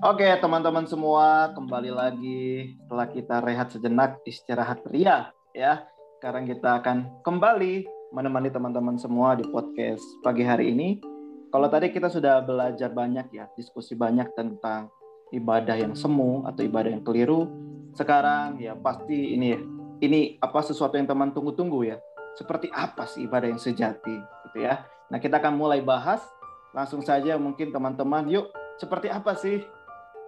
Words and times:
Oke, 0.00 0.24
teman-teman 0.40 0.88
semua, 0.88 1.52
kembali 1.52 1.92
lagi 1.92 2.72
setelah 2.80 3.04
kita 3.04 3.36
rehat 3.44 3.68
sejenak 3.68 4.16
istirahat 4.24 4.80
ria 4.88 5.28
ya. 5.52 5.84
Sekarang 6.16 6.48
kita 6.48 6.80
akan 6.80 7.20
kembali 7.20 7.84
menemani 8.08 8.48
teman-teman 8.48 8.96
semua 8.96 9.36
di 9.36 9.44
podcast 9.52 10.00
pagi 10.24 10.40
hari 10.40 10.72
ini. 10.72 11.04
Kalau 11.52 11.68
tadi 11.68 11.92
kita 11.92 12.08
sudah 12.08 12.40
belajar 12.40 12.88
banyak 12.96 13.28
ya, 13.28 13.44
diskusi 13.60 13.92
banyak 13.92 14.32
tentang 14.32 14.88
ibadah 15.36 15.76
yang 15.76 15.92
semu 15.92 16.48
atau 16.48 16.64
ibadah 16.64 16.96
yang 16.96 17.04
keliru. 17.04 17.52
Sekarang 17.92 18.56
ya 18.56 18.72
pasti 18.80 19.36
ini 19.36 19.52
ini 20.00 20.40
apa 20.40 20.64
sesuatu 20.64 20.96
yang 20.96 21.12
teman 21.12 21.36
tunggu-tunggu 21.36 21.92
ya. 21.92 22.00
Seperti 22.40 22.72
apa 22.72 23.04
sih 23.04 23.28
ibadah 23.28 23.52
yang 23.52 23.60
sejati 23.60 24.16
gitu 24.48 24.64
ya. 24.64 24.80
Nah, 25.12 25.20
kita 25.20 25.44
akan 25.44 25.60
mulai 25.60 25.84
bahas 25.84 26.24
langsung 26.72 27.04
saja 27.04 27.36
mungkin 27.36 27.68
teman-teman 27.68 28.32
yuk 28.32 28.48
seperti 28.80 29.12
apa 29.12 29.36
sih 29.36 29.60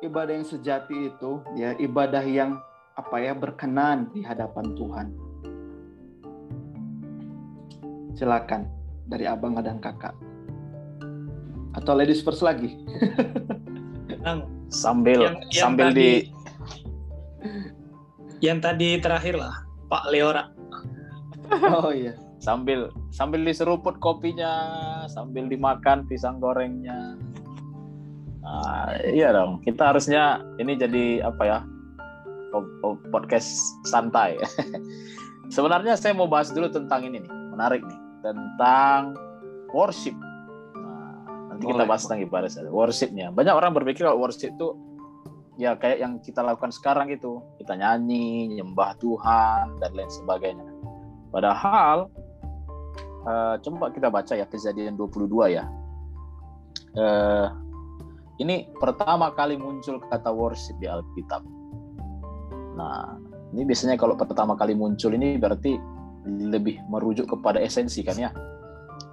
ibadah 0.03 0.35
yang 0.35 0.47
sejati 0.47 1.15
itu 1.15 1.41
ya 1.55 1.79
ibadah 1.79 2.27
yang 2.27 2.59
apa 2.99 3.17
ya 3.23 3.33
berkenan 3.33 4.11
di 4.13 4.21
hadapan 4.21 4.75
Tuhan. 4.75 5.07
Silakan 8.19 8.69
dari 9.09 9.25
abang 9.25 9.57
dan 9.57 9.81
kakak. 9.81 10.13
Atau 11.73 11.97
ladies 11.97 12.21
first 12.21 12.45
lagi. 12.45 12.77
yang, 14.27 14.45
sambil 14.69 15.25
yang, 15.25 15.37
yang 15.49 15.63
sambil 15.65 15.89
tadi, 15.89 15.97
di 15.97 16.11
yang 18.45 18.59
tadi 18.61 19.01
terakhir 19.01 19.39
lah 19.39 19.55
Pak 19.89 20.05
Leora. 20.13 20.51
Oh 21.73 21.95
iya. 21.95 22.19
sambil 22.43 22.91
sambil 23.15 23.47
diseruput 23.47 24.03
kopinya, 24.03 24.51
sambil 25.07 25.47
dimakan 25.47 26.03
pisang 26.11 26.43
gorengnya. 26.43 27.15
Nah, 28.43 28.99
iya 29.07 29.31
dong, 29.31 29.63
kita 29.63 29.95
harusnya 29.95 30.43
ini 30.59 30.75
jadi 30.75 31.23
apa 31.23 31.45
ya? 31.47 31.59
podcast 33.09 33.49
santai. 33.89 34.37
Sebenarnya 35.55 35.97
saya 35.97 36.13
mau 36.13 36.29
bahas 36.29 36.53
dulu 36.53 36.69
tentang 36.69 37.09
ini 37.09 37.25
nih, 37.25 37.33
menarik 37.49 37.81
nih, 37.81 38.01
tentang 38.21 39.17
worship. 39.73 40.13
Nah, 40.77 41.49
nanti 41.49 41.65
kita 41.65 41.89
bahas 41.89 42.05
tentang 42.05 42.21
ibadah 42.29 42.53
saja. 42.53 42.69
Worshipnya. 42.69 43.33
Banyak 43.33 43.57
orang 43.57 43.73
berpikir 43.73 44.05
kalau 44.05 44.21
worship 44.21 44.53
itu 44.53 44.77
ya 45.57 45.77
kayak 45.77 46.05
yang 46.05 46.21
kita 46.21 46.45
lakukan 46.45 46.73
sekarang 46.73 47.09
itu, 47.09 47.41
kita 47.57 47.77
nyanyi, 47.77 48.53
nyembah 48.61 49.01
Tuhan 49.01 49.81
dan 49.81 49.91
lain 49.97 50.13
sebagainya. 50.13 50.69
Padahal 51.33 52.13
eh, 53.29 53.55
coba 53.65 53.89
kita 53.93 54.13
baca 54.13 54.33
ya 54.37 54.45
kejadian 54.45 54.97
22 55.01 55.57
ya. 55.57 55.65
Eh, 56.93 57.47
ini 58.41 58.73
pertama 58.81 59.29
kali 59.37 59.61
muncul 59.61 60.01
kata 60.09 60.33
worship 60.33 60.79
di 60.81 60.89
Alkitab. 60.89 61.45
Nah, 62.73 63.21
ini 63.53 63.69
biasanya 63.69 64.01
kalau 64.01 64.17
pertama 64.17 64.57
kali 64.57 64.73
muncul 64.73 65.13
ini 65.13 65.37
berarti 65.37 65.77
lebih 66.25 66.81
merujuk 66.89 67.29
kepada 67.29 67.61
esensi 67.61 68.01
kan 68.01 68.17
ya. 68.17 68.31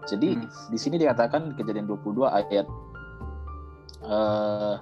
Jadi 0.08 0.39
Hmm. 0.39 0.48
di 0.72 0.78
sini 0.80 0.95
dikatakan 0.95 1.53
kejadian 1.59 1.86
22 1.86 2.31
ayat 2.31 2.66
eh, 4.00 4.76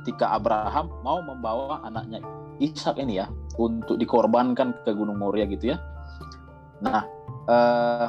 ketika 0.00 0.34
Abraham 0.34 0.90
mau 1.04 1.20
membawa 1.22 1.84
anaknya 1.84 2.24
Ishak 2.58 2.98
ini 3.02 3.18
ya 3.18 3.26
untuk 3.58 3.98
dikorbankan 3.98 4.74
ke 4.86 4.90
Gunung 4.94 5.18
Moria 5.18 5.44
gitu 5.46 5.74
ya. 5.74 5.78
Nah, 6.82 7.02
eh, 7.50 8.06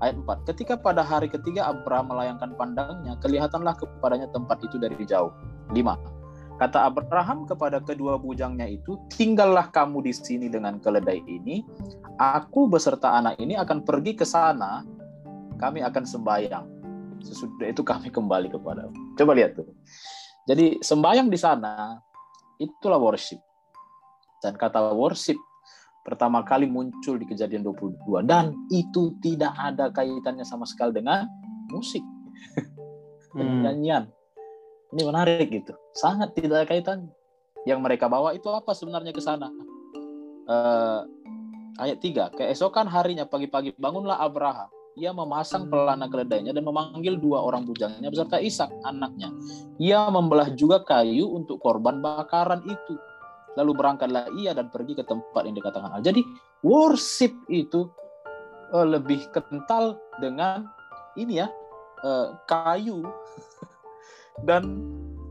ayat 0.00 0.16
4. 0.20 0.48
Ketika 0.48 0.74
pada 0.76 1.00
hari 1.00 1.30
ketiga 1.30 1.68
Abraham 1.68 2.12
melayangkan 2.12 2.52
pandangnya, 2.56 3.16
kelihatanlah 3.20 3.76
kepadanya 3.78 4.28
tempat 4.32 4.60
itu 4.64 4.76
dari 4.76 4.96
jauh. 5.06 5.32
5. 5.72 6.16
Kata 6.56 6.88
Abraham 6.88 7.44
kepada 7.44 7.84
kedua 7.84 8.16
bujangnya 8.16 8.64
itu, 8.64 8.96
tinggallah 9.12 9.68
kamu 9.68 10.00
di 10.08 10.12
sini 10.16 10.48
dengan 10.48 10.80
keledai 10.80 11.20
ini. 11.28 11.60
Aku 12.16 12.64
beserta 12.64 13.12
anak 13.12 13.36
ini 13.36 13.60
akan 13.60 13.84
pergi 13.84 14.16
ke 14.16 14.24
sana. 14.24 14.80
Kami 15.60 15.84
akan 15.84 16.04
sembahyang. 16.08 16.66
Sesudah 17.20 17.68
itu 17.68 17.84
kami 17.84 18.08
kembali 18.08 18.48
kepada. 18.48 18.88
Coba 19.20 19.32
lihat 19.36 19.60
tuh. 19.60 19.68
Jadi 20.48 20.80
sembahyang 20.80 21.28
di 21.28 21.36
sana 21.36 22.00
itulah 22.56 22.96
worship. 22.96 23.40
Dan 24.40 24.56
kata 24.56 24.96
worship 24.96 25.36
pertama 26.06 26.46
kali 26.46 26.70
muncul 26.70 27.18
di 27.18 27.26
kejadian 27.26 27.66
22 27.66 28.22
dan 28.22 28.54
itu 28.70 29.18
tidak 29.18 29.50
ada 29.58 29.90
kaitannya 29.90 30.46
sama 30.46 30.62
sekali 30.62 30.94
dengan 30.94 31.26
musik. 31.74 32.02
Hmm. 33.36 33.68
nyanyian 33.68 34.08
ini 34.96 35.02
menarik 35.04 35.52
gitu. 35.52 35.76
Sangat 35.92 36.32
tidak 36.32 36.64
ada 36.64 36.66
kaitan. 36.72 37.12
Yang 37.68 37.84
mereka 37.84 38.08
bawa 38.08 38.32
itu 38.32 38.48
apa 38.48 38.72
sebenarnya 38.72 39.12
ke 39.12 39.20
sana? 39.20 39.52
Eh, 40.48 41.00
ayat 41.84 42.00
3 42.00 42.32
keesokan 42.32 42.88
harinya 42.88 43.28
pagi-pagi 43.28 43.76
bangunlah 43.76 44.16
Abraham 44.24 44.72
ia 44.96 45.12
memasang 45.12 45.68
pelana 45.68 46.08
keledainya 46.08 46.56
dan 46.56 46.64
memanggil 46.64 47.20
dua 47.20 47.44
orang 47.44 47.68
bujangnya 47.68 48.08
beserta 48.08 48.40
Ishak 48.40 48.72
anaknya. 48.80 49.28
Ia 49.76 50.08
membelah 50.08 50.48
juga 50.56 50.80
kayu 50.80 51.28
untuk 51.36 51.60
korban 51.60 52.00
bakaran 52.00 52.64
itu 52.64 52.96
lalu 53.56 53.72
berangkatlah 53.74 54.28
ia 54.36 54.52
dan 54.52 54.68
pergi 54.70 54.96
ke 54.96 55.04
tempat 55.04 55.42
yang 55.48 55.56
dikatakan 55.56 55.90
Allah. 55.90 56.04
Jadi 56.04 56.22
worship 56.62 57.32
itu 57.50 57.88
eh, 58.76 58.86
lebih 58.86 59.26
kental 59.32 59.98
dengan 60.20 60.68
ini 61.16 61.40
ya 61.42 61.48
eh, 62.04 62.28
kayu 62.46 63.02
dan 64.48 64.84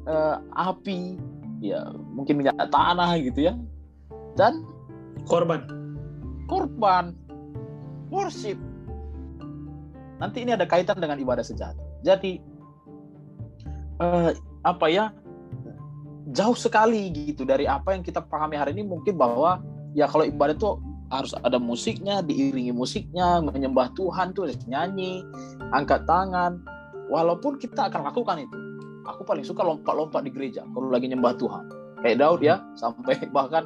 eh, 0.09 0.37
api. 0.57 1.21
Ya 1.63 1.87
mungkin 2.13 2.41
minyak 2.41 2.59
tanah 2.69 3.15
gitu 3.21 3.49
ya. 3.49 3.53
Dan 4.35 4.67
Korban. 5.25 5.65
korban. 6.45 7.17
Worship. 8.13 8.59
Nanti 10.21 10.45
ini 10.45 10.53
ada 10.53 10.69
kaitan 10.69 11.01
dengan 11.01 11.17
ibadah 11.17 11.41
sejati 11.41 11.85
jadi 12.05 12.37
eh, 13.97 14.29
apa 14.61 14.85
ya 14.93 15.09
jauh 16.35 16.53
sekali 16.59 17.07
gitu 17.15 17.47
dari 17.47 17.63
apa 17.65 17.95
yang 17.95 18.03
kita 18.03 18.19
pahami 18.19 18.59
hari 18.59 18.75
ini. 18.75 18.83
Mungkin 18.83 19.15
bahwa 19.15 19.63
ya 19.95 20.05
kalau 20.05 20.27
ibadah 20.27 20.53
itu 20.53 20.75
harus 21.07 21.31
ada 21.39 21.55
musiknya 21.55 22.19
diiringi 22.19 22.75
musiknya 22.75 23.39
menyembah 23.39 23.93
Tuhan 23.95 24.35
tuh 24.35 24.51
nyanyi 24.67 25.23
angkat 25.71 26.03
tangan. 26.03 26.59
Walaupun 27.07 27.55
kita 27.61 27.87
akan 27.87 28.11
lakukan 28.11 28.43
itu. 28.43 28.57
Aku 29.05 29.21
paling 29.21 29.45
suka 29.45 29.61
lompat-lompat 29.61 30.25
di 30.25 30.33
gereja 30.33 30.65
kalau 30.75 30.91
lagi 30.91 31.07
nyembah 31.07 31.37
Tuhan. 31.39 31.63
Kayak 32.03 32.17
Daud 32.19 32.41
ya 32.43 32.59
sampai 32.81 33.15
bahkan 33.31 33.65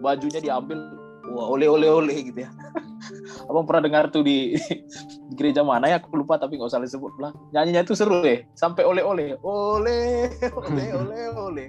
bajunya 0.00 0.40
diambil 0.40 0.80
wah 1.26 1.50
oleh 1.52 1.68
oleh 1.68 1.90
oleh 1.92 2.16
gitu 2.32 2.48
ya. 2.48 2.50
Abang 3.50 3.66
pernah 3.66 3.86
dengar 3.86 4.04
tuh 4.10 4.22
di, 4.22 4.54
di 5.28 5.34
gereja 5.34 5.66
mana 5.66 5.90
ya? 5.90 5.98
Aku 5.98 6.14
lupa 6.14 6.38
tapi 6.38 6.56
nggak 6.56 6.70
usah 6.70 6.80
disebut 6.80 7.18
lah. 7.18 7.34
Nyanyinya 7.50 7.82
itu 7.82 7.98
seru 7.98 8.22
deh 8.22 8.46
sampai 8.54 8.86
oleh 8.86 9.02
oleh 9.02 9.34
oleh 9.42 10.30
oleh 10.54 10.88
oleh 10.94 11.22
oleh 11.34 11.68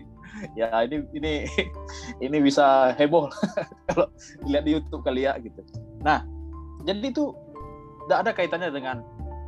ya 0.60 0.70
ini 0.86 1.04
ini 1.16 1.34
ini 2.26 2.38
bisa 2.42 2.94
heboh. 2.96 3.30
Kalau 3.90 4.08
dilihat 4.46 4.64
di 4.66 4.72
YouTube 4.78 5.02
kali 5.04 5.26
ya 5.26 5.38
gitu. 5.42 5.62
Nah 6.04 6.24
jadi 6.86 7.12
itu 7.12 7.34
tidak 8.08 8.18
ada 8.24 8.32
kaitannya 8.32 8.70
dengan 8.72 8.98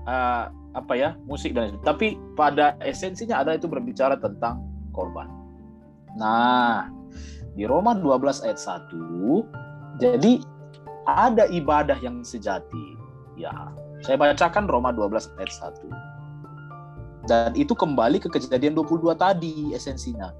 uh, 0.09 0.51
apa 0.78 0.94
ya 0.94 1.09
musik 1.25 1.57
dan 1.57 1.81
tapi 1.81 2.19
pada 2.38 2.78
esensinya 2.83 3.41
ada 3.41 3.57
itu 3.57 3.66
berbicara 3.66 4.19
tentang 4.19 4.61
korban. 4.94 5.29
Nah 6.17 6.89
di 7.57 7.66
Roma 7.66 7.97
12 7.97 8.45
ayat 8.45 8.59
1 8.59 10.02
jadi 10.02 10.40
ada 11.09 11.49
ibadah 11.49 11.97
yang 11.99 12.22
sejati. 12.22 12.97
Ya 13.40 13.52
saya 14.03 14.16
bacakan 14.19 14.67
Roma 14.67 14.91
12 14.96 15.40
ayat 15.40 15.52
1 15.52 16.09
dan 17.29 17.52
itu 17.53 17.78
kembali 17.78 18.17
ke 18.17 18.31
kejadian 18.31 18.73
22 18.73 19.14
tadi 19.14 19.75
esensinya 19.75 20.34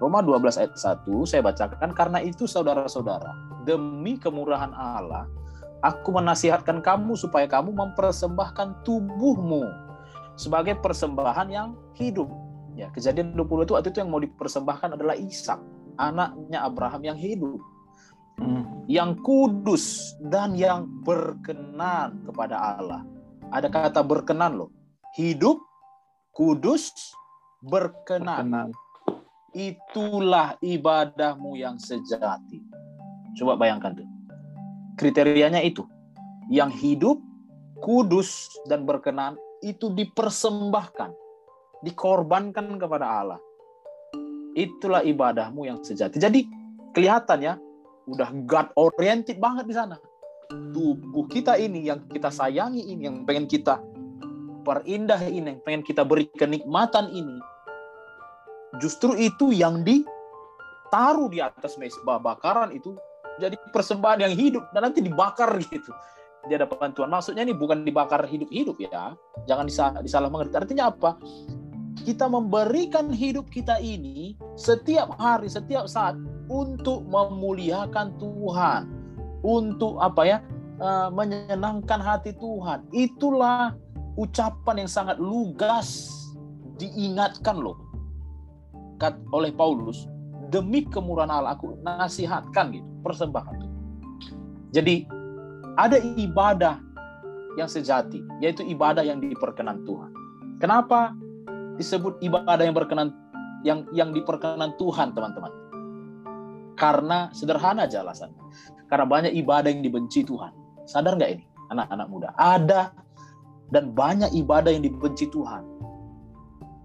Roma 0.00 0.24
12 0.24 0.56
ayat 0.56 0.72
1 0.74 1.04
saya 1.28 1.44
bacakan 1.44 1.92
karena 1.92 2.18
itu 2.24 2.48
saudara-saudara 2.48 3.36
demi 3.68 4.16
kemurahan 4.16 4.72
Allah 4.72 5.28
aku 5.84 6.12
menasihatkan 6.12 6.80
kamu 6.80 7.16
supaya 7.16 7.44
kamu 7.48 7.72
mempersembahkan 7.72 8.84
tubuhmu 8.84 9.64
sebagai 10.36 10.80
persembahan 10.80 11.48
yang 11.52 11.68
hidup. 11.96 12.28
Ya 12.78 12.88
kejadian 12.96 13.36
20 13.36 13.68
itu 13.68 13.72
waktu 13.76 13.88
itu 13.92 14.00
yang 14.00 14.08
mau 14.08 14.22
dipersembahkan 14.22 14.96
adalah 14.96 15.16
Ishak 15.18 15.60
anaknya 16.00 16.64
Abraham 16.64 17.02
yang 17.04 17.18
hidup. 17.18 17.60
Hmm. 18.40 18.88
yang 18.88 19.20
kudus 19.20 20.16
dan 20.32 20.56
yang 20.56 20.88
berkenan 21.04 22.24
kepada 22.24 22.56
Allah. 22.56 23.04
Ada 23.52 23.68
kata 23.68 24.00
berkenan 24.00 24.56
loh. 24.56 24.72
Hidup 25.12 25.60
kudus 26.32 26.88
berkenan. 27.60 28.48
Berkenan. 28.48 28.68
Itulah 29.54 30.54
ibadahmu 30.62 31.58
yang 31.58 31.76
sejati. 31.78 32.62
Coba 33.38 33.58
bayangkan 33.58 33.98
tuh. 33.98 34.08
Kriterianya 34.98 35.62
itu. 35.62 35.86
Yang 36.50 36.70
hidup, 36.82 37.18
kudus, 37.82 38.50
dan 38.66 38.82
berkenan 38.86 39.38
itu 39.62 39.90
dipersembahkan. 39.94 41.14
dikorbankan 41.80 42.76
kepada 42.76 43.06
Allah. 43.08 43.40
Itulah 44.52 45.00
ibadahmu 45.00 45.64
yang 45.64 45.80
sejati. 45.80 46.20
Jadi 46.20 46.44
kelihatan 46.92 47.40
ya, 47.40 47.54
udah 48.04 48.28
God 48.44 48.74
oriented 48.76 49.40
banget 49.40 49.64
di 49.64 49.74
sana. 49.74 49.96
Tubuh 50.50 51.30
kita 51.30 51.54
ini 51.56 51.86
yang 51.86 52.02
kita 52.10 52.28
sayangi 52.28 52.82
ini, 52.90 53.06
yang 53.06 53.22
pengen 53.22 53.46
kita 53.46 53.78
perindah 54.66 55.22
ini, 55.24 55.56
yang 55.56 55.62
pengen 55.62 55.82
kita 55.86 56.02
beri 56.02 56.26
kenikmatan 56.34 57.08
ini, 57.14 57.38
justru 58.78 59.18
itu 59.18 59.50
yang 59.50 59.82
ditaruh 59.82 61.26
di 61.26 61.42
atas 61.42 61.74
mesbah 61.74 62.22
bakaran 62.22 62.70
itu 62.70 62.94
jadi 63.42 63.56
persembahan 63.74 64.30
yang 64.30 64.34
hidup 64.36 64.68
dan 64.70 64.90
nanti 64.90 65.00
dibakar 65.02 65.50
gitu 65.58 65.90
di 66.46 66.52
hadapan 66.56 66.92
Tuhan. 66.92 67.10
Maksudnya 67.10 67.42
ini 67.44 67.56
bukan 67.56 67.82
dibakar 67.82 68.24
hidup-hidup 68.28 68.76
ya. 68.80 69.16
Jangan 69.48 69.64
disalah, 69.66 70.00
disalah 70.04 70.28
mengerti. 70.28 70.54
Artinya 70.56 70.92
apa? 70.92 71.16
Kita 72.00 72.28
memberikan 72.30 73.12
hidup 73.12 73.48
kita 73.52 73.76
ini 73.80 74.36
setiap 74.56 75.16
hari, 75.20 75.52
setiap 75.52 75.84
saat 75.84 76.16
untuk 76.48 77.04
memuliakan 77.08 78.16
Tuhan, 78.16 78.82
untuk 79.44 80.00
apa 80.00 80.22
ya? 80.24 80.38
Eh, 80.80 81.08
menyenangkan 81.12 82.00
hati 82.00 82.32
Tuhan. 82.40 82.88
Itulah 82.88 83.76
ucapan 84.16 84.84
yang 84.84 84.90
sangat 84.90 85.20
lugas 85.20 86.08
diingatkan 86.80 87.60
loh 87.60 87.89
oleh 89.32 89.50
Paulus 89.56 90.04
demi 90.50 90.84
kemurahan 90.84 91.30
Allah 91.30 91.56
aku 91.56 91.78
nasihatkan 91.80 92.74
gitu 92.74 92.88
persembahkan. 93.00 93.56
Jadi 94.70 95.08
ada 95.80 95.96
ibadah 96.18 96.76
yang 97.56 97.66
sejati 97.70 98.20
yaitu 98.44 98.66
ibadah 98.66 99.00
yang 99.00 99.22
diperkenan 99.22 99.82
Tuhan. 99.88 100.10
Kenapa 100.60 101.16
disebut 101.80 102.20
ibadah 102.20 102.60
yang 102.60 102.76
berkenan 102.76 103.08
yang 103.64 103.88
yang 103.96 104.12
diperkenan 104.12 104.76
Tuhan 104.76 105.16
teman-teman? 105.16 105.52
Karena 106.76 107.32
sederhana 107.32 107.88
aja 107.88 108.04
alasannya 108.04 108.40
karena 108.90 109.06
banyak 109.06 109.32
ibadah 109.38 109.70
yang 109.70 109.86
dibenci 109.86 110.26
Tuhan. 110.26 110.50
Sadar 110.84 111.14
nggak 111.14 111.30
ini 111.38 111.44
anak-anak 111.70 112.06
muda? 112.10 112.28
Ada 112.34 112.90
dan 113.70 113.94
banyak 113.94 114.34
ibadah 114.34 114.74
yang 114.74 114.82
dibenci 114.82 115.30
Tuhan. 115.30 115.62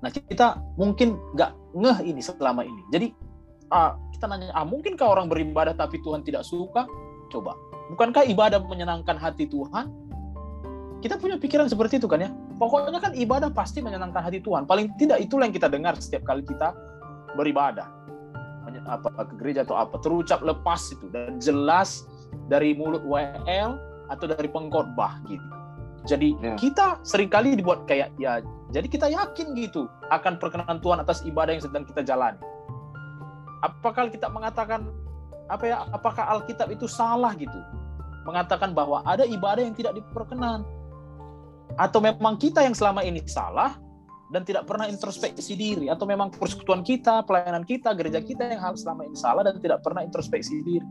Nah 0.05 0.13
kita 0.13 0.61
mungkin 0.77 1.17
nggak 1.33 1.73
ngeh 1.73 1.97
ini 2.05 2.21
selama 2.21 2.61
ini. 2.61 2.85
Jadi 2.93 3.09
ah, 3.73 3.97
kita 4.13 4.29
nanya, 4.29 4.53
ah 4.53 4.61
mungkinkah 4.61 5.01
orang 5.01 5.25
beribadah 5.25 5.73
tapi 5.73 5.97
Tuhan 6.05 6.21
tidak 6.21 6.45
suka? 6.45 6.85
Coba, 7.33 7.57
bukankah 7.89 8.29
ibadah 8.29 8.61
menyenangkan 8.61 9.17
hati 9.17 9.49
Tuhan? 9.49 9.89
Kita 11.01 11.17
punya 11.17 11.41
pikiran 11.41 11.65
seperti 11.65 11.97
itu 11.97 12.05
kan 12.05 12.21
ya. 12.21 12.29
Pokoknya 12.61 13.01
kan 13.01 13.17
ibadah 13.17 13.49
pasti 13.49 13.81
menyenangkan 13.81 14.21
hati 14.21 14.45
Tuhan. 14.45 14.69
Paling 14.69 14.93
tidak 15.01 15.25
itulah 15.25 15.49
yang 15.49 15.57
kita 15.57 15.73
dengar 15.73 15.97
setiap 15.97 16.21
kali 16.21 16.45
kita 16.45 16.77
beribadah. 17.33 17.89
Apa 18.85 19.09
ke 19.25 19.33
gereja 19.41 19.65
atau 19.65 19.81
apa 19.81 19.97
terucap 19.97 20.45
lepas 20.45 20.93
itu 20.93 21.09
dan 21.09 21.41
jelas 21.41 22.05
dari 22.45 22.77
mulut 22.77 23.01
WL 23.01 23.81
atau 24.13 24.25
dari 24.29 24.45
pengkhotbah 24.45 25.17
gitu. 25.25 25.64
Jadi 26.05 26.37
yeah. 26.37 26.57
kita 26.57 27.01
sering 27.01 27.27
kali 27.27 27.57
dibuat 27.57 27.89
kayak 27.89 28.13
ya, 28.21 28.39
jadi 28.69 28.87
kita 28.89 29.07
yakin 29.09 29.57
gitu 29.57 29.89
akan 30.13 30.37
perkenan 30.37 30.77
Tuhan 30.81 31.01
atas 31.01 31.25
ibadah 31.25 31.57
yang 31.57 31.63
sedang 31.65 31.83
kita 31.85 32.05
jalani. 32.05 32.37
Apakah 33.65 34.13
kita 34.13 34.29
mengatakan 34.29 34.85
apa 35.49 35.63
ya? 35.65 35.77
Apakah 35.89 36.29
Alkitab 36.37 36.69
itu 36.69 36.85
salah 36.85 37.33
gitu? 37.33 37.57
Mengatakan 38.25 38.73
bahwa 38.73 39.01
ada 39.05 39.25
ibadah 39.25 39.65
yang 39.65 39.73
tidak 39.73 39.97
diperkenan. 39.97 40.65
Atau 41.77 41.99
memang 42.01 42.37
kita 42.37 42.61
yang 42.61 42.77
selama 42.77 43.01
ini 43.01 43.25
salah 43.25 43.77
dan 44.29 44.41
tidak 44.41 44.65
pernah 44.65 44.89
introspeksi 44.89 45.53
diri 45.53 45.89
atau 45.89 46.05
memang 46.09 46.33
persekutuan 46.33 46.81
kita, 46.81 47.21
pelayanan 47.25 47.61
kita, 47.61 47.93
gereja 47.93 48.21
kita 48.21 48.49
yang 48.49 48.61
hal 48.61 48.73
selama 48.77 49.05
ini 49.05 49.17
salah 49.17 49.45
dan 49.45 49.57
tidak 49.61 49.81
pernah 49.85 50.01
introspeksi 50.01 50.61
diri. 50.65 50.87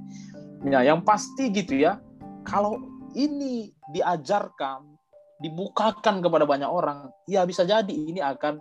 Ya, 0.66 0.82
yang 0.86 1.02
pasti 1.02 1.50
gitu 1.50 1.78
ya. 1.78 1.98
Kalau 2.46 2.78
ini 3.14 3.74
diajarkan 3.94 4.93
dibukakan 5.42 6.22
kepada 6.22 6.44
banyak 6.46 6.70
orang, 6.70 7.10
ya 7.26 7.42
bisa 7.42 7.66
jadi 7.66 7.90
ini 7.90 8.22
akan 8.22 8.58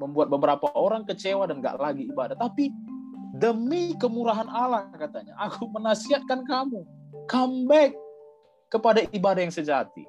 membuat 0.00 0.32
beberapa 0.32 0.72
orang 0.74 1.04
kecewa 1.06 1.46
dan 1.46 1.60
gak 1.60 1.78
lagi 1.78 2.08
ibadah. 2.08 2.34
Tapi 2.34 2.72
demi 3.36 3.94
kemurahan 3.96 4.48
Allah 4.48 4.88
katanya, 4.96 5.36
aku 5.38 5.68
menasihatkan 5.70 6.42
kamu, 6.48 6.82
come 7.28 7.68
back 7.68 7.92
kepada 8.72 9.04
ibadah 9.12 9.44
yang 9.44 9.54
sejati. 9.54 10.04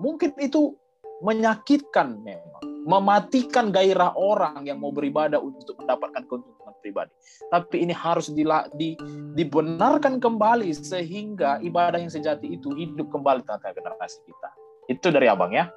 Mungkin 0.00 0.34
itu 0.40 0.74
menyakitkan 1.22 2.18
memang, 2.24 2.64
mematikan 2.84 3.70
gairah 3.70 4.12
orang 4.18 4.66
yang 4.66 4.82
mau 4.82 4.90
beribadah 4.90 5.38
untuk 5.38 5.78
mendapatkan 5.78 6.26
keuntungan 6.26 6.74
pribadi. 6.82 7.12
Tapi 7.48 7.86
ini 7.86 7.94
harus 7.94 8.28
di, 8.34 8.44
di, 8.76 8.98
dibenarkan 9.38 10.18
kembali 10.18 10.74
sehingga 10.74 11.62
ibadah 11.62 12.02
yang 12.02 12.12
sejati 12.12 12.58
itu 12.58 12.74
hidup 12.74 13.08
kembali 13.08 13.46
tentang 13.46 13.72
generasi 13.72 14.20
kita. 14.26 14.63
Itu 14.90 15.08
dari 15.08 15.26
abang 15.28 15.52
ya. 15.52 15.72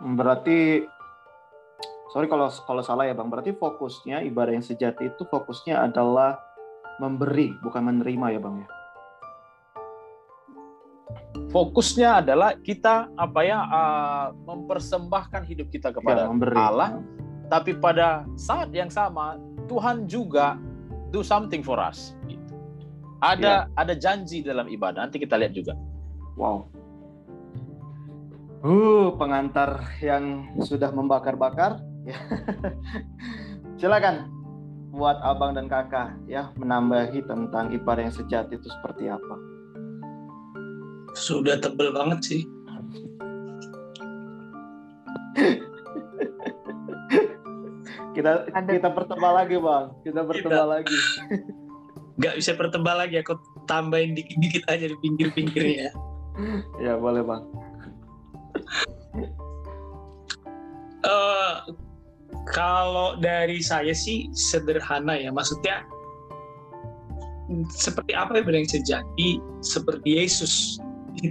Berarti 0.00 0.86
sorry 2.14 2.26
kalau 2.30 2.48
kalau 2.64 2.82
salah 2.84 3.04
ya 3.04 3.14
bang. 3.14 3.28
Berarti 3.28 3.52
fokusnya 3.56 4.24
ibadah 4.28 4.52
yang 4.56 4.64
sejati 4.64 5.12
itu 5.12 5.22
fokusnya 5.28 5.84
adalah 5.84 6.40
memberi 6.98 7.54
bukan 7.60 7.82
menerima 7.84 8.26
ya 8.34 8.40
bang 8.40 8.56
ya. 8.64 8.68
Fokusnya 11.48 12.08
adalah 12.20 12.60
kita 12.60 13.08
apa 13.16 13.40
ya 13.40 13.58
uh, 13.64 14.26
mempersembahkan 14.44 15.48
hidup 15.48 15.72
kita 15.72 15.88
kepada 15.88 16.24
ya, 16.24 16.28
memberi. 16.28 16.56
Allah, 16.60 17.00
tapi 17.48 17.72
pada 17.72 18.28
saat 18.36 18.68
yang 18.76 18.92
sama 18.92 19.40
Tuhan 19.64 20.04
juga 20.04 20.60
do 21.08 21.24
something 21.24 21.64
for 21.64 21.80
us. 21.80 22.12
Gitu. 22.28 22.52
Ada 23.24 23.64
ya. 23.64 23.80
ada 23.80 23.94
janji 23.96 24.44
dalam 24.44 24.68
ibadah. 24.68 25.08
Nanti 25.08 25.16
kita 25.16 25.40
lihat 25.40 25.56
juga. 25.56 25.72
Wow. 26.36 26.68
Uh, 28.58 29.14
pengantar 29.14 29.86
yang 30.02 30.50
sudah 30.66 30.90
membakar-bakar. 30.90 31.78
Ya. 32.02 32.18
Silakan 33.78 34.34
buat 34.90 35.14
abang 35.22 35.54
dan 35.54 35.70
kakak 35.70 36.18
ya 36.26 36.50
menambahi 36.58 37.22
tentang 37.22 37.70
ibadah 37.70 38.10
yang 38.10 38.14
sejati 38.14 38.58
itu 38.58 38.66
seperti 38.66 39.06
apa. 39.06 39.38
Sudah 41.14 41.62
tebel 41.62 41.94
banget 41.94 42.18
sih. 42.26 42.42
kita 48.18 48.50
kita 48.50 48.90
pertebal 48.90 49.38
lagi 49.38 49.54
bang, 49.54 49.94
kita 50.02 50.26
pertebal 50.26 50.66
kita, 50.66 50.74
lagi. 50.82 50.98
Gak 52.26 52.34
bisa 52.42 52.58
pertebal 52.58 52.98
lagi, 52.98 53.22
aku 53.22 53.38
tambahin 53.70 54.18
dikit-dikit 54.18 54.66
aja 54.66 54.90
di 54.90 54.98
pinggir-pinggirnya. 54.98 55.94
ya 56.82 56.98
boleh 56.98 57.22
bang 57.22 57.42
uh, 61.04 61.54
kalau 62.48 63.16
dari 63.20 63.60
saya 63.60 63.92
sih 63.92 64.32
sederhana 64.32 65.16
ya, 65.16 65.30
maksudnya 65.32 65.84
seperti 67.72 68.12
apa 68.12 68.40
yang 68.40 68.68
sejati, 68.68 69.40
seperti 69.64 70.20
Yesus, 70.20 70.76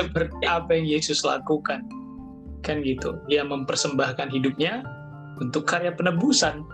seperti 0.00 0.44
apa 0.44 0.76
yang 0.76 0.86
Yesus 0.88 1.24
lakukan, 1.24 1.84
kan 2.64 2.84
gitu. 2.84 3.16
Dia 3.28 3.44
mempersembahkan 3.44 4.32
hidupnya 4.32 4.84
untuk 5.40 5.64
karya 5.68 5.92
penebusan. 5.92 6.64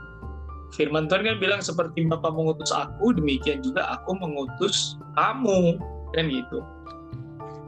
Firman 0.75 1.07
Tuhan 1.07 1.23
kan 1.23 1.38
bilang 1.38 1.62
seperti 1.62 2.11
Bapak 2.11 2.35
mengutus 2.35 2.75
aku, 2.75 3.14
demikian 3.14 3.62
juga 3.62 3.87
aku 3.95 4.19
mengutus 4.19 4.99
kamu, 5.14 5.78
kan 6.11 6.26
gitu 6.26 6.59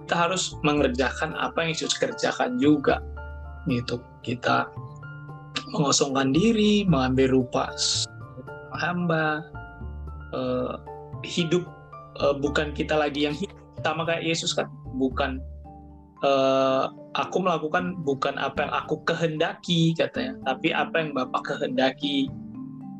kita 0.08 0.24
harus 0.24 0.56
mengerjakan 0.64 1.36
apa 1.36 1.68
yang 1.68 1.76
Yesus 1.76 1.92
kerjakan 2.00 2.56
juga 2.56 3.04
gitu. 3.68 4.00
Kita 4.24 4.64
mengosongkan 5.76 6.32
diri 6.32 6.88
mengambil 6.88 7.36
rupa 7.36 7.68
hamba 8.80 9.44
uh, 10.32 10.80
hidup 11.28 11.60
uh, 12.24 12.32
bukan 12.40 12.72
kita 12.72 12.96
lagi 12.96 13.28
yang 13.28 13.36
hidup 13.36 13.52
sama 13.84 14.08
kayak 14.08 14.24
Yesus 14.24 14.56
kan. 14.56 14.72
Bukan 14.96 15.44
uh, 16.24 16.88
aku 17.12 17.44
melakukan 17.44 18.00
bukan 18.00 18.40
apa 18.40 18.64
yang 18.64 18.72
aku 18.72 19.04
kehendaki 19.04 19.92
katanya 19.92 20.40
tapi 20.48 20.72
apa 20.72 21.04
yang 21.04 21.12
Bapak 21.12 21.52
kehendaki 21.52 22.32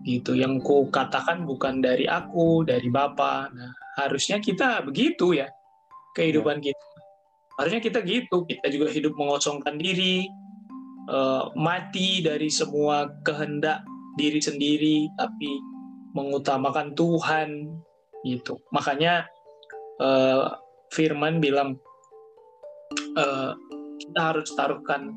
gitu. 0.05 0.37
Yang 0.37 0.61
ku 0.61 0.93
katakan 0.93 1.49
bukan 1.49 1.81
dari 1.81 2.05
aku 2.05 2.69
dari 2.69 2.93
Bapak. 2.93 3.49
Nah 3.57 3.73
harusnya 3.97 4.45
kita 4.45 4.85
begitu 4.85 5.33
ya 5.33 5.49
kehidupan 6.13 6.61
ya. 6.61 6.69
kita 6.69 6.88
harusnya 7.59 7.83
kita 7.83 8.01
gitu 8.07 8.47
kita 8.47 8.67
juga 8.71 8.89
hidup 8.89 9.13
mengosongkan 9.19 9.77
diri 9.77 10.27
uh, 11.11 11.51
mati 11.59 12.23
dari 12.23 12.49
semua 12.49 13.11
kehendak 13.27 13.83
diri 14.17 14.39
sendiri 14.39 15.11
tapi 15.19 15.51
mengutamakan 16.15 16.95
Tuhan 16.95 17.69
gitu 18.27 18.59
makanya 18.71 19.27
uh, 20.03 20.55
Firman 20.89 21.43
bilang 21.43 21.77
uh, 23.19 23.53
kita 24.01 24.21
harus 24.33 24.49
taruhkan 24.57 25.13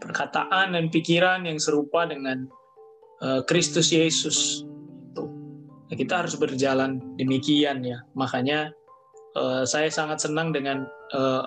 perkataan 0.00 0.76
dan 0.76 0.92
pikiran 0.92 1.48
yang 1.48 1.56
serupa 1.56 2.04
dengan 2.04 2.44
uh, 3.24 3.40
Kristus 3.48 3.90
Yesus. 3.94 4.62
Nah, 5.86 5.94
kita 5.94 6.26
harus 6.26 6.34
berjalan 6.36 6.98
demikian 7.16 7.80
ya. 7.86 8.02
Makanya 8.18 8.74
uh, 9.38 9.62
saya 9.64 9.88
sangat 9.88 10.20
senang 10.20 10.50
dengan 10.50 10.84
uh, 11.14 11.46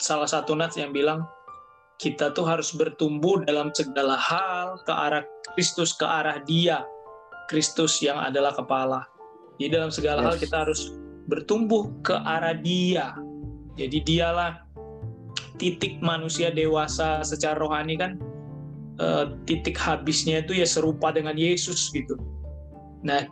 salah 0.00 0.28
satu 0.28 0.52
nats 0.56 0.76
yang 0.76 0.92
bilang 0.92 1.24
kita 1.96 2.32
tuh 2.36 2.44
harus 2.44 2.76
bertumbuh 2.76 3.40
dalam 3.48 3.72
segala 3.72 4.20
hal 4.20 4.76
ke 4.84 4.92
arah 4.92 5.24
Kristus, 5.56 5.96
ke 5.96 6.04
arah 6.04 6.44
Dia, 6.44 6.84
Kristus 7.48 8.04
yang 8.04 8.20
adalah 8.20 8.52
kepala. 8.52 9.08
Jadi 9.56 9.72
dalam 9.72 9.88
segala 9.88 10.20
yes. 10.20 10.26
hal 10.28 10.36
kita 10.36 10.56
harus 10.68 10.80
bertumbuh 11.32 11.88
ke 12.04 12.12
arah 12.12 12.52
Dia. 12.52 13.16
Jadi 13.80 14.04
dialah 14.04 14.60
titik 15.56 15.96
manusia 16.04 16.52
dewasa 16.52 17.24
secara 17.24 17.56
rohani 17.56 17.96
kan 17.96 18.20
uh, 19.00 19.32
titik 19.48 19.80
habisnya 19.80 20.44
itu 20.44 20.60
ya 20.60 20.68
serupa 20.68 21.12
dengan 21.12 21.36
Yesus 21.36 21.88
gitu. 21.96 22.20
Nah 23.00 23.24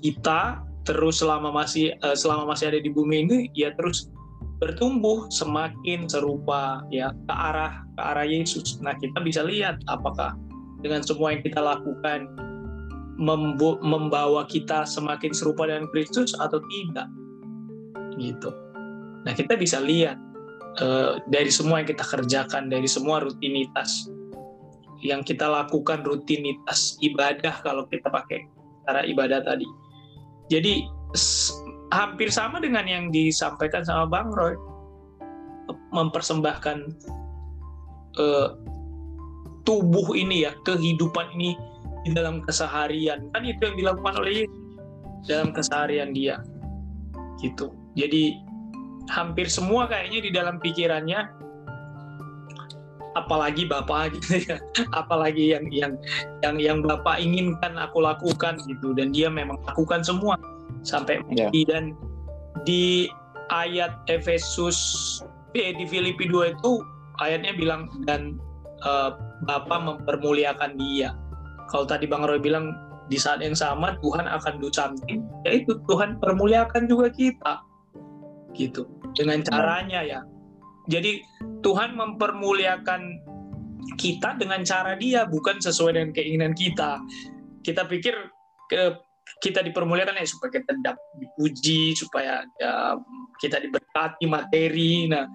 kita 0.00 0.64
terus 0.88 1.20
selama 1.20 1.52
masih 1.52 1.92
uh, 2.00 2.16
selama 2.16 2.56
masih 2.56 2.72
ada 2.72 2.80
di 2.80 2.88
bumi 2.88 3.28
ini 3.28 3.38
ya 3.52 3.68
terus 3.76 4.08
bertumbuh 4.58 5.30
semakin 5.30 6.10
serupa 6.10 6.82
ya 6.90 7.14
ke 7.14 7.34
arah 7.34 7.86
ke 7.94 8.02
arah 8.02 8.26
Yesus. 8.26 8.82
Nah 8.82 8.94
kita 8.98 9.22
bisa 9.22 9.46
lihat 9.46 9.78
apakah 9.86 10.34
dengan 10.82 11.02
semua 11.02 11.34
yang 11.34 11.42
kita 11.42 11.62
lakukan 11.62 12.26
membawa 13.82 14.46
kita 14.46 14.86
semakin 14.86 15.34
serupa 15.34 15.66
dengan 15.66 15.90
Kristus 15.90 16.34
atau 16.38 16.62
tidak 16.70 17.08
gitu. 18.18 18.50
Nah 19.26 19.34
kita 19.34 19.58
bisa 19.58 19.82
lihat 19.82 20.18
uh, 20.82 21.18
dari 21.30 21.50
semua 21.50 21.82
yang 21.82 21.88
kita 21.90 22.06
kerjakan 22.06 22.70
dari 22.70 22.86
semua 22.86 23.22
rutinitas 23.22 24.06
yang 24.98 25.22
kita 25.22 25.46
lakukan 25.46 26.02
rutinitas 26.02 26.98
ibadah 26.98 27.62
kalau 27.62 27.86
kita 27.86 28.10
pakai 28.10 28.46
cara 28.86 29.06
ibadah 29.06 29.42
tadi. 29.46 29.66
Jadi 30.50 30.82
hampir 31.92 32.28
sama 32.28 32.60
dengan 32.60 32.84
yang 32.84 33.08
disampaikan 33.08 33.84
sama 33.84 34.08
Bang 34.08 34.32
Roy. 34.32 34.56
Mempersembahkan 35.92 36.78
uh, 38.16 38.48
tubuh 39.64 40.16
ini 40.16 40.48
ya 40.48 40.52
kehidupan 40.64 41.32
ini 41.36 41.56
di 42.04 42.16
dalam 42.16 42.40
keseharian. 42.44 43.28
Kan 43.32 43.44
itu 43.44 43.60
yang 43.68 43.76
dilakukan 43.76 44.14
oleh 44.20 44.48
dalam 45.28 45.52
keseharian 45.52 46.12
dia. 46.16 46.40
Gitu. 47.40 47.72
Jadi 47.96 48.36
hampir 49.12 49.48
semua 49.48 49.88
kayaknya 49.88 50.20
di 50.24 50.30
dalam 50.32 50.56
pikirannya 50.60 51.28
apalagi 53.16 53.68
bapak 53.68 54.16
gitu 54.20 54.44
ya. 54.46 54.56
Apalagi 55.00 55.52
yang 55.56 55.64
yang 55.72 55.92
yang 56.40 56.56
yang 56.56 56.78
bapak 56.80 57.18
inginkan 57.20 57.76
aku 57.76 58.04
lakukan 58.04 58.60
gitu. 58.64 58.96
Dan 58.96 59.12
dia 59.12 59.28
memang 59.28 59.60
lakukan 59.68 60.00
semua 60.00 60.38
sampai 60.82 61.22
yeah. 61.32 61.48
mati 61.48 61.62
dan 61.66 61.94
di 62.66 63.08
ayat 63.48 64.04
Efesus 64.10 64.78
eh, 65.56 65.72
di 65.74 65.84
Filipi 65.88 66.28
2 66.28 66.58
itu 66.58 66.72
ayatnya 67.22 67.56
bilang 67.56 67.88
dan 68.04 68.36
uh, 68.84 69.16
Bapa 69.46 69.78
mempermuliakan 69.78 70.76
dia. 70.78 71.14
Kalau 71.68 71.84
tadi 71.84 72.08
Bang 72.08 72.24
Roy 72.24 72.40
bilang 72.40 72.72
di 73.08 73.16
saat 73.16 73.40
yang 73.40 73.56
sama 73.56 73.96
Tuhan 74.04 74.28
akan 74.28 74.60
do 74.60 74.68
something, 74.72 75.24
yaitu 75.48 75.76
Tuhan 75.88 76.20
permuliakan 76.20 76.88
juga 76.88 77.08
kita. 77.12 77.64
Gitu. 78.56 78.84
Dengan 79.16 79.44
caranya 79.44 80.00
ya. 80.04 80.20
Jadi 80.88 81.20
Tuhan 81.60 81.96
mempermuliakan 81.96 83.00
kita 84.00 84.36
dengan 84.40 84.64
cara 84.64 84.96
dia 84.96 85.28
bukan 85.28 85.60
sesuai 85.60 85.96
dengan 85.96 86.10
keinginan 86.16 86.52
kita. 86.56 87.00
Kita 87.64 87.84
pikir 87.84 88.16
ke 88.72 88.96
kita 89.38 89.60
dipermuliakan 89.62 90.18
ya 90.18 90.26
supaya 90.26 90.50
kita 90.58 90.72
dapat 90.80 91.06
dipuji, 91.20 91.94
supaya 91.94 92.42
ya, 92.58 92.96
kita 93.38 93.60
diberkati 93.62 94.24
materi. 94.26 95.06
Nah, 95.06 95.28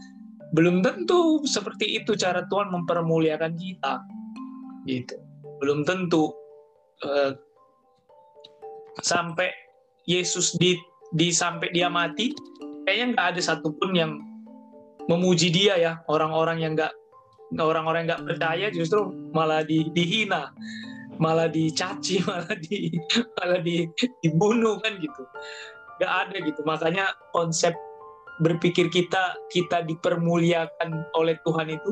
belum 0.54 0.82
tentu 0.82 1.42
seperti 1.46 2.02
itu 2.02 2.14
cara 2.18 2.46
Tuhan 2.50 2.74
mempermuliakan 2.74 3.54
kita. 3.56 3.94
Gitu. 4.90 5.16
Belum 5.64 5.88
tentu 5.88 6.34
uh, 7.08 7.32
sampai 9.00 9.50
Yesus 10.04 10.54
di, 10.60 10.76
di 11.16 11.32
sampai 11.32 11.72
dia 11.72 11.88
mati, 11.88 12.36
kayaknya 12.84 13.06
nggak 13.16 13.28
ada 13.34 13.42
satupun 13.42 13.92
yang 13.96 14.12
memuji 15.08 15.48
dia 15.50 15.80
ya. 15.80 15.94
Orang-orang 16.12 16.60
yang 16.60 16.74
nggak 16.76 16.92
orang-orang 17.62 18.10
nggak 18.10 18.26
percaya 18.26 18.68
justru 18.74 19.14
malah 19.32 19.62
di, 19.62 19.86
dihina 19.94 20.50
malah 21.18 21.50
dicaci 21.50 22.22
malah 22.30 22.56
di 22.58 22.94
malah 23.40 23.60
di, 23.62 23.86
dibunuh 24.22 24.80
kan 24.82 24.98
gitu. 25.02 25.24
Nggak 26.02 26.14
ada 26.28 26.38
gitu. 26.42 26.62
Makanya 26.66 27.06
konsep 27.36 27.74
berpikir 28.42 28.90
kita 28.90 29.38
kita 29.54 29.86
dipermuliakan 29.86 31.06
oleh 31.14 31.38
Tuhan 31.46 31.70
itu 31.70 31.92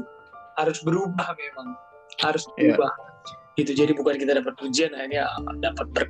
harus 0.57 0.81
berubah 0.81 1.37
memang. 1.37 1.67
Harus 2.21 2.45
iya. 2.57 2.73
berubah. 2.75 2.91
Yeah. 2.91 3.09
gitu. 3.61 3.71
Jadi 3.83 3.91
bukan 3.93 4.15
kita 4.17 4.41
dapat 4.41 4.55
ujian 4.63 4.95
akhirnya 4.95 5.27
dapat 5.59 5.87
ber, 5.91 6.07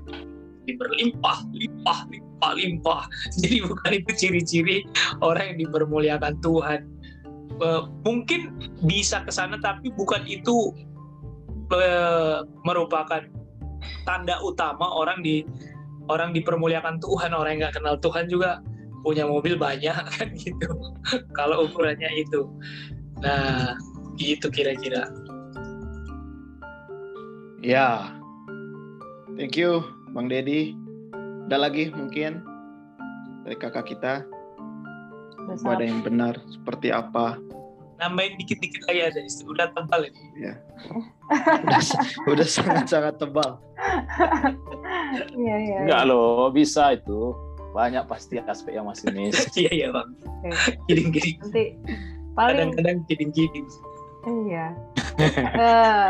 berlimpah 0.69 1.41
limpah 1.51 1.99
limpah 2.07 2.51
limpah. 2.55 3.03
Jadi 3.41 3.57
bukan 3.65 3.91
itu 3.97 4.11
ciri-ciri 4.15 4.77
orang 5.19 5.55
yang 5.55 5.67
dipermuliakan 5.67 6.37
Tuhan. 6.39 6.81
Uh, 7.61 7.85
mungkin 8.01 8.57
bisa 8.89 9.21
ke 9.21 9.29
sana 9.29 9.53
tapi 9.61 9.93
bukan 9.93 10.25
itu 10.25 10.73
merupakan 12.65 13.21
tanda 14.03 14.35
utama 14.43 14.87
orang 14.91 15.23
di 15.23 15.45
orang 16.09 16.35
dipermuliakan 16.35 16.99
Tuhan. 16.99 17.31
Orang 17.31 17.57
yang 17.57 17.69
nggak 17.69 17.75
kenal 17.79 17.95
Tuhan 17.99 18.27
juga 18.27 18.59
punya 19.01 19.25
mobil 19.25 19.57
banyak 19.57 19.95
kan 20.15 20.27
gitu. 20.35 20.69
Kalau 21.37 21.67
ukurannya 21.69 22.09
itu. 22.17 22.47
Nah 23.21 23.75
itu 24.19 24.47
kira-kira. 24.51 25.09
Ya. 27.61 28.17
Thank 29.39 29.55
you 29.55 29.81
Bang 30.11 30.27
Dedi 30.27 30.75
ada 31.51 31.67
lagi 31.67 31.91
mungkin 31.91 32.39
dari 33.43 33.59
kakak 33.59 33.91
kita? 33.91 34.23
Ada 35.67 35.83
yang 35.83 35.99
benar 35.99 36.39
seperti 36.47 36.95
apa 36.95 37.35
nambahin 38.01 38.33
dikit-dikit 38.41 38.81
aja 38.89 39.13
udah 39.45 39.69
tebal 39.77 40.01
ini. 40.09 40.49
Ya. 40.49 40.53
udah, 41.61 41.81
udah 42.33 42.47
sangat-sangat 42.49 43.15
tebal. 43.21 43.61
Iya 45.37 45.55
iya 45.61 45.77
enggak 45.85 46.01
loh 46.09 46.49
bisa 46.49 46.97
itu. 46.97 47.37
Banyak 47.71 48.03
pasti 48.09 48.35
aspek 48.41 48.75
yang 48.75 48.89
masih 48.89 49.13
miss. 49.15 49.47
Iya 49.61 49.71
iya 49.71 49.87
bang. 49.93 50.09
Kidding-kidding. 50.89 51.37
Nanti 51.39 51.65
paling 52.35 52.73
kadang-kadang 52.73 52.97
kidding-kidding. 53.07 53.67
Iya. 54.27 54.65
Uh, 55.55 56.09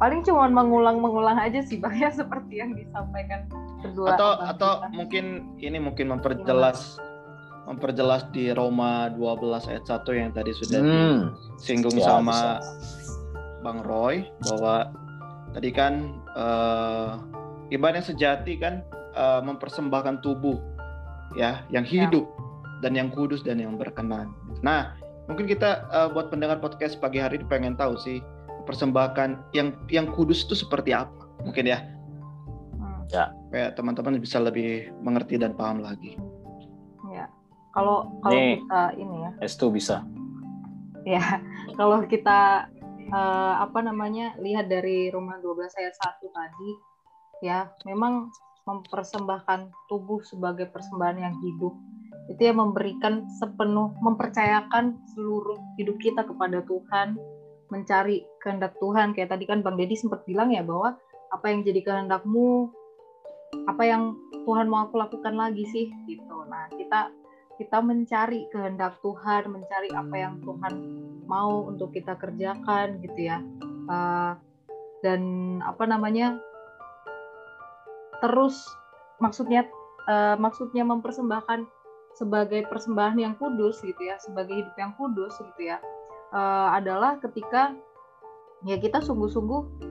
paling 0.00 0.24
cuma 0.24 0.48
mengulang-mengulang 0.48 1.36
aja 1.36 1.60
sih 1.60 1.76
bang 1.76 1.94
ya 1.94 2.08
seperti 2.08 2.64
yang 2.64 2.72
disampaikan 2.72 3.44
kedua 3.84 4.16
atau 4.16 4.30
atau 4.44 4.72
kita. 4.80 4.96
mungkin 4.96 5.24
ini 5.60 5.78
mungkin 5.80 6.06
memperjelas 6.16 6.96
Gimana? 6.96 7.09
Memperjelas 7.70 8.26
di 8.34 8.50
Roma 8.50 9.14
12 9.14 9.70
ayat 9.70 9.84
1 9.86 10.02
yang 10.18 10.30
tadi 10.34 10.50
sudah 10.50 10.80
hmm. 10.82 11.18
disinggung 11.54 11.94
ya, 11.94 12.02
sama 12.02 12.58
bisa. 12.58 13.62
Bang 13.62 13.86
Roy 13.86 14.26
bahwa 14.50 14.90
tadi 15.54 15.70
kan 15.70 16.18
uh, 16.34 17.22
ibadah 17.70 18.02
yang 18.02 18.08
sejati 18.10 18.58
kan 18.58 18.82
uh, 19.14 19.38
mempersembahkan 19.46 20.18
tubuh 20.26 20.58
ya 21.38 21.62
yang 21.70 21.86
ya. 21.86 22.10
hidup 22.10 22.26
ya. 22.26 22.82
dan 22.82 22.92
yang 22.98 23.08
kudus 23.14 23.46
dan 23.46 23.62
yang 23.62 23.78
berkenan. 23.78 24.34
Nah, 24.66 24.98
mungkin 25.30 25.46
kita 25.46 25.86
uh, 25.94 26.10
buat 26.10 26.34
pendengar 26.34 26.58
podcast 26.58 26.98
pagi 26.98 27.22
hari 27.22 27.38
ini 27.38 27.46
pengen 27.46 27.78
tahu 27.78 27.94
sih 28.02 28.18
persembahkan 28.66 29.54
yang 29.54 29.78
yang 29.86 30.10
kudus 30.10 30.42
itu 30.42 30.58
seperti 30.58 30.90
apa? 30.90 31.14
Mungkin 31.46 31.70
ya. 31.70 31.78
Hmm. 32.74 33.06
Ya. 33.14 33.30
Kayak 33.54 33.78
teman-teman 33.78 34.18
bisa 34.18 34.42
lebih 34.42 34.90
mengerti 35.06 35.38
dan 35.38 35.54
paham 35.54 35.86
lagi. 35.86 36.18
Kalau 37.70 38.10
kalau 38.22 38.40
kita 38.40 38.82
ini 38.98 39.16
ya. 39.24 39.30
S2 39.46 39.62
bisa. 39.70 39.96
Ya, 41.06 41.22
kalau 41.78 42.02
kita 42.04 42.68
uh, 43.14 43.54
apa 43.62 43.78
namanya 43.80 44.34
lihat 44.42 44.68
dari 44.68 45.08
Roma 45.08 45.38
12 45.38 45.80
ayat 45.80 45.94
1 45.96 46.28
tadi 46.28 46.70
ya, 47.46 47.70
memang 47.86 48.28
mempersembahkan 48.68 49.88
tubuh 49.88 50.20
sebagai 50.22 50.68
persembahan 50.68 51.18
yang 51.18 51.34
hidup 51.40 51.74
itu 52.30 52.46
yang 52.46 52.62
memberikan 52.62 53.26
sepenuh 53.42 53.90
mempercayakan 53.98 54.94
seluruh 55.18 55.58
hidup 55.74 55.98
kita 55.98 56.22
kepada 56.22 56.62
Tuhan 56.62 57.18
mencari 57.74 58.22
kehendak 58.38 58.78
Tuhan 58.78 59.14
kayak 59.18 59.34
tadi 59.34 59.50
kan 59.50 59.66
Bang 59.66 59.74
Dedi 59.74 59.98
sempat 59.98 60.22
bilang 60.26 60.54
ya 60.54 60.62
bahwa 60.62 60.94
apa 61.34 61.46
yang 61.50 61.66
jadi 61.66 61.82
kehendakmu 61.82 62.70
apa 63.66 63.82
yang 63.82 64.14
Tuhan 64.46 64.70
mau 64.70 64.86
aku 64.86 64.98
lakukan 64.98 65.34
lagi 65.34 65.66
sih 65.74 65.90
gitu 66.06 66.46
nah 66.46 66.70
kita 66.70 67.10
kita 67.60 67.84
mencari 67.84 68.48
kehendak 68.48 68.96
Tuhan, 69.04 69.52
mencari 69.52 69.92
apa 69.92 70.16
yang 70.16 70.40
Tuhan 70.40 70.72
mau 71.28 71.68
untuk 71.68 71.92
kita 71.92 72.16
kerjakan 72.16 73.04
gitu 73.04 73.20
ya. 73.28 73.44
Uh, 73.84 74.32
dan 75.04 75.20
apa 75.64 75.84
namanya 75.88 76.36
terus 78.20 78.68
maksudnya 79.18 79.64
uh, 80.08 80.36
maksudnya 80.36 80.84
mempersembahkan 80.84 81.64
sebagai 82.16 82.68
persembahan 82.68 83.16
yang 83.16 83.34
kudus 83.40 83.80
gitu 83.80 84.00
ya 84.00 84.20
sebagai 84.20 84.60
hidup 84.60 84.76
yang 84.76 84.92
kudus 85.00 85.32
gitu 85.40 85.72
ya 85.72 85.80
uh, 86.36 86.76
adalah 86.76 87.16
ketika 87.24 87.72
ya 88.68 88.76
kita 88.76 89.00
sungguh-sungguh 89.00 89.88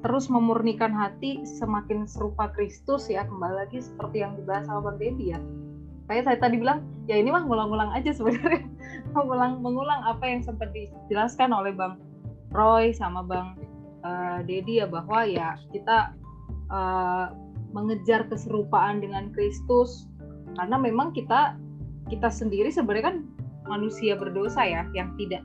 terus 0.00 0.32
memurnikan 0.32 0.96
hati 0.96 1.44
semakin 1.44 2.08
serupa 2.08 2.48
Kristus 2.56 3.12
ya 3.12 3.28
kembali 3.28 3.68
lagi 3.68 3.84
seperti 3.84 4.24
yang 4.24 4.32
dibahas 4.38 4.64
sama 4.64 4.92
Bang 4.92 4.96
Dedi 4.96 5.36
ya 5.36 5.40
kayak 6.06 6.22
saya 6.26 6.38
tadi 6.38 6.56
bilang 6.58 6.86
ya 7.10 7.18
ini 7.18 7.30
mah 7.30 7.46
ngulang-ngulang 7.46 7.90
aja 7.94 8.10
sebenarnya. 8.14 8.62
Mengulang 9.16 9.64
mengulang 9.64 10.04
apa 10.04 10.28
yang 10.28 10.44
sempat 10.44 10.76
dijelaskan 10.76 11.48
oleh 11.48 11.72
Bang 11.72 11.96
Roy 12.52 12.92
sama 12.92 13.24
Bang 13.24 13.56
uh, 14.04 14.44
Dedi 14.44 14.82
ya 14.82 14.86
bahwa 14.86 15.24
ya 15.24 15.56
kita 15.72 16.12
uh, 16.68 17.32
mengejar 17.72 18.28
keserupaan 18.28 19.00
dengan 19.00 19.32
Kristus. 19.32 20.04
Karena 20.56 20.76
memang 20.76 21.16
kita 21.16 21.56
kita 22.12 22.28
sendiri 22.28 22.68
sebenarnya 22.68 23.04
kan 23.14 23.16
manusia 23.66 24.14
berdosa 24.14 24.62
ya 24.62 24.86
yang 24.94 25.16
tidak 25.18 25.42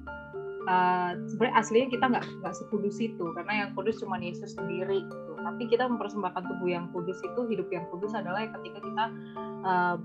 uh, 0.70 1.18
sebenarnya 1.32 1.56
aslinya 1.58 1.88
kita 1.90 2.06
nggak 2.12 2.26
nggak 2.44 2.56
sekudus 2.58 3.00
itu. 3.00 3.26
Karena 3.32 3.66
yang 3.66 3.70
kudus 3.72 4.04
cuma 4.04 4.20
Yesus 4.20 4.58
sendiri 4.58 5.06
gitu. 5.08 5.32
tapi 5.42 5.66
kita 5.66 5.90
mempersembahkan 5.90 6.44
tubuh 6.54 6.70
yang 6.70 6.86
kudus 6.94 7.18
itu 7.26 7.42
hidup 7.50 7.66
yang 7.74 7.88
kudus 7.90 8.14
adalah 8.14 8.46
ketika 8.46 8.78
kita 8.78 9.06
uh, 9.66 9.98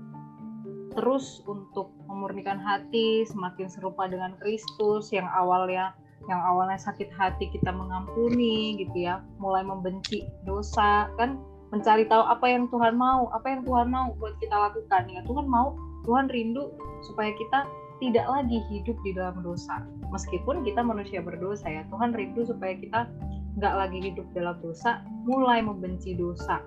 terus 0.95 1.43
untuk 1.49 1.91
memurnikan 2.07 2.61
hati 2.61 3.25
semakin 3.27 3.67
serupa 3.67 4.07
dengan 4.07 4.37
Kristus 4.39 5.11
yang 5.11 5.27
awalnya 5.33 5.91
yang 6.27 6.43
awalnya 6.43 6.75
sakit 6.75 7.07
hati 7.15 7.47
kita 7.51 7.71
mengampuni 7.71 8.75
gitu 8.83 9.07
ya 9.07 9.23
mulai 9.39 9.63
membenci 9.63 10.27
dosa 10.43 11.07
kan 11.15 11.39
mencari 11.71 12.07
tahu 12.07 12.23
apa 12.23 12.45
yang 12.47 12.71
Tuhan 12.71 12.95
mau 12.95 13.27
apa 13.35 13.47
yang 13.51 13.61
Tuhan 13.67 13.87
mau 13.91 14.15
buat 14.19 14.35
kita 14.39 14.55
lakukan 14.55 15.03
ya. 15.11 15.19
Tuhan 15.27 15.47
mau 15.47 15.75
Tuhan 16.07 16.31
rindu 16.31 16.71
supaya 17.03 17.35
kita 17.35 17.67
tidak 17.99 18.25
lagi 18.29 18.63
hidup 18.71 18.95
di 19.03 19.11
dalam 19.11 19.43
dosa. 19.43 19.83
Meskipun 20.13 20.63
kita 20.63 20.79
manusia 20.79 21.19
berdosa 21.19 21.67
ya 21.67 21.83
Tuhan 21.91 22.15
rindu 22.15 22.47
supaya 22.47 22.77
kita 22.79 23.11
nggak 23.57 23.73
lagi 23.73 23.99
hidup 24.13 24.27
dalam 24.31 24.55
dosa 24.63 25.03
mulai 25.27 25.59
membenci 25.59 26.15
dosa. 26.15 26.63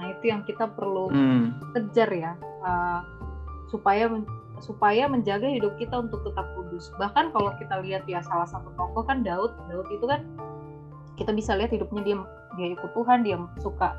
Nah 0.00 0.16
itu 0.18 0.32
yang 0.32 0.42
kita 0.48 0.66
perlu 0.72 1.12
hmm. 1.12 1.76
kejar 1.76 2.10
ya 2.10 2.32
uh, 2.64 3.04
supaya 3.70 4.10
supaya 4.60 5.08
menjaga 5.08 5.48
hidup 5.48 5.74
kita 5.80 6.04
untuk 6.04 6.20
tetap 6.26 6.44
kudus. 6.52 6.92
Bahkan 7.00 7.32
kalau 7.32 7.56
kita 7.56 7.80
lihat 7.80 8.04
ya 8.04 8.20
salah 8.20 8.44
satu 8.44 8.68
tokoh 8.76 9.08
kan 9.08 9.24
Daud, 9.24 9.56
Daud 9.72 9.88
itu 9.88 10.04
kan 10.04 10.26
kita 11.16 11.32
bisa 11.32 11.56
lihat 11.56 11.72
hidupnya 11.72 12.02
dia 12.04 12.16
dia 12.60 12.68
ikut 12.76 12.90
Tuhan, 12.92 13.24
dia 13.24 13.40
suka 13.64 13.96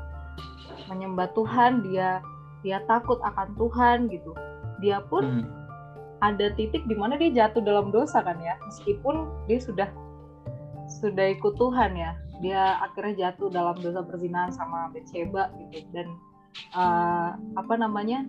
menyembah 0.86 1.30
Tuhan, 1.34 1.82
dia 1.86 2.22
dia 2.62 2.78
takut 2.86 3.18
akan 3.26 3.58
Tuhan 3.58 3.98
gitu. 4.12 4.32
Dia 4.78 5.02
pun 5.06 5.42
hmm. 5.42 5.46
ada 6.22 6.54
titik 6.54 6.86
di 6.86 6.94
mana 6.94 7.18
dia 7.18 7.30
jatuh 7.32 7.62
dalam 7.62 7.90
dosa 7.90 8.22
kan 8.22 8.38
ya, 8.38 8.54
meskipun 8.66 9.26
dia 9.50 9.58
sudah 9.58 9.88
sudah 11.02 11.34
ikut 11.34 11.58
Tuhan 11.58 11.98
ya, 11.98 12.14
dia 12.42 12.78
akhirnya 12.82 13.30
jatuh 13.30 13.50
dalam 13.50 13.78
dosa 13.78 14.02
perzinahan 14.02 14.50
sama 14.54 14.90
Bathsheba 14.90 15.50
gitu 15.72 15.86
dan 15.94 16.06
uh, 16.74 17.38
apa 17.56 17.74
namanya 17.78 18.26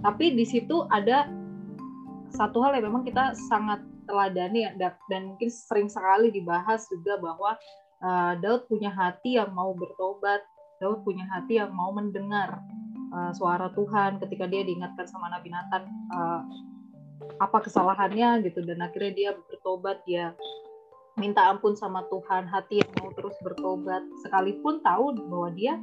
tapi 0.00 0.32
di 0.34 0.44
situ 0.48 0.86
ada 0.88 1.28
satu 2.30 2.62
hal 2.62 2.78
yang 2.78 2.92
memang 2.92 3.04
kita 3.04 3.34
sangat 3.50 3.82
teladani 4.10 4.66
dan 4.78 5.22
mungkin 5.34 5.50
sering 5.50 5.86
sekali 5.86 6.34
dibahas 6.34 6.86
juga 6.90 7.18
bahwa 7.22 7.54
uh, 8.02 8.32
Daud 8.40 8.66
punya 8.66 8.90
hati 8.90 9.38
yang 9.38 9.54
mau 9.54 9.70
bertobat, 9.76 10.42
Daud 10.82 11.06
punya 11.06 11.26
hati 11.30 11.62
yang 11.62 11.70
mau 11.70 11.94
mendengar 11.94 12.58
uh, 13.14 13.32
suara 13.36 13.70
Tuhan 13.76 14.18
ketika 14.18 14.50
dia 14.50 14.66
diingatkan 14.66 15.06
sama 15.06 15.30
Nabi 15.30 15.52
Nathan 15.52 15.84
uh, 16.10 16.42
apa 17.38 17.58
kesalahannya 17.62 18.42
gitu. 18.50 18.64
Dan 18.66 18.82
akhirnya 18.82 19.12
dia 19.14 19.30
bertobat 19.36 20.02
dia 20.08 20.34
minta 21.18 21.46
ampun 21.46 21.76
sama 21.76 22.06
Tuhan 22.08 22.48
hati 22.48 22.82
yang 22.82 22.90
mau 22.98 23.14
terus 23.14 23.36
bertobat. 23.44 24.02
Sekalipun 24.26 24.82
tahu 24.82 25.14
bahwa 25.28 25.50
dia 25.54 25.78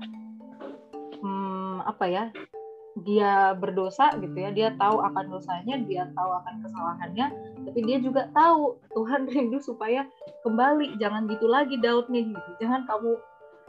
hmm, 1.22 1.86
apa 1.86 2.06
ya 2.10 2.24
dia 3.06 3.54
berdosa 3.54 4.10
gitu 4.18 4.34
ya 4.34 4.50
dia 4.50 4.70
tahu 4.80 4.98
akan 5.06 5.30
dosanya 5.30 5.78
dia 5.86 6.10
tahu 6.18 6.30
akan 6.42 6.66
kesalahannya 6.66 7.28
tapi 7.70 7.80
dia 7.86 7.98
juga 8.02 8.26
tahu 8.34 8.80
Tuhan 8.98 9.28
rindu 9.34 9.62
supaya 9.62 10.08
kembali 10.42 10.98
jangan 10.98 11.30
gitu 11.30 11.46
lagi 11.46 11.78
Daud 11.78 12.10
nih 12.10 12.26
gitu 12.26 12.52
jangan 12.58 12.90
kamu 12.90 13.18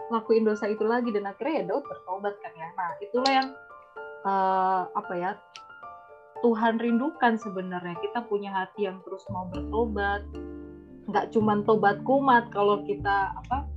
lakuin 0.09 0.45
dosa 0.45 0.69
itu 0.69 0.85
lagi 0.85 1.12
dan 1.12 1.29
akhirnya 1.29 1.55
ya 1.62 1.64
Daud 1.69 1.85
bertobat 1.85 2.35
kan 2.41 2.53
ya. 2.57 2.69
Nah 2.75 2.91
itulah 3.01 3.33
yang 3.33 3.49
uh, 4.25 4.83
apa 4.97 5.14
ya 5.14 5.31
Tuhan 6.41 6.81
rindukan 6.81 7.37
sebenarnya. 7.37 7.97
Kita 8.01 8.25
punya 8.27 8.51
hati 8.53 8.88
yang 8.88 9.01
terus 9.05 9.25
mau 9.29 9.47
bertobat. 9.53 10.25
Nggak 11.09 11.33
cuman 11.33 11.64
tobat 11.64 12.01
kumat 12.05 12.49
kalau 12.53 12.85
kita 12.85 13.33
apa 13.37 13.69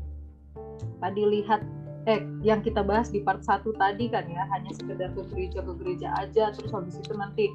tadi 1.00 1.24
lihat 1.24 1.62
eh 2.10 2.26
yang 2.42 2.66
kita 2.66 2.82
bahas 2.82 3.14
di 3.14 3.22
part 3.22 3.46
satu 3.46 3.78
tadi 3.78 4.10
kan 4.10 4.26
ya 4.26 4.46
hanya 4.50 4.74
sekedar 4.74 5.14
ke 5.14 5.22
gereja 5.30 5.62
ke 5.62 5.74
gereja 5.78 6.08
aja 6.18 6.50
terus 6.50 6.74
habis 6.74 6.98
itu 6.98 7.14
nanti 7.14 7.46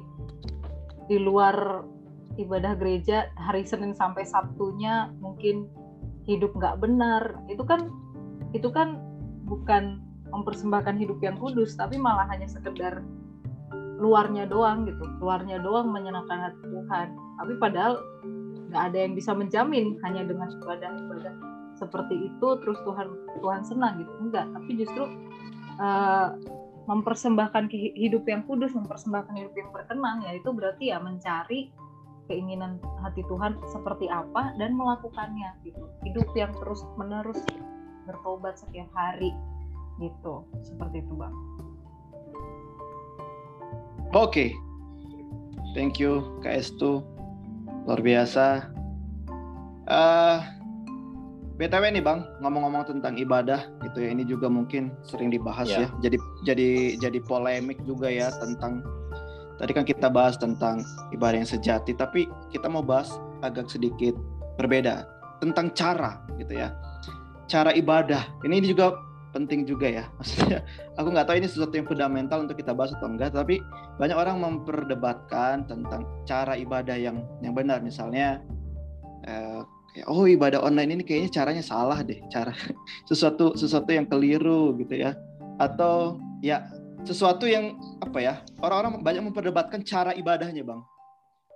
di 1.07 1.17
luar 1.19 1.83
ibadah 2.37 2.77
gereja 2.77 3.27
hari 3.35 3.65
Senin 3.65 3.97
sampai 3.97 4.23
Sabtunya 4.23 5.09
mungkin 5.19 5.67
hidup 6.29 6.53
nggak 6.53 6.79
benar. 6.79 7.41
Itu 7.49 7.65
kan 7.65 7.89
itu 8.53 8.69
kan 8.69 9.01
bukan 9.49 9.99
mempersembahkan 10.27 10.99
hidup 10.99 11.23
yang 11.23 11.39
kudus 11.39 11.79
tapi 11.79 11.95
malah 11.95 12.27
hanya 12.29 12.45
sekedar 12.45 13.01
luarnya 13.97 14.45
doang 14.45 14.85
gitu. 14.85 15.03
Luarnya 15.23 15.57
doang 15.63 15.89
menyenangkan 15.89 16.51
hati 16.51 16.61
Tuhan. 16.67 17.07
Tapi 17.41 17.53
padahal 17.57 17.93
nggak 18.67 18.83
ada 18.93 18.97
yang 18.99 19.13
bisa 19.15 19.31
menjamin 19.33 19.95
hanya 20.03 20.27
dengan 20.27 20.51
ibadah 20.51 20.91
ibadah 20.91 21.33
seperti 21.77 22.33
itu 22.33 22.47
terus 22.59 22.77
Tuhan 22.83 23.07
Tuhan 23.39 23.61
senang 23.63 24.01
gitu. 24.01 24.11
Enggak 24.19 24.49
tapi 24.51 24.71
justru 24.75 25.05
uh, 25.77 26.33
mempersembahkan 26.87 27.67
hidup 27.71 28.23
yang 28.25 28.47
kudus 28.47 28.71
mempersembahkan 28.71 29.35
hidup 29.35 29.53
yang 29.53 29.69
berkenan 29.75 30.23
ya 30.23 30.31
itu 30.39 30.49
berarti 30.55 30.95
ya 30.95 30.97
mencari 31.03 31.69
keinginan 32.27 32.79
hati 33.03 33.23
Tuhan 33.27 33.55
seperti 33.71 34.11
apa 34.11 34.55
dan 34.59 34.75
melakukannya 34.75 35.51
gitu. 35.63 35.87
Hidup 36.03 36.27
yang 36.35 36.51
terus 36.55 36.83
menerus 36.99 37.39
bertobat 38.07 38.59
setiap 38.59 38.87
hari 38.95 39.31
gitu. 39.99 40.47
Seperti 40.63 41.03
itu 41.03 41.13
bang. 41.15 41.35
Oke. 44.15 44.31
Okay. 44.31 44.49
thank 45.75 45.99
you 45.99 46.39
Kak 46.39 46.63
Estu. 46.63 47.03
Luar 47.87 47.99
biasa. 48.03 48.71
Uh, 49.87 50.43
BTW 51.57 51.89
nih 51.89 52.05
Bang, 52.05 52.21
ngomong-ngomong 52.37 52.85
tentang 52.85 53.17
ibadah 53.17 53.65
gitu 53.81 54.05
ya, 54.05 54.13
ini 54.13 54.21
juga 54.29 54.45
mungkin 54.45 54.93
sering 55.01 55.33
dibahas 55.33 55.65
yeah. 55.65 55.89
ya. 55.89 56.05
Jadi 56.05 56.17
jadi 56.45 56.69
jadi 57.01 57.19
polemik 57.25 57.81
juga 57.81 58.13
ya 58.13 58.29
tentang 58.37 58.85
tadi 59.57 59.73
kan 59.73 59.81
kita 59.81 60.05
bahas 60.05 60.37
tentang 60.37 60.85
ibadah 61.09 61.41
yang 61.41 61.49
sejati, 61.49 61.97
tapi 61.97 62.29
kita 62.53 62.69
mau 62.69 62.85
bahas 62.85 63.17
agak 63.41 63.73
sedikit 63.73 64.13
berbeda 64.61 65.09
tentang 65.41 65.73
cara 65.73 66.21
gitu 66.37 66.53
ya. 66.53 66.77
Cara 67.49 67.73
ibadah. 67.73 68.21
Ini 68.45 68.61
juga 68.61 68.93
penting 69.33 69.65
juga 69.65 69.89
ya. 69.89 70.05
Maksudnya 70.21 70.61
aku 70.93 71.09
nggak 71.09 71.25
tahu 71.25 71.41
ini 71.41 71.49
sesuatu 71.49 71.73
yang 71.73 71.89
fundamental 71.89 72.45
untuk 72.45 72.61
kita 72.61 72.69
bahas 72.77 72.93
atau 72.93 73.09
enggak, 73.09 73.33
tapi 73.33 73.57
banyak 73.97 74.13
orang 74.13 74.37
memperdebatkan 74.45 75.65
tentang 75.65 76.05
cara 76.29 76.53
ibadah 76.53 76.93
yang 76.93 77.25
yang 77.41 77.57
benar 77.57 77.81
misalnya 77.81 78.45
eh, 79.25 79.65
oh 80.05 80.29
ibadah 80.29 80.61
online 80.61 80.99
ini 80.99 81.03
kayaknya 81.05 81.31
caranya 81.33 81.63
salah 81.65 81.99
deh 82.05 82.21
cara 82.29 82.53
sesuatu 83.09 83.57
sesuatu 83.57 83.89
yang 83.89 84.05
keliru 84.05 84.77
gitu 84.77 84.97
ya. 84.97 85.17
Atau 85.57 86.21
ya 86.45 86.69
sesuatu 87.07 87.47
yang 87.47 87.79
apa 88.03 88.19
ya 88.19 88.33
orang-orang 88.61 89.01
banyak 89.01 89.23
memperdebatkan 89.31 89.81
cara 89.87 90.13
ibadahnya 90.13 90.61
bang. 90.61 90.81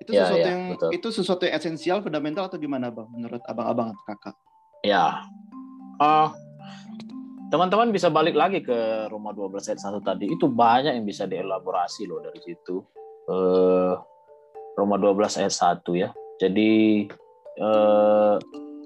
Itu 0.02 0.18
ya, 0.18 0.26
sesuatu 0.26 0.48
ya, 0.48 0.52
yang 0.54 0.64
betul. 0.74 0.90
itu 0.98 1.08
sesuatu 1.14 1.42
yang 1.46 1.56
esensial 1.62 2.00
fundamental 2.02 2.50
atau 2.50 2.58
gimana 2.58 2.90
bang 2.90 3.06
menurut 3.14 3.42
abang-abang 3.46 3.94
atau 3.94 4.04
kakak? 4.10 4.36
Ya. 4.82 5.22
Uh, 6.02 6.34
teman-teman 7.54 7.94
bisa 7.94 8.10
balik 8.10 8.34
lagi 8.34 8.66
ke 8.66 9.06
Roma 9.12 9.36
12 9.36 9.62
ayat 9.70 9.82
1 9.84 10.02
tadi. 10.02 10.26
Itu 10.32 10.50
banyak 10.50 10.98
yang 10.98 11.06
bisa 11.06 11.30
dielaborasi 11.30 12.10
loh 12.10 12.24
dari 12.24 12.42
situ. 12.42 12.82
Uh, 13.30 13.94
Roma 14.80 14.98
12 14.98 15.46
ayat 15.46 15.54
1 15.54 15.86
ya. 15.94 16.10
Jadi 16.42 17.06
eh, 17.60 18.38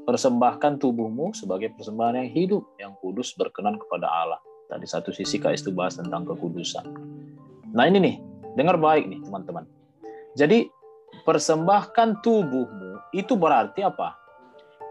persembahkan 0.06 0.78
tubuhmu 0.78 1.34
sebagai 1.34 1.74
persembahan 1.74 2.22
yang 2.22 2.30
hidup, 2.32 2.64
yang 2.78 2.94
kudus, 3.02 3.34
berkenan 3.34 3.82
kepada 3.82 4.06
Allah. 4.06 4.40
Tadi 4.66 4.86
satu 4.86 5.10
sisi 5.14 5.42
KS 5.42 5.66
itu 5.66 5.72
bahas 5.74 5.98
tentang 5.98 6.26
kekudusan. 6.26 6.86
Nah 7.74 7.86
ini 7.90 7.98
nih, 8.02 8.16
dengar 8.58 8.78
baik 8.78 9.10
nih 9.10 9.20
teman-teman. 9.26 9.66
Jadi 10.38 10.70
persembahkan 11.26 12.22
tubuhmu 12.22 13.14
itu 13.14 13.34
berarti 13.34 13.82
apa? 13.82 14.18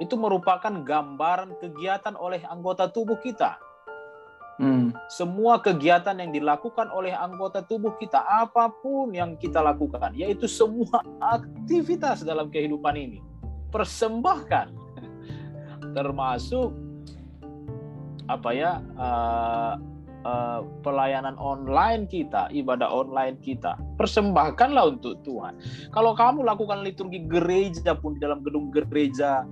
Itu 0.02 0.18
merupakan 0.18 0.70
gambaran 0.70 1.62
kegiatan 1.62 2.18
oleh 2.18 2.42
anggota 2.46 2.90
tubuh 2.90 3.18
kita. 3.22 3.58
Hmm. 4.54 4.94
Semua 5.10 5.58
kegiatan 5.58 6.14
yang 6.14 6.30
dilakukan 6.30 6.86
oleh 6.94 7.10
anggota 7.10 7.66
tubuh 7.66 7.98
kita, 7.98 8.22
apa 8.22 8.70
pun 8.70 9.10
yang 9.10 9.34
kita 9.34 9.58
lakukan, 9.58 10.14
yaitu 10.14 10.46
semua 10.46 11.02
aktivitas 11.18 12.22
dalam 12.22 12.46
kehidupan 12.54 12.94
ini, 12.94 13.18
persembahkan, 13.74 14.70
termasuk 15.98 16.70
apa 18.30 18.50
ya 18.54 18.78
uh, 18.94 19.74
uh, 20.22 20.60
pelayanan 20.86 21.34
online 21.42 22.06
kita, 22.06 22.46
ibadah 22.54 22.86
online 22.86 23.36
kita, 23.42 23.74
persembahkanlah 23.98 24.94
untuk 24.94 25.18
Tuhan. 25.26 25.58
Kalau 25.90 26.14
kamu 26.14 26.46
lakukan 26.46 26.86
liturgi 26.86 27.26
gereja 27.26 27.98
pun 27.98 28.14
di 28.14 28.22
dalam 28.22 28.40
gedung 28.46 28.70
gereja 28.70 29.42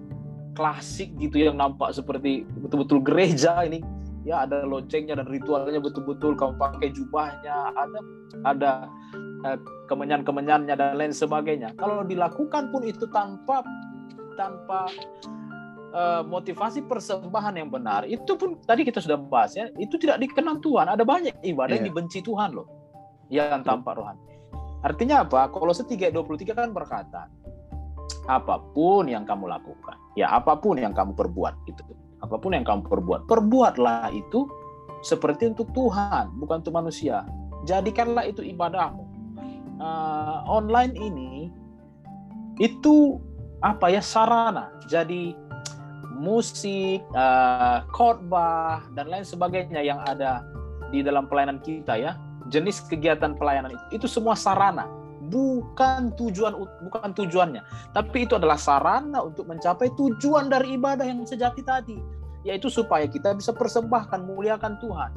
klasik 0.52 1.12
gitu 1.16 1.48
yang 1.48 1.56
nampak 1.56 1.96
seperti 1.96 2.44
betul-betul 2.60 3.00
gereja 3.00 3.64
ini 3.64 3.80
ya 4.22 4.44
ada 4.46 4.62
loncengnya 4.68 5.18
dan 5.18 5.26
ritualnya 5.26 5.80
betul-betul 5.80 6.36
kamu 6.36 6.54
pakai 6.60 6.88
jubahnya 6.94 7.72
ada 7.74 8.00
ada 8.44 8.72
eh, 9.48 9.58
kemenyan-kemenyannya 9.90 10.74
dan 10.76 10.94
lain 10.96 11.12
sebagainya. 11.12 11.74
Kalau 11.74 12.06
dilakukan 12.06 12.70
pun 12.70 12.86
itu 12.86 13.08
tanpa 13.10 13.64
tanpa 14.34 14.88
eh, 15.94 16.22
motivasi 16.24 16.84
persembahan 16.86 17.58
yang 17.58 17.68
benar 17.68 18.08
itu 18.08 18.34
pun 18.36 18.58
tadi 18.64 18.82
kita 18.82 18.98
sudah 18.98 19.18
bahas 19.18 19.54
ya 19.56 19.68
itu 19.78 19.96
tidak 19.96 20.20
dikenal 20.22 20.58
Tuhan 20.60 20.90
ada 20.90 21.02
banyak 21.02 21.34
ibadah 21.42 21.72
yeah. 21.72 21.82
yang 21.82 21.84
iya. 21.86 21.90
dibenci 21.92 22.18
Tuhan 22.24 22.50
loh 22.52 22.66
yang 23.32 23.64
tanpa 23.64 23.96
rohani 23.96 24.22
artinya 24.82 25.22
apa 25.22 25.48
kalau 25.48 25.72
setiga 25.72 26.10
23 26.10 26.52
kan 26.52 26.70
berkata 26.74 27.30
apa 28.26 28.58
pun 28.74 29.06
yang 29.08 29.22
kamu 29.26 29.50
lakukan 29.50 29.96
ya 30.18 30.30
apa 30.34 30.58
pun 30.58 30.78
yang 30.78 30.94
kamu 30.94 31.14
perbuat 31.14 31.54
itu 31.70 31.82
apa 32.22 32.38
pun 32.38 32.54
yang 32.54 32.62
kamu 32.62 32.86
perbuat, 32.86 33.26
perbuatlah 33.26 34.14
itu 34.14 34.46
seperti 35.02 35.50
untuk 35.50 35.74
Tuhan, 35.74 36.30
bukan 36.38 36.62
untuk 36.62 36.74
manusia. 36.78 37.26
Jadikanlah 37.66 38.30
itu 38.30 38.46
ibadahmu. 38.46 39.02
Uh, 39.82 40.46
online 40.46 40.94
ini 40.94 41.50
itu 42.62 43.18
apa 43.62 43.86
ya 43.88 44.02
sarana. 44.02 44.74
Jadi 44.90 45.38
musik, 46.18 47.02
uh, 47.14 47.86
khotbah 47.94 48.84
dan 48.94 49.08
lain 49.08 49.24
sebagainya 49.24 49.80
yang 49.80 50.02
ada 50.06 50.44
di 50.92 51.00
dalam 51.00 51.26
pelayanan 51.30 51.62
kita 51.62 51.96
ya, 51.96 52.18
jenis 52.52 52.84
kegiatan 52.86 53.38
pelayanan 53.38 53.72
itu, 53.72 54.02
itu 54.02 54.06
semua 54.10 54.36
sarana. 54.36 54.86
Bukan 55.32 56.12
tujuan 56.18 56.52
bukan 56.84 57.10
tujuannya. 57.16 57.62
Tapi 57.96 58.28
itu 58.28 58.36
adalah 58.36 58.60
sarana 58.60 59.24
untuk 59.24 59.48
mencapai 59.48 59.88
tujuan 59.96 60.52
dari 60.52 60.76
ibadah 60.76 61.08
yang 61.08 61.24
sejati 61.24 61.64
tadi. 61.64 61.96
Yaitu 62.42 62.68
supaya 62.68 63.06
kita 63.06 63.32
bisa 63.32 63.54
persembahkan 63.54 64.28
muliakan 64.28 64.76
Tuhan. 64.82 65.10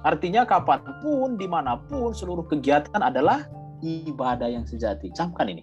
Artinya 0.00 0.48
kapan 0.48 0.80
pun 1.04 1.36
di 1.36 1.44
mana 1.44 1.76
pun 1.76 2.16
seluruh 2.16 2.48
kegiatan 2.48 2.98
adalah 3.04 3.46
ibadah 3.84 4.48
yang 4.48 4.64
sejati. 4.64 5.12
Camkan 5.12 5.52
ini. 5.52 5.62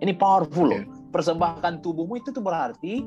Ini 0.00 0.16
powerful 0.16 0.72
loh 0.72 0.95
persembahkan 1.16 1.80
tubuhmu 1.80 2.20
itu 2.20 2.28
tuh 2.28 2.44
berarti 2.44 3.00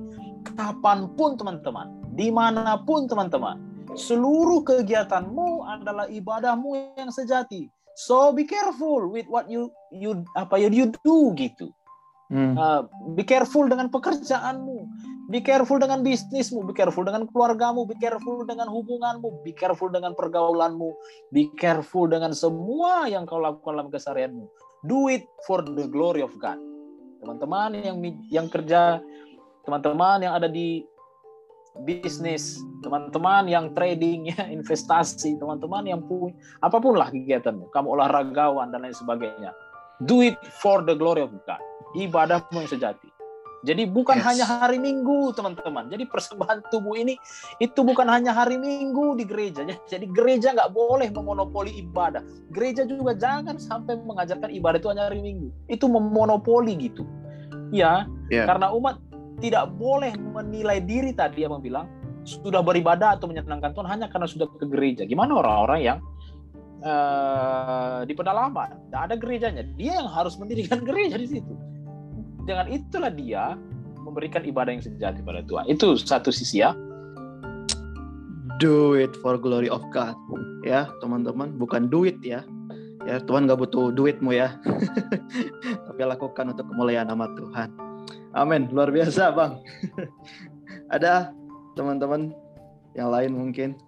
kapan 0.58 1.06
pun 1.14 1.38
teman-teman 1.38 1.94
di 2.18 2.34
mana 2.34 2.82
pun 2.82 3.06
teman-teman 3.06 3.62
seluruh 3.94 4.66
kegiatanmu 4.66 5.70
adalah 5.70 6.10
ibadahmu 6.10 6.98
yang 6.98 7.14
sejati 7.14 7.70
So 8.00 8.32
be 8.32 8.48
careful 8.48 9.12
with 9.12 9.28
what 9.28 9.52
you 9.52 9.76
you 9.92 10.24
apa 10.40 10.56
you, 10.56 10.72
you 10.72 10.88
do 11.04 11.36
gitu. 11.36 11.68
Hmm. 12.32 12.56
Uh, 12.56 12.88
be 13.12 13.28
careful 13.28 13.68
dengan 13.68 13.92
pekerjaanmu, 13.92 14.88
be 15.28 15.44
careful 15.44 15.84
dengan 15.84 16.00
bisnismu, 16.00 16.64
be 16.64 16.72
careful 16.72 17.04
dengan 17.04 17.28
keluargamu, 17.28 17.84
be 17.84 18.00
careful 18.00 18.48
dengan 18.48 18.72
hubunganmu, 18.72 19.44
be 19.44 19.52
careful 19.52 19.92
dengan 19.92 20.16
pergaulanmu, 20.16 20.96
be 21.36 21.52
careful 21.60 22.08
dengan 22.08 22.32
semua 22.32 23.10
yang 23.12 23.28
kau 23.28 23.44
lakukan 23.44 23.76
dalam 23.76 23.92
keseharianmu. 23.92 24.48
Do 24.88 25.12
it 25.12 25.28
for 25.44 25.60
the 25.60 25.90
glory 25.92 26.24
of 26.24 26.32
God. 26.40 26.69
Teman-teman 27.20 27.70
yang 27.76 27.98
yang 28.32 28.48
kerja, 28.48 29.04
teman-teman 29.68 30.24
yang 30.24 30.34
ada 30.40 30.48
di 30.48 30.84
bisnis, 31.84 32.60
teman-teman 32.82 33.48
yang 33.48 33.72
trading, 33.76 34.32
ya, 34.32 34.48
investasi, 34.58 35.38
teman-teman 35.38 35.84
yang 35.86 36.02
punya 36.04 36.36
apa 36.64 36.78
pun 36.80 36.96
lah 36.96 37.12
kegiatanmu, 37.12 37.72
kamu 37.72 37.88
olahragawan 38.00 38.72
dan 38.72 38.84
lain 38.88 38.96
sebagainya. 38.96 39.52
Do 40.00 40.24
it 40.24 40.40
for 40.64 40.80
the 40.80 40.96
glory 40.96 41.28
of 41.28 41.36
God. 41.44 41.60
Ibadahmu 41.92 42.64
yang 42.64 42.72
sejati. 42.72 43.19
Jadi 43.60 43.84
bukan 43.92 44.18
yes. 44.20 44.26
hanya 44.26 44.46
hari 44.48 44.80
Minggu, 44.80 45.36
teman-teman. 45.36 45.92
Jadi 45.92 46.08
persembahan 46.08 46.72
tubuh 46.72 46.96
ini 46.96 47.20
itu 47.60 47.84
bukan 47.84 48.08
hanya 48.08 48.32
hari 48.32 48.56
Minggu 48.56 49.20
di 49.20 49.28
gereja. 49.28 49.68
Jadi 49.68 50.08
gereja 50.16 50.56
nggak 50.56 50.72
boleh 50.72 51.12
memonopoli 51.12 51.84
ibadah. 51.84 52.24
Gereja 52.56 52.88
juga 52.88 53.20
jangan 53.20 53.60
sampai 53.60 54.00
mengajarkan 54.00 54.48
ibadah 54.56 54.80
itu 54.80 54.90
hanya 54.92 55.12
hari 55.12 55.20
Minggu. 55.20 55.52
Itu 55.68 55.92
memonopoli 55.92 56.80
gitu. 56.80 57.04
Ya, 57.70 58.08
yeah. 58.32 58.48
karena 58.48 58.72
umat 58.74 58.98
tidak 59.44 59.72
boleh 59.76 60.16
menilai 60.16 60.80
diri 60.84 61.14
tadi 61.14 61.44
yang 61.44 61.60
bilang 61.60 61.88
sudah 62.28 62.60
beribadah 62.62 63.16
atau 63.16 63.32
menyenangkan 63.32 63.72
Tuhan 63.76 63.88
hanya 63.88 64.08
karena 64.12 64.28
sudah 64.28 64.48
ke 64.56 64.66
gereja. 64.68 65.04
Gimana 65.08 65.40
orang-orang 65.40 65.80
yang 65.82 66.00
uh, 66.84 68.04
di 68.08 68.14
pedalaman, 68.16 68.88
tidak 68.88 69.02
ada 69.10 69.16
gerejanya, 69.20 69.64
dia 69.76 70.00
yang 70.00 70.10
harus 70.10 70.36
mendirikan 70.40 70.84
gereja 70.88 71.16
di 71.20 71.28
situ. 71.28 71.54
Dengan 72.50 72.66
itulah 72.66 73.14
dia 73.14 73.54
memberikan 74.02 74.42
ibadah 74.42 74.74
yang 74.74 74.82
sejati 74.82 75.22
pada 75.22 75.46
Tuhan. 75.46 75.70
Itu 75.70 75.94
satu 76.02 76.34
sisi 76.34 76.66
ya. 76.66 76.74
Do 78.58 78.98
it 78.98 79.14
for 79.22 79.38
glory 79.38 79.70
of 79.70 79.86
God, 79.94 80.18
ya 80.66 80.90
teman-teman, 80.98 81.56
bukan 81.62 81.88
duit 81.94 82.18
ya. 82.26 82.42
Ya 83.08 83.22
Tuhan 83.24 83.48
nggak 83.48 83.62
butuh 83.64 83.96
duitmu 83.96 84.36
ya, 84.36 84.60
tapi 85.88 86.02
lakukan 86.04 86.52
untuk 86.52 86.68
kemuliaan 86.68 87.08
nama 87.08 87.32
Tuhan. 87.38 87.72
Amin, 88.36 88.68
luar 88.76 88.92
biasa 88.92 89.32
bang. 89.32 89.64
Ada 90.96 91.32
teman-teman 91.80 92.36
yang 93.00 93.14
lain 93.14 93.32
mungkin? 93.32 93.80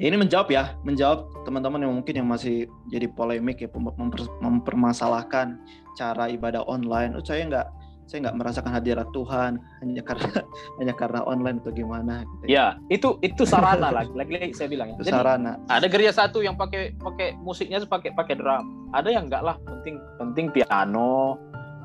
Ini 0.00 0.16
menjawab 0.16 0.48
ya, 0.48 0.80
menjawab 0.80 1.44
teman-teman 1.44 1.84
yang 1.84 1.92
mungkin 1.92 2.14
yang 2.16 2.24
masih 2.24 2.64
jadi 2.88 3.04
polemik 3.12 3.60
ya 3.60 3.68
memper, 3.68 4.24
mempermasalahkan 4.40 5.60
cara 5.92 6.24
ibadah 6.32 6.64
online. 6.64 7.12
Oh, 7.12 7.20
saya 7.20 7.44
nggak 7.44 7.68
saya 8.08 8.26
nggak 8.26 8.36
merasakan 8.40 8.72
hadirat 8.72 9.06
Tuhan 9.12 9.60
hanya 9.84 10.02
karena 10.02 10.30
hanya 10.80 10.94
karena 10.96 11.20
online 11.28 11.60
atau 11.60 11.72
gimana 11.76 12.24
gitu. 12.24 12.44
Ya, 12.48 12.80
ya 12.88 12.96
itu 12.96 13.20
itu 13.20 13.44
sarana 13.44 13.92
lagi 13.92 14.08
lagi 14.16 14.56
saya 14.56 14.72
bilang 14.72 14.96
ya. 14.96 15.04
Jadi, 15.04 15.12
sarana. 15.12 15.60
Ada 15.68 15.86
gereja 15.92 16.12
satu 16.16 16.40
yang 16.40 16.56
pakai 16.56 16.96
pakai 16.96 17.36
musiknya 17.36 17.84
pakai 17.84 18.16
pakai 18.16 18.40
drum. 18.40 18.88
Ada 18.96 19.12
yang 19.12 19.28
enggak 19.28 19.44
lah, 19.44 19.60
penting 19.68 20.00
penting 20.16 20.48
piano, 20.48 21.36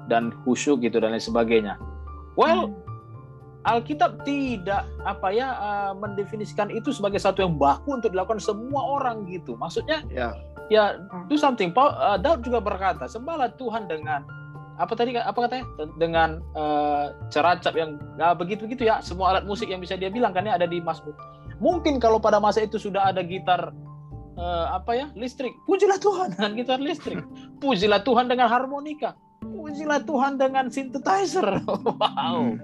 dan 0.08 0.32
khusyuk 0.48 0.80
gitu 0.88 1.04
dan 1.04 1.12
lain 1.12 1.20
sebagainya. 1.20 1.76
Well, 2.40 2.72
hmm. 2.72 2.85
Alkitab 3.66 4.22
tidak 4.22 4.86
apa 5.10 5.34
ya 5.34 5.58
uh, 5.58 5.92
mendefinisikan 5.98 6.70
itu 6.70 6.94
sebagai 6.94 7.18
satu 7.18 7.42
yang 7.42 7.58
baku 7.58 7.98
untuk 7.98 8.14
dilakukan 8.14 8.38
semua 8.38 9.02
orang 9.02 9.26
gitu. 9.26 9.58
Maksudnya 9.58 10.06
ya 10.14 10.38
ya 10.70 11.02
hmm. 11.02 11.26
do 11.30 11.36
something. 11.38 11.74
Paul, 11.74 11.94
uh, 11.98 12.22
Daud 12.22 12.46
juga 12.46 12.62
berkata, 12.62 13.10
sembahlah 13.10 13.58
Tuhan 13.58 13.90
dengan 13.90 14.22
apa 14.76 14.92
tadi 14.92 15.16
apa 15.16 15.40
katanya 15.48 15.66
dengan 15.96 16.44
uh, 16.54 17.16
ceracap 17.32 17.74
yang 17.80 17.96
nah, 18.20 18.36
begitu 18.36 18.68
begitu 18.68 18.86
ya 18.86 19.00
semua 19.00 19.32
alat 19.32 19.48
musik 19.48 19.72
yang 19.72 19.80
bisa 19.80 19.96
dia 19.96 20.12
bilang 20.12 20.36
kan 20.36 20.46
ya 20.46 20.62
ada 20.62 20.70
di 20.70 20.78
Mazmur. 20.84 21.16
Mungkin 21.58 22.04
kalau 22.04 22.20
pada 22.20 22.38
masa 22.38 22.68
itu 22.68 22.76
sudah 22.76 23.08
ada 23.10 23.24
gitar 23.24 23.72
uh, 24.36 24.68
apa 24.76 24.92
ya 24.94 25.08
listrik, 25.16 25.56
pujilah 25.66 25.98
Tuhan 25.98 26.36
dengan 26.36 26.52
gitar 26.60 26.80
listrik, 26.84 27.24
pujilah 27.64 28.04
Tuhan 28.04 28.28
dengan 28.28 28.52
harmonika 28.52 29.16
pujilah 29.44 30.02
Tuhan 30.04 30.38
dengan 30.40 30.66
synthesizer. 30.70 31.48
Wow. 31.66 31.96
Hmm. 31.96 32.56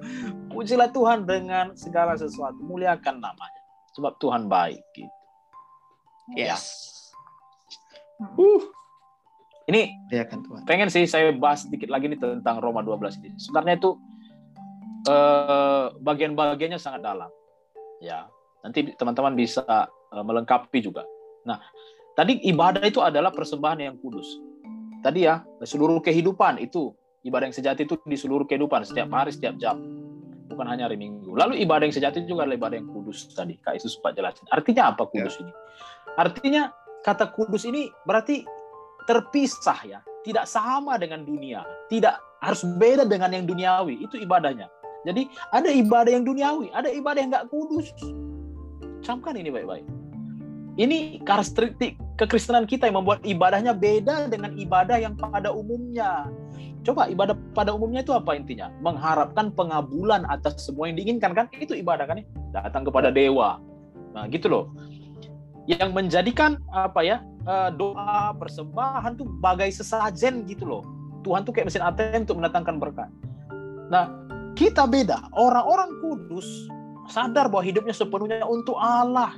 Pujilah 0.52 0.92
Tuhan 0.92 1.24
dengan 1.24 1.74
segala 1.74 2.20
sesuatu. 2.20 2.60
Muliakan 2.60 3.24
namanya. 3.24 3.62
Sebab 3.96 4.20
Tuhan 4.20 4.52
baik 4.52 4.84
gitu. 4.96 5.12
Yes. 6.36 6.68
Uh. 8.38 8.62
Ini 9.72 9.88
ya 10.12 10.28
kan 10.28 10.44
Tuhan. 10.44 10.68
Pengen 10.68 10.92
sih 10.92 11.08
saya 11.08 11.32
bahas 11.32 11.64
sedikit 11.64 11.88
lagi 11.88 12.12
nih 12.12 12.20
tentang 12.20 12.60
Roma 12.60 12.84
12 12.84 13.24
ini. 13.24 13.30
Sebenarnya 13.40 13.80
itu 13.80 13.92
eh, 15.08 15.86
bagian-bagiannya 15.96 16.80
sangat 16.82 17.02
dalam. 17.08 17.32
Ya. 18.04 18.28
Nanti 18.62 18.92
teman-teman 19.00 19.38
bisa 19.40 19.64
eh, 19.88 20.24
melengkapi 20.24 20.84
juga. 20.84 21.08
Nah, 21.48 21.64
tadi 22.20 22.44
ibadah 22.52 22.84
itu 22.84 23.00
adalah 23.00 23.32
persembahan 23.32 23.80
yang 23.80 23.96
kudus 24.02 24.28
tadi 25.02 25.28
ya 25.28 25.42
seluruh 25.66 26.00
kehidupan 26.00 26.62
itu 26.62 26.94
ibadah 27.26 27.50
yang 27.50 27.56
sejati 27.58 27.86
itu 27.86 27.98
di 28.06 28.18
seluruh 28.18 28.46
kehidupan 28.46 28.86
setiap 28.86 29.10
hari 29.14 29.34
setiap 29.34 29.58
jam 29.58 29.82
bukan 30.52 30.68
hanya 30.68 30.92
hari 30.92 31.00
Minggu. 31.00 31.32
Lalu 31.32 31.64
ibadah 31.64 31.88
yang 31.88 31.96
sejati 31.96 32.28
juga 32.28 32.44
adalah 32.44 32.60
ibadah 32.60 32.76
yang 32.78 32.90
kudus 32.92 33.32
tadi. 33.32 33.56
Kak 33.64 33.80
Yesus 33.80 33.96
sempat 33.96 34.20
jelasin. 34.20 34.44
Artinya 34.52 34.92
apa 34.92 35.08
kudus 35.08 35.40
ya. 35.40 35.48
ini? 35.48 35.54
Artinya 36.20 36.62
kata 37.08 37.32
kudus 37.32 37.64
ini 37.64 37.88
berarti 38.04 38.44
terpisah 39.08 39.80
ya. 39.88 40.00
tidak 40.22 40.46
sama 40.46 41.02
dengan 41.02 41.26
dunia, 41.26 41.66
tidak 41.90 42.22
harus 42.46 42.62
beda 42.78 43.10
dengan 43.10 43.34
yang 43.34 43.50
duniawi. 43.50 44.06
Itu 44.06 44.22
ibadahnya. 44.22 44.70
Jadi 45.02 45.26
ada 45.50 45.66
ibadah 45.74 46.12
yang 46.14 46.30
duniawi, 46.30 46.70
ada 46.78 46.94
ibadah 46.94 47.20
yang 47.26 47.34
nggak 47.34 47.50
kudus. 47.50 47.90
Camkan 49.02 49.34
ini 49.34 49.50
baik-baik. 49.50 49.82
Ini 50.80 51.20
karakteristik 51.28 52.00
kekristenan 52.16 52.64
kita 52.64 52.88
yang 52.88 53.04
membuat 53.04 53.20
ibadahnya 53.28 53.76
beda 53.76 54.32
dengan 54.32 54.56
ibadah 54.56 54.98
yang 55.02 55.20
pada 55.20 55.52
umumnya. 55.52 56.32
Coba 56.82 57.12
ibadah 57.12 57.36
pada 57.52 57.76
umumnya 57.76 58.02
itu 58.02 58.16
apa 58.16 58.34
intinya? 58.34 58.72
Mengharapkan 58.80 59.52
pengabulan 59.52 60.24
atas 60.32 60.64
semua 60.64 60.88
yang 60.88 60.96
diinginkan 60.98 61.36
kan? 61.36 61.46
Itu 61.54 61.76
ibadah 61.76 62.08
kan 62.08 62.24
ya? 62.24 62.26
Datang 62.56 62.88
kepada 62.88 63.12
dewa. 63.12 63.60
Nah, 64.16 64.26
gitu 64.32 64.48
loh. 64.48 64.66
Yang 65.68 65.92
menjadikan 65.94 66.58
apa 66.72 67.04
ya? 67.04 67.22
eh, 67.48 67.70
doa 67.74 68.34
persembahan 68.38 69.18
tuh 69.18 69.28
bagai 69.42 69.70
sesajen 69.74 70.46
gitu 70.46 70.66
loh. 70.68 70.84
Tuhan 71.22 71.46
tuh 71.46 71.54
kayak 71.54 71.70
mesin 71.70 71.86
ATM 71.86 72.26
untuk 72.26 72.42
mendatangkan 72.42 72.76
berkat. 72.82 73.10
Nah, 73.94 74.10
kita 74.58 74.90
beda. 74.90 75.30
Orang-orang 75.38 76.02
kudus 76.02 76.46
sadar 77.10 77.50
bahwa 77.50 77.62
hidupnya 77.66 77.94
sepenuhnya 77.94 78.46
untuk 78.46 78.78
Allah. 78.78 79.38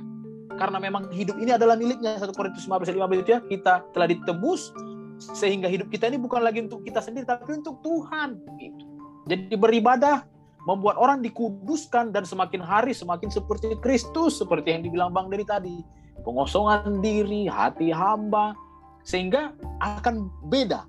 Karena 0.54 0.78
memang 0.78 1.10
hidup 1.10 1.36
ini 1.38 1.54
adalah 1.54 1.74
miliknya. 1.74 2.16
1 2.18 2.30
Korintus 2.34 2.66
15 2.66 2.94
15 2.94 3.22
itu 3.26 3.30
ya, 3.34 3.40
kita 3.42 3.74
telah 3.90 4.06
ditebus 4.10 4.70
sehingga 5.18 5.70
hidup 5.70 5.88
kita 5.88 6.10
ini 6.10 6.18
bukan 6.18 6.42
lagi 6.42 6.60
untuk 6.66 6.82
kita 6.82 6.98
sendiri 6.98 7.24
tapi 7.24 7.54
untuk 7.54 7.78
Tuhan 7.80 8.38
gitu. 8.58 8.84
Jadi 9.30 9.54
beribadah 9.56 10.26
membuat 10.68 10.96
orang 11.00 11.20
dikuduskan 11.24 12.12
dan 12.12 12.24
semakin 12.24 12.60
hari 12.60 12.92
semakin 12.92 13.28
seperti 13.28 13.72
Kristus 13.80 14.40
seperti 14.40 14.74
yang 14.74 14.82
dibilang 14.84 15.10
Bang 15.14 15.28
dari 15.32 15.44
tadi. 15.46 15.80
Pengosongan 16.24 17.04
diri, 17.04 17.44
hati 17.44 17.92
hamba 17.92 18.56
sehingga 19.04 19.52
akan 19.84 20.32
beda 20.48 20.88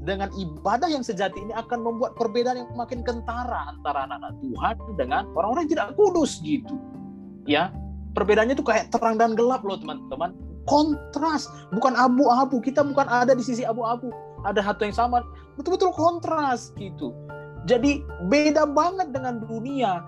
dengan 0.00 0.32
ibadah 0.32 0.88
yang 0.88 1.04
sejati 1.04 1.36
ini 1.44 1.52
akan 1.52 1.84
membuat 1.84 2.16
perbedaan 2.16 2.64
yang 2.64 2.70
makin 2.72 3.04
kentara 3.04 3.68
antara 3.68 4.08
anak-anak 4.08 4.40
Tuhan 4.40 4.74
dengan 4.96 5.22
orang-orang 5.36 5.68
yang 5.68 5.72
tidak 5.76 5.88
kudus 6.00 6.40
gitu. 6.40 6.80
Ya, 7.44 7.68
perbedaannya 8.14 8.54
itu 8.58 8.64
kayak 8.66 8.90
terang 8.94 9.16
dan 9.16 9.34
gelap 9.38 9.62
loh 9.62 9.78
teman-teman. 9.78 10.34
Kontras, 10.68 11.50
bukan 11.74 11.96
abu-abu. 11.96 12.62
Kita 12.62 12.84
bukan 12.84 13.08
ada 13.08 13.32
di 13.34 13.42
sisi 13.42 13.66
abu-abu. 13.66 14.12
Ada 14.46 14.64
satu 14.64 14.88
yang 14.88 14.96
sama, 14.96 15.24
betul-betul 15.58 15.92
kontras 15.92 16.72
gitu. 16.80 17.12
Jadi 17.68 18.00
beda 18.32 18.64
banget 18.64 19.12
dengan 19.12 19.42
dunia. 19.44 20.00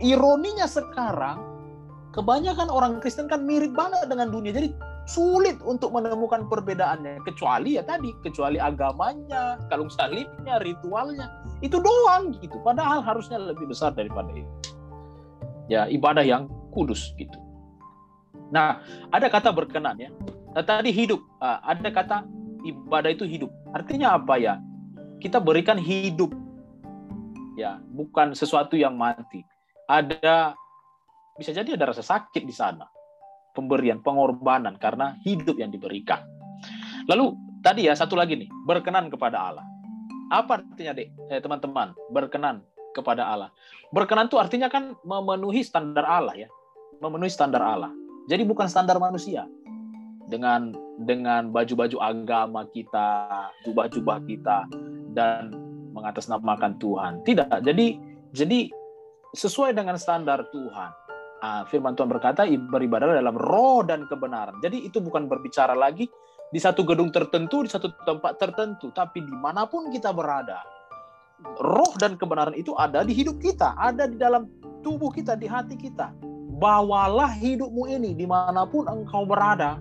Ironinya 0.00 0.64
sekarang, 0.64 1.42
kebanyakan 2.14 2.70
orang 2.70 3.02
Kristen 3.02 3.28
kan 3.28 3.44
mirip 3.44 3.74
banget 3.76 4.08
dengan 4.08 4.30
dunia. 4.32 4.54
Jadi 4.54 4.72
sulit 5.08 5.56
untuk 5.64 5.96
menemukan 5.96 6.44
perbedaannya 6.52 7.24
kecuali 7.24 7.80
ya 7.80 7.82
tadi 7.82 8.12
kecuali 8.20 8.60
agamanya 8.60 9.56
kalung 9.72 9.88
salibnya 9.88 10.60
ritualnya 10.60 11.32
itu 11.64 11.80
doang 11.80 12.36
gitu 12.36 12.60
padahal 12.60 13.00
harusnya 13.00 13.40
lebih 13.40 13.72
besar 13.72 13.96
daripada 13.96 14.28
itu 14.36 14.52
ya 15.72 15.88
ibadah 15.88 16.20
yang 16.20 16.44
kudus 16.78 17.10
gitu. 17.18 17.34
Nah 18.54 18.78
ada 19.10 19.26
kata 19.26 19.50
berkenan 19.50 19.98
ya. 19.98 20.14
Nah, 20.54 20.62
tadi 20.62 20.94
hidup. 20.94 21.18
Ah, 21.42 21.58
ada 21.66 21.90
kata 21.90 22.22
ibadah 22.62 23.10
itu 23.10 23.26
hidup. 23.26 23.50
Artinya 23.74 24.14
apa 24.14 24.38
ya? 24.38 24.62
Kita 25.18 25.42
berikan 25.42 25.74
hidup 25.74 26.30
ya 27.58 27.82
bukan 27.90 28.38
sesuatu 28.38 28.78
yang 28.78 28.94
mati. 28.94 29.42
Ada 29.90 30.54
bisa 31.34 31.50
jadi 31.50 31.74
ada 31.74 31.90
rasa 31.90 32.06
sakit 32.06 32.46
di 32.46 32.54
sana. 32.54 32.86
Pemberian, 33.58 33.98
pengorbanan 33.98 34.78
karena 34.78 35.18
hidup 35.26 35.58
yang 35.58 35.74
diberikan. 35.74 36.22
Lalu 37.10 37.34
tadi 37.58 37.90
ya 37.90 37.98
satu 37.98 38.14
lagi 38.14 38.38
nih, 38.38 38.46
berkenan 38.62 39.10
kepada 39.10 39.50
Allah. 39.50 39.66
Apa 40.30 40.62
artinya 40.62 40.94
dek, 40.94 41.08
eh, 41.32 41.40
teman-teman? 41.42 41.90
Berkenan 42.14 42.62
kepada 42.94 43.26
Allah. 43.26 43.50
Berkenan 43.90 44.30
itu 44.30 44.38
artinya 44.38 44.70
kan 44.70 44.94
memenuhi 45.02 45.64
standar 45.66 46.06
Allah 46.06 46.46
ya, 46.46 46.48
memenuhi 47.00 47.30
standar 47.30 47.60
Allah. 47.60 47.92
Jadi 48.28 48.44
bukan 48.44 48.68
standar 48.68 49.00
manusia. 49.00 49.48
Dengan 50.28 50.76
dengan 51.00 51.48
baju-baju 51.48 51.96
agama 52.04 52.68
kita, 52.68 53.48
jubah-jubah 53.64 54.18
kita, 54.28 54.68
dan 55.16 55.56
mengatasnamakan 55.96 56.76
Tuhan. 56.76 57.24
Tidak. 57.24 57.64
Jadi 57.64 57.86
jadi 58.36 58.68
sesuai 59.32 59.72
dengan 59.72 59.96
standar 59.96 60.44
Tuhan. 60.52 60.90
Ah, 61.38 61.62
firman 61.70 61.94
Tuhan 61.94 62.10
berkata 62.10 62.44
beribadah 62.44 63.14
dalam 63.14 63.38
roh 63.38 63.86
dan 63.86 64.04
kebenaran. 64.10 64.58
Jadi 64.58 64.84
itu 64.84 64.98
bukan 64.98 65.30
berbicara 65.30 65.72
lagi 65.72 66.10
di 66.50 66.58
satu 66.58 66.82
gedung 66.82 67.12
tertentu, 67.12 67.62
di 67.62 67.70
satu 67.70 67.92
tempat 68.02 68.40
tertentu, 68.40 68.90
tapi 68.90 69.22
di 69.22 69.34
mana 69.36 69.68
pun 69.68 69.92
kita 69.92 70.10
berada, 70.10 70.64
roh 71.60 71.92
dan 72.00 72.16
kebenaran 72.16 72.56
itu 72.56 72.72
ada 72.74 73.04
di 73.04 73.12
hidup 73.12 73.36
kita, 73.38 73.76
ada 73.76 74.08
di 74.08 74.16
dalam 74.16 74.48
tubuh 74.80 75.12
kita, 75.12 75.36
di 75.36 75.46
hati 75.46 75.76
kita. 75.76 76.10
Bawalah 76.58 77.38
hidupmu 77.38 77.86
ini 77.86 78.18
di 78.18 78.26
mana 78.26 78.66
pun 78.66 78.90
engkau 78.90 79.22
berada, 79.22 79.78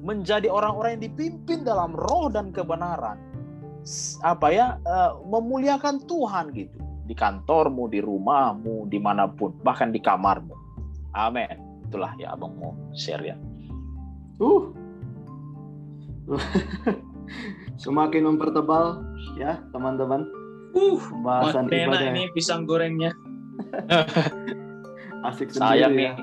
menjadi 0.00 0.48
orang-orang 0.48 0.96
yang 0.96 1.12
dipimpin 1.12 1.60
dalam 1.60 1.92
roh 1.92 2.32
dan 2.32 2.50
kebenaran. 2.56 3.20
S- 3.84 4.16
Apa 4.24 4.48
ya, 4.48 4.80
eh, 4.80 5.12
memuliakan 5.28 6.00
Tuhan 6.08 6.56
gitu 6.56 6.80
di 7.04 7.12
kantormu, 7.12 7.90
di 7.90 8.00
rumahmu, 8.00 8.88
di 8.88 8.96
mana 9.02 9.26
pun, 9.28 9.52
bahkan 9.60 9.92
di 9.92 10.00
kamarmu. 10.00 10.54
Amin. 11.12 11.58
Itulah 11.90 12.14
ya 12.16 12.32
abang 12.32 12.54
mau 12.54 12.72
share 12.94 13.34
ya. 13.34 13.36
Uh. 14.38 14.70
Semakin 17.82 18.30
mempertebal 18.30 19.02
ya 19.34 19.58
teman-teman 19.74 20.24
Uh, 20.70 21.02
pembahasan 21.02 21.66
ibadah 21.66 22.14
ini 22.14 22.30
pisang 22.30 22.62
gorengnya. 22.62 23.10
asik 25.28 25.52
Sayang 25.52 25.92
sendiri 25.92 25.96
nih. 25.96 26.12
ya. 26.12 26.14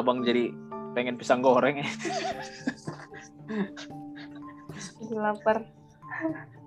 Abang 0.00 0.26
jadi 0.26 0.50
pengen 0.92 1.16
pisang 1.16 1.40
goreng. 1.40 1.80
Jadi 5.00 5.14
lapar. 5.14 5.64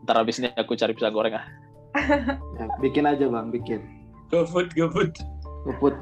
Ntar 0.06 0.16
habis 0.22 0.38
ini 0.42 0.50
aku 0.54 0.78
cari 0.78 0.94
pisang 0.94 1.14
goreng 1.14 1.38
ah. 1.38 1.46
Ya, 2.60 2.68
bikin 2.84 3.08
aja 3.08 3.26
bang, 3.28 3.50
bikin. 3.52 3.82
GoFood, 4.28 4.76
GoFood. 4.76 5.16
Puput. 5.66 5.96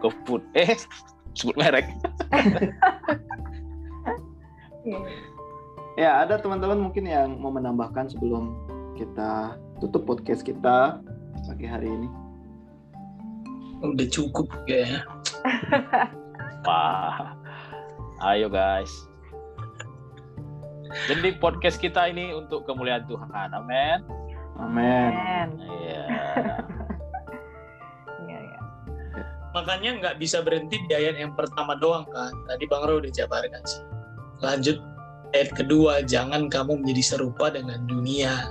Go 0.00 0.08
food. 0.24 0.42
Eh, 0.56 0.74
sebut 1.36 1.54
merek. 1.54 1.86
Iya. 4.86 4.98
Ya 5.96 6.10
ada 6.22 6.38
teman-teman 6.38 6.78
mungkin 6.78 7.08
yang 7.08 7.42
mau 7.42 7.50
menambahkan 7.50 8.12
sebelum 8.12 8.54
kita 8.94 9.56
tutup 9.82 10.06
podcast 10.06 10.44
kita 10.46 11.00
pagi 11.46 11.66
hari 11.66 11.90
ini. 11.90 12.08
Udah 13.94 14.08
cukup 14.10 14.48
ya. 14.66 15.04
Wah. 16.66 17.36
Ayo 18.24 18.48
guys. 18.48 18.90
Jadi 21.06 21.36
podcast 21.36 21.76
kita 21.76 22.08
ini 22.08 22.32
untuk 22.32 22.64
kemuliaan 22.64 23.04
Tuhan. 23.06 23.52
Amin. 23.52 24.00
Amin. 24.56 25.48
Iya. 25.60 26.04
Iya, 28.26 28.38
iya. 28.42 28.60
Makanya 29.54 29.90
nggak 30.02 30.16
bisa 30.18 30.42
berhenti 30.42 30.82
di 30.88 30.92
ayat 30.96 31.20
yang 31.20 31.36
pertama 31.36 31.78
doang 31.78 32.08
kan. 32.10 32.32
Tadi 32.48 32.64
Bang 32.66 32.88
Ro 32.88 32.98
udah 32.98 33.12
jabarkan 33.12 33.62
sih. 33.62 33.84
Lanjut 34.42 34.82
ayat 35.36 35.52
kedua, 35.54 36.02
jangan 36.02 36.48
kamu 36.50 36.82
menjadi 36.82 37.14
serupa 37.14 37.52
dengan 37.52 37.84
dunia. 37.86 38.50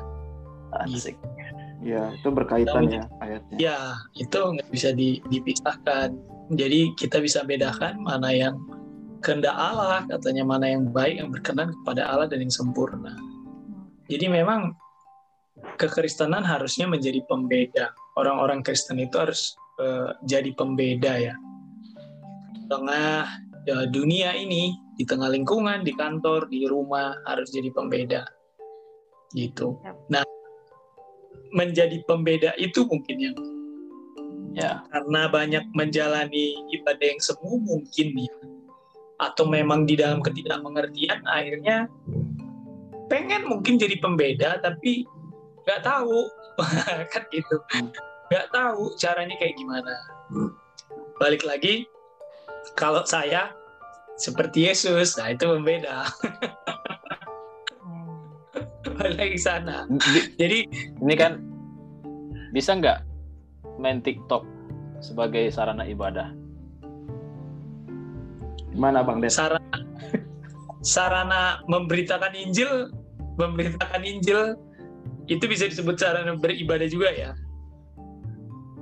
Asik. 0.86 1.17
Ya 1.86 2.10
itu 2.17 2.34
berkaitan 2.34 2.89
ya 2.89 3.06
ayatnya. 3.21 3.58
Ya, 3.62 3.78
itu 4.17 4.34
nggak 4.34 4.69
bisa 4.74 4.89
di- 4.89 5.21
dipisahkan. 5.30 6.17
Jadi 6.58 6.98
kita 6.98 7.21
bisa 7.21 7.45
bedakan 7.45 8.02
mana 8.02 8.34
yang 8.34 8.58
kehendak 9.21 9.54
Allah, 9.54 10.02
katanya 10.10 10.41
mana 10.50 10.65
yang 10.65 10.89
baik, 10.89 11.21
yang 11.21 11.30
berkenan 11.30 11.78
kepada 11.82 12.10
Allah 12.10 12.26
dan 12.26 12.41
yang 12.41 12.50
sempurna. 12.50 13.13
Jadi 14.10 14.26
memang 14.30 14.74
kekristenan 15.78 16.41
harusnya 16.41 16.89
menjadi 16.89 17.21
pembeda. 17.30 17.93
Orang-orang 18.17 18.65
Kristen 18.65 18.98
itu 18.98 19.21
harus 19.21 19.54
eh, 19.78 20.10
jadi 20.26 20.58
pembeda 20.58 21.21
ya. 21.21 21.38
Di 22.54 22.62
tengah 22.65 23.30
ya, 23.65 23.78
dunia 23.89 24.34
ini, 24.34 24.74
di 24.98 25.06
tengah 25.06 25.30
lingkungan, 25.30 25.86
di 25.86 25.93
kantor, 25.93 26.50
di 26.50 26.65
rumah 26.65 27.13
harus 27.30 27.50
jadi 27.54 27.69
pembeda. 27.74 28.26
Gitu. 29.34 29.78
Nah, 30.10 30.21
menjadi 31.56 32.04
pembeda 32.04 32.52
itu 32.60 32.84
mungkin 32.86 33.18
yang 33.18 33.38
Ya. 34.56 34.88
karena 34.88 35.28
banyak 35.28 35.68
menjalani 35.76 36.56
ibadah 36.72 37.04
yang 37.12 37.20
semu 37.20 37.60
mungkin 37.60 38.08
ya. 38.15 38.36
Atau 39.20 39.52
memang 39.52 39.84
di 39.84 40.00
dalam 40.00 40.24
ketidakmengertian 40.24 41.28
akhirnya 41.28 41.91
pengen 43.12 43.52
mungkin 43.52 43.76
jadi 43.76 44.00
pembeda 44.00 44.63
tapi 44.63 45.04
nggak 45.68 45.84
tahu. 45.84 46.32
Kan 47.12 47.24
gitu. 47.36 47.56
Nggak 48.32 48.48
tahu 48.56 48.96
caranya 48.96 49.36
kayak 49.36 49.60
gimana. 49.60 49.91
Balik 51.20 51.44
lagi 51.44 51.84
kalau 52.80 53.04
saya 53.04 53.52
seperti 54.15 54.72
Yesus 54.72 55.20
nah 55.20 55.36
itu 55.36 55.44
pembeda 55.44 56.08
balik 58.95 59.36
ke 59.36 59.39
sana. 59.39 59.86
Di- 59.91 60.31
Jadi 60.39 60.60
ini 60.99 61.13
kan 61.15 61.39
bisa 62.51 62.73
nggak 62.73 63.03
main 63.77 63.99
TikTok 63.99 64.47
sebagai 65.03 65.51
sarana 65.51 65.84
ibadah? 65.84 66.31
Gimana 68.71 69.03
Bang 69.03 69.19
Des? 69.19 69.36
sarana 69.36 69.77
sarana 70.84 71.60
memberitakan 71.67 72.36
Injil, 72.36 72.91
memberitakan 73.36 74.03
Injil 74.03 74.55
itu 75.25 75.43
bisa 75.49 75.65
disebut 75.65 75.97
sarana 75.97 76.38
beribadah 76.38 76.86
juga 76.86 77.10
ya. 77.12 77.31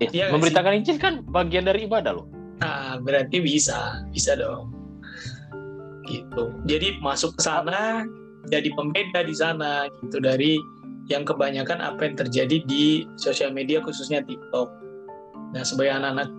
Eh, 0.01 0.09
Iya 0.09 0.29
nggak 0.29 0.33
memberitakan 0.37 0.73
Injil 0.81 0.97
kan 0.97 1.13
bagian 1.29 1.65
dari 1.65 1.85
ibadah 1.85 2.11
loh. 2.17 2.27
Nah, 2.59 2.97
berarti 3.01 3.43
bisa, 3.43 4.03
bisa 4.09 4.37
dong. 4.37 4.71
Gitu. 6.07 6.43
Jadi 6.67 6.99
masuk 6.99 7.35
ke 7.39 7.41
sana 7.43 8.03
jadi 8.51 8.69
pembeda 8.75 9.23
di 9.23 9.35
sana 9.35 9.87
gitu 10.03 10.19
dari 10.19 10.59
yang 11.11 11.27
kebanyakan 11.27 11.83
apa 11.83 12.07
yang 12.07 12.15
terjadi 12.15 12.63
di 12.63 13.03
sosial 13.19 13.51
media 13.51 13.83
khususnya 13.83 14.23
TikTok. 14.23 14.71
Nah, 15.51 15.63
sebagai 15.67 15.99
anak-anak 15.99 16.29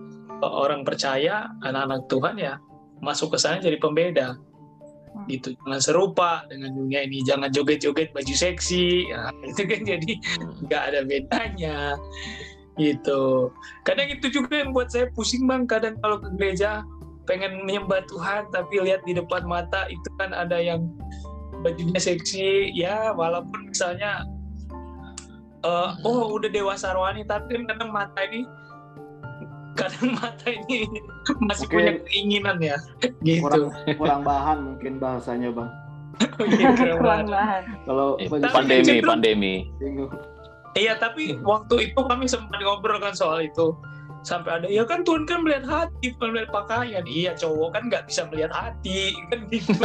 orang 0.41 0.81
percaya, 0.81 1.53
anak-anak 1.61 2.09
Tuhan 2.09 2.35
ya 2.41 2.53
masuk 2.99 3.33
ke 3.33 3.37
sana 3.37 3.61
jadi 3.61 3.77
pembeda. 3.77 4.37
Gitu. 5.31 5.55
Jangan 5.63 5.79
serupa 5.79 6.31
dengan 6.51 6.75
dunia 6.75 7.05
ini, 7.05 7.23
jangan 7.23 7.47
joget-joget 7.53 8.11
baju 8.11 8.33
seksi. 8.33 9.07
Nah, 9.13 9.31
itu 9.53 9.63
kan 9.63 9.81
jadi 9.85 10.11
nggak 10.65 10.83
ada 10.91 10.99
bedanya 11.05 11.95
gitu 12.75 13.51
kadang 13.87 14.11
itu 14.11 14.27
juga 14.27 14.59
yang 14.59 14.75
buat 14.75 14.91
saya 14.91 15.07
pusing 15.15 15.47
bang 15.47 15.63
kadang 15.63 15.95
kalau 16.03 16.19
ke 16.19 16.27
gereja 16.35 16.83
pengen 17.25 17.65
menyembah 17.65 18.03
Tuhan 18.11 18.51
tapi 18.51 18.83
lihat 18.83 19.01
di 19.07 19.15
depan 19.15 19.47
mata 19.47 19.87
itu 19.87 20.09
kan 20.19 20.35
ada 20.35 20.59
yang 20.59 20.85
bajunya 21.65 21.97
seksi 21.97 22.69
ya 22.77 23.09
walaupun 23.17 23.73
misalnya 23.73 24.21
eh, 25.65 25.89
oh 26.05 26.37
udah 26.37 26.49
dewasa 26.53 26.93
rohani 26.93 27.25
tapi 27.25 27.57
kan 27.57 27.65
kadang 27.65 27.89
mata 27.89 28.21
ini 28.29 28.45
kadang 29.73 30.13
mata 30.21 30.47
ini 30.47 30.87
masih 31.41 31.65
Mungkin 31.67 31.73
punya 31.73 31.93
keinginan 32.05 32.57
ya 32.61 32.77
gitu 33.25 33.41
Kurang 33.43 33.73
kurang 33.97 34.21
bahan 34.21 34.57
mungkin 34.61 35.01
bahasanya 35.01 35.49
Bang. 35.51 35.69
Kurang 37.03 37.27
bahan 37.27 37.63
Kalau 37.83 38.15
Eh, 38.23 38.31
pandemi, 38.31 39.03
pandemi. 39.03 39.53
Iya, 40.75 40.95
tapi 40.95 41.35
waktu 41.43 41.91
itu 41.91 41.99
kami 41.99 42.23
sempat 42.27 42.55
ngobrol 42.63 43.03
kan 43.03 43.11
soal 43.11 43.43
itu. 43.43 43.75
Sampai 44.25 44.57
ada, 44.57 44.65
ya 44.65 44.81
kan 44.89 45.05
Tuhan 45.05 45.29
kan 45.29 45.45
melihat 45.45 45.69
hati, 45.69 46.17
bukan 46.17 46.33
melihat 46.33 46.49
pakaian. 46.49 47.05
Iya, 47.05 47.37
cowok 47.37 47.77
kan 47.77 47.83
nggak 47.93 48.03
bisa 48.09 48.25
melihat 48.33 48.51
hati, 48.57 49.13
kan 49.29 49.39
gitu. 49.53 49.69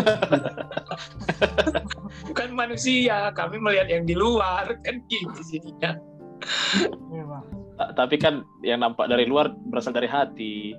bukan 2.32 2.48
manusia, 2.56 3.28
kami 3.36 3.60
melihat 3.60 3.92
yang 3.92 4.08
di 4.08 4.16
luar, 4.16 4.64
kan 4.80 5.04
gitu 5.12 5.40
jadinya. 5.44 5.92
Iya. 7.12 7.38
Ta- 7.76 7.92
Tapi 7.92 8.16
kan 8.16 8.40
yang 8.64 8.80
nampak 8.80 9.12
dari 9.12 9.28
luar 9.28 9.52
berasal 9.68 9.92
dari 9.92 10.08
hati. 10.08 10.72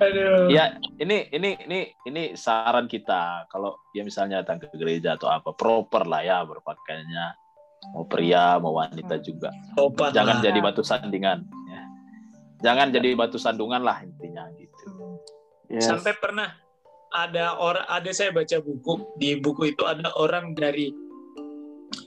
Aduh. 0.00 0.48
Ya, 0.50 0.80
ini 0.98 1.28
ini 1.30 1.60
ini 1.70 1.80
ini 2.08 2.22
saran 2.32 2.88
kita 2.90 3.46
kalau 3.52 3.78
ya 3.92 4.00
misalnya 4.00 4.42
datang 4.42 4.64
ke 4.64 4.72
gereja 4.74 5.14
atau 5.14 5.28
apa 5.28 5.52
proper 5.52 6.08
lah 6.08 6.24
ya 6.24 6.40
berpakaiannya 6.42 7.49
mau 7.90 8.04
pria 8.04 8.56
mau 8.56 8.76
wanita 8.76 9.18
juga. 9.18 9.50
Sopan 9.74 10.12
Jangan 10.12 10.36
lah. 10.38 10.44
jadi 10.44 10.58
batu 10.60 10.82
sandingan. 10.82 11.38
ya. 11.66 11.82
Jangan 12.60 12.86
jadi 12.92 13.08
batu 13.16 13.40
sandungan 13.40 13.80
lah 13.80 14.04
intinya 14.04 14.44
gitu. 14.54 14.84
Yes. 15.70 15.86
Sampai 15.86 16.14
pernah 16.16 16.50
ada 17.10 17.58
orang, 17.58 17.86
ada 17.88 18.10
saya 18.12 18.30
baca 18.30 18.58
buku, 18.60 19.02
di 19.18 19.38
buku 19.38 19.74
itu 19.74 19.82
ada 19.86 20.10
orang 20.14 20.54
dari 20.54 20.92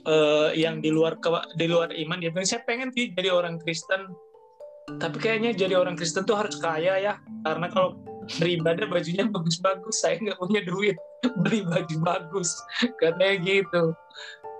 eh, 0.04 0.50
yang 0.56 0.80
di 0.80 0.88
luar 0.88 1.16
ke- 1.20 1.48
di 1.56 1.66
luar 1.68 1.92
iman 1.92 2.20
dia 2.20 2.32
bilang 2.32 2.48
saya 2.48 2.64
pengen 2.64 2.88
sih 2.92 3.12
jadi 3.12 3.32
orang 3.32 3.60
Kristen 3.60 4.08
tapi 5.00 5.16
kayaknya 5.16 5.56
jadi 5.56 5.80
orang 5.80 5.96
Kristen 5.96 6.28
tuh 6.28 6.36
harus 6.36 6.60
kaya 6.60 7.00
ya 7.00 7.14
karena 7.44 7.68
kalau 7.72 7.96
beribadah 8.40 8.84
bajunya 8.88 9.24
bagus-bagus 9.28 10.00
saya 10.00 10.20
nggak 10.20 10.36
punya 10.40 10.60
duit 10.64 10.96
beli 11.44 11.64
baju 11.64 11.96
bagus 12.04 12.52
katanya 13.00 13.36
gitu 13.40 13.84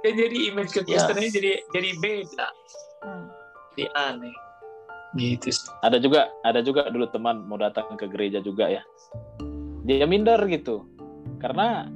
ya 0.05 0.11
jadi 0.12 0.37
image 0.53 0.71
kekristenannya 0.77 1.31
jadi 1.33 1.51
jadi 1.73 1.90
beda 1.99 2.49
Hmm. 3.05 3.29
jadi 3.77 3.85
aneh 3.93 4.33
gitu 5.14 5.55
sih. 5.55 5.71
Ada 5.87 6.03
juga 6.03 6.31
ada 6.43 6.61
juga 6.61 6.90
dulu 6.90 7.07
teman 7.11 7.47
mau 7.47 7.59
datang 7.59 7.95
ke 7.95 8.11
gereja 8.11 8.43
juga 8.43 8.67
ya. 8.67 8.83
Dia 9.87 10.07
minder 10.11 10.38
gitu. 10.51 10.87
Karena 11.38 11.87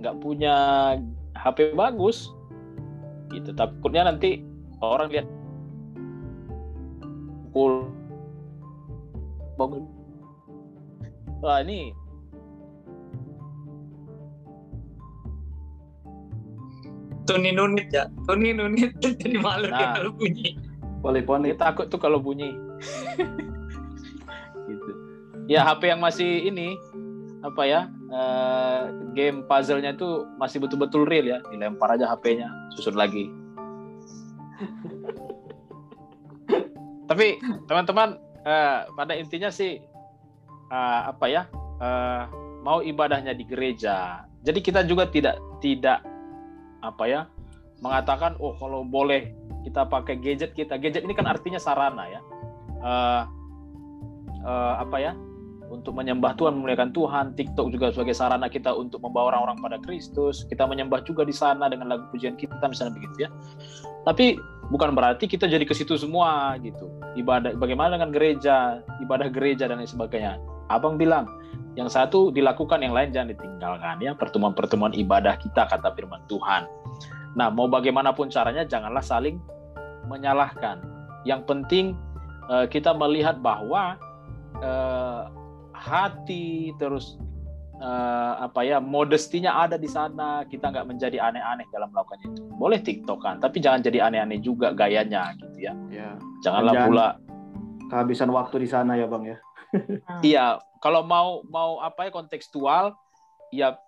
nggak 0.00 0.16
punya 0.20 0.54
HP 1.32 1.72
bagus. 1.72 2.28
Gitu. 3.32 3.52
Takutnya 3.56 4.08
nanti 4.12 4.44
orang 4.84 5.08
lihat 5.08 5.26
pukul 7.48 7.88
bagus. 9.56 9.84
Wah, 11.38 11.62
ini 11.62 11.94
Tuni 17.28 17.52
nunit 17.52 17.92
ya 17.92 18.08
Tuni 18.24 18.56
nunit 18.56 18.96
jadi 19.04 19.36
malu 19.36 19.68
dia 19.68 19.76
Nah. 19.76 19.94
kalau 20.00 20.12
bunyi 20.16 20.56
Poliponik. 20.98 21.54
dia 21.54 21.62
takut 21.62 21.86
tuh 21.86 22.00
kalau 22.02 22.18
bunyi. 22.18 22.50
gitu. 24.66 24.90
Ya 25.46 25.62
HP 25.62 25.94
yang 25.94 26.02
masih 26.02 26.50
ini 26.50 26.74
apa 27.38 27.62
ya 27.62 27.86
eh, 28.10 28.80
game 29.14 29.46
puzzle-nya 29.46 29.94
itu 29.94 30.26
masih 30.42 30.58
betul-betul 30.58 31.06
real 31.06 31.22
ya 31.22 31.38
dilempar 31.54 31.94
aja 31.94 32.10
HP-nya 32.10 32.50
susun 32.74 32.98
lagi 32.98 33.30
tapi 37.10 37.38
teman-teman 37.70 38.18
eh, 38.42 38.90
pada 38.90 39.14
intinya 39.14 39.54
sih 39.54 39.78
eh, 40.66 41.00
apa 41.06 41.26
ya 41.30 41.46
eh, 41.78 42.22
mau 42.66 42.82
ibadahnya 42.82 43.38
di 43.38 43.46
gereja 43.46 44.26
jadi 44.42 44.58
kita 44.58 44.80
juga 44.82 45.06
tidak 45.06 45.38
tidak 45.62 46.02
apa 46.88 47.04
ya 47.04 47.20
mengatakan 47.84 48.34
oh 48.42 48.56
kalau 48.58 48.82
boleh 48.82 49.30
kita 49.62 49.86
pakai 49.86 50.18
gadget 50.18 50.56
kita 50.56 50.80
gadget 50.80 51.04
ini 51.04 51.14
kan 51.14 51.28
artinya 51.30 51.60
sarana 51.60 52.08
ya 52.10 52.20
Eh, 52.78 53.22
eh, 54.46 54.74
apa 54.78 54.96
ya 55.02 55.12
untuk 55.68 55.92
menyembah 55.92 56.32
Tuhan, 56.38 56.56
memuliakan 56.56 56.96
Tuhan. 56.96 57.36
TikTok 57.36 57.68
juga 57.68 57.92
sebagai 57.92 58.16
sarana 58.16 58.48
kita 58.48 58.72
untuk 58.72 59.04
membawa 59.04 59.36
orang-orang 59.36 59.58
pada 59.60 59.76
Kristus. 59.84 60.48
Kita 60.48 60.64
menyembah 60.64 61.04
juga 61.04 61.28
di 61.28 61.34
sana 61.34 61.68
dengan 61.68 61.92
lagu 61.92 62.08
pujian 62.08 62.40
kita, 62.40 62.56
misalnya 62.64 62.96
begitu 62.96 63.28
ya. 63.28 63.30
Tapi 64.08 64.40
bukan 64.72 64.96
berarti 64.96 65.28
kita 65.28 65.44
jadi 65.44 65.68
ke 65.68 65.76
situ 65.76 66.00
semua 66.00 66.56
gitu. 66.64 66.88
Ibadah, 67.20 67.52
bagaimana 67.60 68.00
dengan 68.00 68.16
gereja, 68.16 68.80
ibadah 69.04 69.28
gereja 69.28 69.68
dan 69.68 69.84
lain 69.84 69.90
sebagainya. 69.90 70.40
Abang 70.72 70.96
bilang, 70.96 71.28
yang 71.76 71.92
satu 71.92 72.32
dilakukan, 72.32 72.80
yang 72.80 72.96
lain 72.96 73.12
jangan 73.12 73.36
ditinggalkan 73.36 74.00
ya. 74.00 74.16
Pertemuan-pertemuan 74.16 74.96
ibadah 74.96 75.36
kita 75.36 75.68
kata 75.68 75.92
firman 75.92 76.24
Tuhan. 76.32 76.64
Nah, 77.34 77.48
mau 77.48 77.66
bagaimanapun 77.66 78.28
caranya, 78.28 78.64
janganlah 78.64 79.02
saling 79.02 79.36
menyalahkan. 80.06 80.80
Yang 81.22 81.42
penting 81.44 81.84
eh, 82.46 82.66
kita 82.66 82.92
melihat 82.92 83.38
bahwa 83.38 84.00
eh, 84.58 85.22
hati 85.72 86.72
terus 86.76 87.20
eh, 87.76 88.32
apa 88.40 88.60
ya 88.62 88.78
modestinya 88.78 89.60
ada 89.60 89.76
di 89.76 89.86
sana 89.86 90.42
kita 90.44 90.68
nggak 90.68 90.86
menjadi 90.88 91.22
aneh-aneh 91.22 91.68
dalam 91.70 91.92
melakukan 91.92 92.18
itu 92.24 92.42
boleh 92.50 92.82
tiktokan 92.82 93.38
tapi 93.38 93.62
jangan 93.62 93.78
jadi 93.80 94.10
aneh-aneh 94.10 94.42
juga 94.42 94.74
gayanya 94.74 95.30
gitu 95.36 95.58
ya 95.62 95.72
Ya. 95.88 96.18
janganlah 96.42 96.74
Jangan- 96.74 96.88
pula 96.90 97.08
Kehabisan 97.88 98.28
waktu 98.28 98.60
di 98.60 98.68
sana 98.68 98.98
ya 98.98 99.06
Bang 99.06 99.24
ya. 99.24 99.38
Hmm. 99.70 100.20
iya 100.20 100.46
kalau 100.80 101.00
mau 101.02 101.40
mau 101.46 101.78
apa 101.78 102.04
ya 102.04 102.10
kontekstual 102.10 102.92
ya 103.48 103.78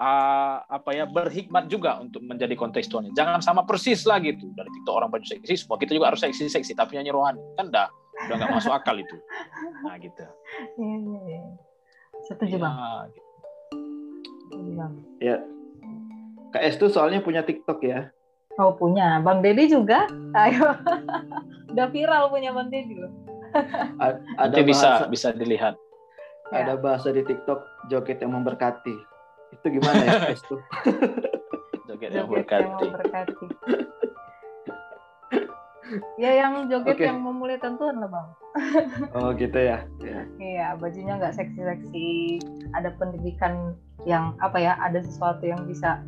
ah, 0.00 0.64
apa 0.66 0.90
ya 0.90 1.04
berhikmat 1.04 1.68
juga 1.68 2.00
untuk 2.00 2.24
menjadi 2.24 2.56
kontekstualnya 2.56 3.12
jangan 3.12 3.44
sama 3.44 3.62
persis 3.62 4.02
lah 4.08 4.16
gitu 4.18 4.48
dari 4.56 4.68
tiktok 4.72 4.94
orang 4.96 5.12
baju 5.12 5.26
seksi 5.28 5.54
semua 5.54 5.76
kita 5.76 5.92
juga 5.92 6.08
harus 6.10 6.24
seksi 6.24 6.48
seksi 6.48 6.72
tapi 6.72 6.96
nyanyi 6.96 7.12
rohani 7.12 7.40
kan 7.54 7.68
dah 7.68 7.88
udah 8.26 8.34
nggak 8.36 8.50
masuk 8.50 8.72
akal 8.72 8.96
itu 8.96 9.16
nah 9.84 9.96
gitu 9.96 10.24
Iya, 10.76 10.96
iya, 10.98 11.20
iya. 11.26 11.42
Setuju, 12.20 12.56
Bang. 12.58 12.74
Ya, 12.76 12.92
gitu. 13.08 13.30
Setuju, 14.44 14.70
Bang. 14.76 14.92
Ya. 15.18 15.36
KS 16.50 16.74
tuh 16.76 16.90
soalnya 16.90 17.24
punya 17.24 17.40
TikTok 17.40 17.80
ya. 17.80 18.12
Oh, 18.58 18.76
punya. 18.76 19.22
Bang 19.24 19.40
Dedi 19.40 19.70
juga? 19.70 20.04
Ayo. 20.36 20.76
Udah 21.72 21.86
viral 21.88 22.28
punya 22.28 22.52
Bang 22.52 22.68
Dedi 22.68 22.98
loh. 22.98 23.12
A- 23.98 24.20
Ada 24.36 24.52
nanti 24.52 24.68
bisa 24.68 24.88
bahasa, 25.00 25.04
bisa 25.08 25.28
dilihat 25.32 25.74
ada 26.50 26.74
bahasa 26.74 27.08
di 27.10 27.22
TikTok 27.22 27.62
joget 27.88 28.18
yang 28.20 28.34
memberkati. 28.34 28.94
Itu 29.54 29.66
gimana 29.68 30.00
ya 30.06 30.12
KS 30.30 30.42
tuh? 30.46 30.60
joget 31.90 32.10
yang 32.14 32.30
berkati 32.30 32.70
yang 32.70 32.94
ya 36.22 36.30
yang 36.38 36.52
joget 36.70 36.94
Oke. 36.94 37.02
yang 37.02 37.18
memuliakan 37.18 37.74
Tuhan 37.74 37.96
lah 37.98 38.10
bang. 38.10 38.28
Oh 39.18 39.34
gitu 39.34 39.58
ya. 39.58 39.82
ya. 39.98 40.22
Iya 40.38 40.66
bajunya 40.78 41.18
nggak 41.18 41.34
seksi-seksi. 41.34 42.38
Ada 42.78 42.94
pendidikan 42.94 43.74
yang 44.06 44.38
apa 44.38 44.62
ya 44.62 44.78
ada 44.78 45.02
sesuatu 45.02 45.42
yang 45.42 45.66
bisa 45.66 45.98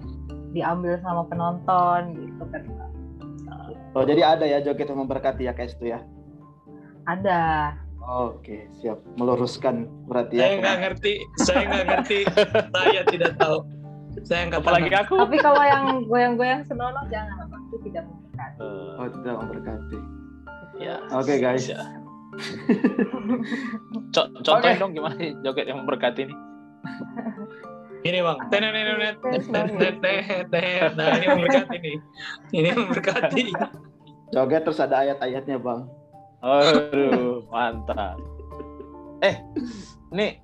diambil 0.55 1.01
sama 1.03 1.27
penonton 1.27 2.15
gitu 2.17 2.45
kan 2.53 2.63
Oh, 3.93 4.09
jadi 4.09 4.25
ada 4.25 4.49
ya 4.49 4.65
joget 4.65 4.89
yang 4.89 5.05
memberkati 5.05 5.45
ya 5.45 5.53
guys 5.53 5.77
itu 5.77 5.93
ya. 5.93 6.01
ada 7.05 7.73
Oke, 8.03 8.67
siap. 8.75 8.99
Meluruskan 9.15 9.87
berarti 10.05 10.37
Saya 10.37 10.49
ya. 10.49 10.59
nggak 10.59 10.77
ngerti, 10.81 11.13
saya 11.39 11.63
nggak 11.65 11.85
ngerti, 11.87 12.19
saya 12.69 13.01
tidak 13.07 13.33
tahu. 13.37 13.59
Saya 14.21 14.43
nggak 14.47 14.61
Apalagi 14.61 14.91
paham. 14.91 15.03
aku. 15.03 15.15
tapi 15.19 15.37
kalau 15.39 15.63
yang 15.63 15.85
goyang-goyang 16.05 16.61
senonoh 16.63 17.05
jangan 17.09 17.37
apa 17.41 17.57
itu 17.63 17.77
tidak 17.87 18.05
memberkati 18.05 18.59
Oh, 18.93 19.07
tidak 19.09 19.35
memberkati. 19.39 19.99
ya. 20.77 20.97
Oke, 21.11 21.35
guys. 21.39 21.65
Ya. 21.65 21.81
Co- 24.11 24.31
contohin 24.37 24.73
Oke. 24.73 24.81
dong 24.81 24.93
gimana 24.93 25.15
sih 25.15 25.31
joget 25.41 25.67
yang 25.67 25.79
memberkati 25.81 26.21
ini. 26.25 26.35
Ini 28.03 28.19
bang, 28.19 28.39
tenet 28.49 28.73
tenet 28.75 29.17
tenet 29.17 29.45
tenet 29.47 29.95
tenet 30.03 30.47
tenet. 30.51 30.91
Nah 30.93 31.07
ini 31.15 31.27
memberkati 31.29 31.77
nih, 31.79 31.97
ini 32.53 32.69
memberkati. 32.73 33.45
Joget 34.29 34.63
terus 34.63 34.81
ada 34.81 34.97
ayat-ayatnya, 34.99 35.57
Bang. 35.57 35.87
Aduh, 36.43 37.47
mantap. 37.55 38.19
Eh, 39.23 39.39
nih 40.11 40.43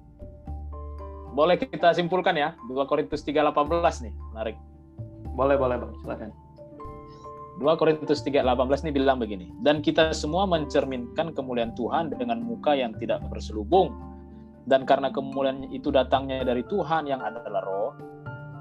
boleh 1.34 1.58
kita 1.58 1.90
simpulkan 1.90 2.38
ya 2.38 2.54
2 2.70 2.86
Korintus 2.86 3.26
3:18 3.26 4.06
nih, 4.06 4.14
menarik. 4.30 4.56
Boleh, 5.34 5.58
boleh, 5.58 5.76
Bang. 5.78 5.92
Silakan. 6.02 6.30
2 7.58 7.74
Korintus 7.74 8.22
3:18 8.22 8.86
ini 8.86 8.94
bilang 8.94 9.18
begini, 9.18 9.50
dan 9.66 9.82
kita 9.82 10.14
semua 10.14 10.46
mencerminkan 10.46 11.34
kemuliaan 11.34 11.74
Tuhan 11.74 12.14
dengan 12.14 12.38
muka 12.46 12.78
yang 12.78 12.94
tidak 13.02 13.26
berselubung. 13.26 13.90
Dan 14.70 14.86
karena 14.86 15.10
kemuliaan 15.10 15.66
itu 15.72 15.90
datangnya 15.90 16.44
dari 16.44 16.62
Tuhan 16.68 17.08
yang 17.10 17.24
adalah 17.24 17.64
roh, 17.64 17.96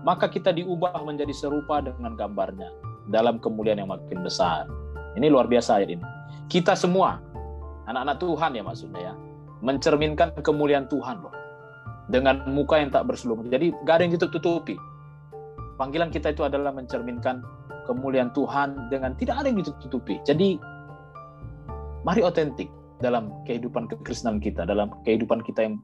maka 0.07 0.31
kita 0.31 0.55
diubah 0.55 1.03
menjadi 1.03 1.35
serupa 1.35 1.83
dengan 1.83 2.15
gambarnya 2.15 2.71
dalam 3.11 3.37
kemuliaan 3.37 3.83
yang 3.85 3.91
makin 3.91 4.23
besar. 4.23 4.65
Ini 5.19 5.27
luar 5.29 5.45
biasa 5.51 5.83
ayat 5.83 5.99
ini. 5.99 6.05
Kita 6.47 6.79
semua, 6.79 7.19
anak-anak 7.87 8.17
Tuhan 8.19 8.51
ya 8.53 8.63
maksudnya 8.63 9.01
ya, 9.11 9.13
mencerminkan 9.63 10.35
kemuliaan 10.43 10.85
Tuhan 10.91 11.23
loh. 11.23 11.33
Dengan 12.07 12.47
muka 12.47 12.79
yang 12.79 12.87
tak 12.87 13.03
berselubung. 13.03 13.51
Jadi 13.51 13.75
gak 13.83 13.99
ada 13.99 14.03
yang 14.07 14.15
ditutup-tutupi. 14.15 14.79
Panggilan 15.75 16.07
kita 16.07 16.31
itu 16.31 16.47
adalah 16.47 16.71
mencerminkan 16.71 17.43
kemuliaan 17.83 18.31
Tuhan 18.31 18.87
dengan 18.87 19.11
tidak 19.19 19.43
ada 19.43 19.47
yang 19.51 19.59
ditutupi. 19.59 20.15
Jadi 20.23 20.55
mari 22.07 22.23
otentik 22.23 22.71
dalam 23.03 23.31
kehidupan 23.43 23.91
kekristenan 23.91 24.39
kita, 24.39 24.63
dalam 24.63 24.91
kehidupan 25.03 25.43
kita 25.43 25.67
yang 25.67 25.75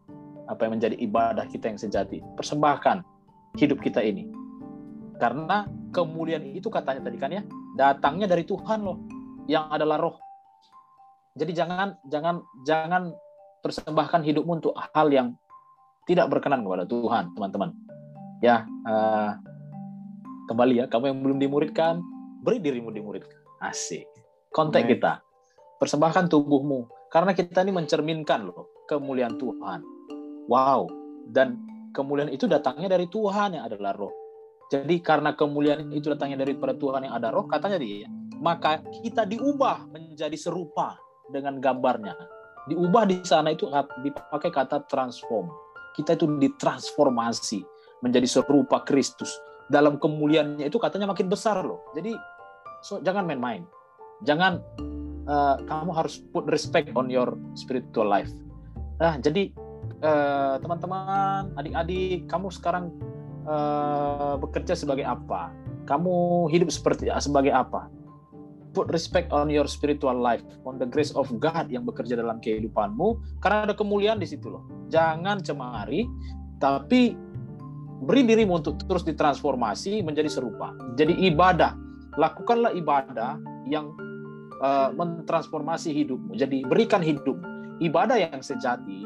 apa 0.48 0.68
yang 0.68 0.80
menjadi 0.80 0.96
ibadah 1.00 1.46
kita 1.52 1.72
yang 1.72 1.80
sejati. 1.80 2.20
Persembahkan 2.40 3.04
hidup 3.60 3.80
kita 3.84 4.00
ini. 4.00 4.28
Karena 5.20 5.68
kemuliaan 5.94 6.44
itu 6.52 6.68
katanya 6.68 7.08
tadi 7.08 7.18
kan 7.20 7.32
ya, 7.32 7.44
datangnya 7.78 8.28
dari 8.28 8.44
Tuhan 8.44 8.82
loh, 8.82 8.98
yang 9.48 9.70
adalah 9.70 10.02
roh. 10.02 10.18
Jadi 11.34 11.52
jangan 11.58 11.98
jangan 12.14 12.46
jangan 12.62 13.10
persembahkan 13.66 14.22
hidupmu 14.22 14.62
untuk 14.62 14.78
hal 14.78 15.10
yang 15.10 15.34
tidak 16.06 16.30
berkenan 16.30 16.62
kepada 16.62 16.86
Tuhan, 16.86 17.34
teman-teman. 17.34 17.74
Ya, 18.44 18.68
eh, 18.68 19.32
kembali 20.52 20.84
ya, 20.84 20.86
kamu 20.92 21.10
yang 21.10 21.20
belum 21.24 21.38
dimuridkan, 21.42 22.04
beri 22.44 22.60
dirimu 22.60 22.92
dimuridkan. 22.94 23.40
Asik. 23.64 24.06
Kontak 24.54 24.86
kita. 24.86 25.24
Persembahkan 25.82 26.30
tubuhmu. 26.30 26.86
Karena 27.10 27.34
kita 27.34 27.66
ini 27.66 27.74
mencerminkan 27.74 28.46
loh 28.46 28.86
kemuliaan 28.86 29.40
Tuhan. 29.40 29.80
Wow. 30.52 30.86
Dan 31.26 31.58
kemuliaan 31.96 32.30
itu 32.30 32.46
datangnya 32.46 32.94
dari 32.94 33.08
Tuhan 33.08 33.58
yang 33.58 33.66
adalah 33.66 33.96
roh. 33.96 34.12
Jadi 34.70 35.00
karena 35.00 35.34
kemuliaan 35.34 35.90
itu 35.96 36.12
datangnya 36.14 36.44
dari 36.44 36.54
pada 36.58 36.76
Tuhan 36.76 37.08
yang 37.08 37.16
ada 37.16 37.30
roh, 37.30 37.46
katanya 37.46 37.78
dia, 37.78 38.10
maka 38.42 38.82
kita 39.06 39.24
diubah 39.24 39.86
menjadi 39.94 40.34
serupa 40.34 40.98
dengan 41.32 41.60
gambarnya. 41.62 42.16
Diubah 42.68 43.04
di 43.08 43.20
sana 43.28 43.52
itu 43.52 43.68
dipakai 44.02 44.50
kata 44.52 44.88
transform. 44.88 45.52
Kita 45.94 46.16
itu 46.16 46.26
ditransformasi 46.40 47.60
menjadi 48.02 48.28
serupa 48.28 48.82
Kristus. 48.84 49.32
Dalam 49.68 50.00
kemuliaannya 50.00 50.68
itu 50.68 50.80
katanya 50.80 51.12
makin 51.12 51.28
besar 51.32 51.60
loh. 51.64 51.92
Jadi 51.96 52.16
so, 52.84 53.00
jangan 53.04 53.28
main-main. 53.28 53.64
Jangan 54.24 54.60
uh, 55.28 55.56
kamu 55.64 55.92
harus 55.92 56.24
put 56.32 56.48
respect 56.48 56.92
on 56.96 57.12
your 57.12 57.36
spiritual 57.56 58.08
life. 58.08 58.32
Nah, 59.00 59.20
jadi 59.20 59.52
uh, 60.04 60.56
teman-teman, 60.64 61.52
adik-adik, 61.60 62.28
kamu 62.32 62.48
sekarang 62.52 62.92
uh, 63.48 64.40
bekerja 64.40 64.76
sebagai 64.76 65.04
apa? 65.04 65.52
Kamu 65.84 66.48
hidup 66.48 66.72
seperti 66.72 67.12
sebagai 67.20 67.52
apa? 67.52 67.92
Put 68.74 68.90
respect 68.90 69.30
on 69.30 69.54
your 69.54 69.70
spiritual 69.70 70.18
life, 70.18 70.42
on 70.66 70.82
the 70.82 70.90
grace 70.90 71.14
of 71.14 71.30
God 71.38 71.70
yang 71.70 71.86
bekerja 71.86 72.18
dalam 72.18 72.42
kehidupanmu, 72.42 73.22
karena 73.38 73.70
ada 73.70 73.78
kemuliaan 73.78 74.18
di 74.18 74.26
situ 74.26 74.50
loh. 74.50 74.66
Jangan 74.90 75.46
cemari, 75.46 76.10
tapi 76.58 77.14
beri 78.04 78.26
dirimu 78.26 78.60
untuk 78.60 78.82
terus 78.84 79.06
ditransformasi 79.06 80.02
menjadi 80.02 80.28
serupa. 80.28 80.74
Jadi 80.98 81.22
ibadah, 81.30 81.78
lakukanlah 82.18 82.74
ibadah 82.74 83.38
yang 83.70 83.94
uh, 84.60 84.90
mentransformasi 84.92 85.94
hidupmu. 85.94 86.34
Jadi 86.34 86.66
berikan 86.66 87.06
hidup. 87.06 87.38
Ibadah 87.78 88.18
yang 88.18 88.42
sejati 88.42 89.06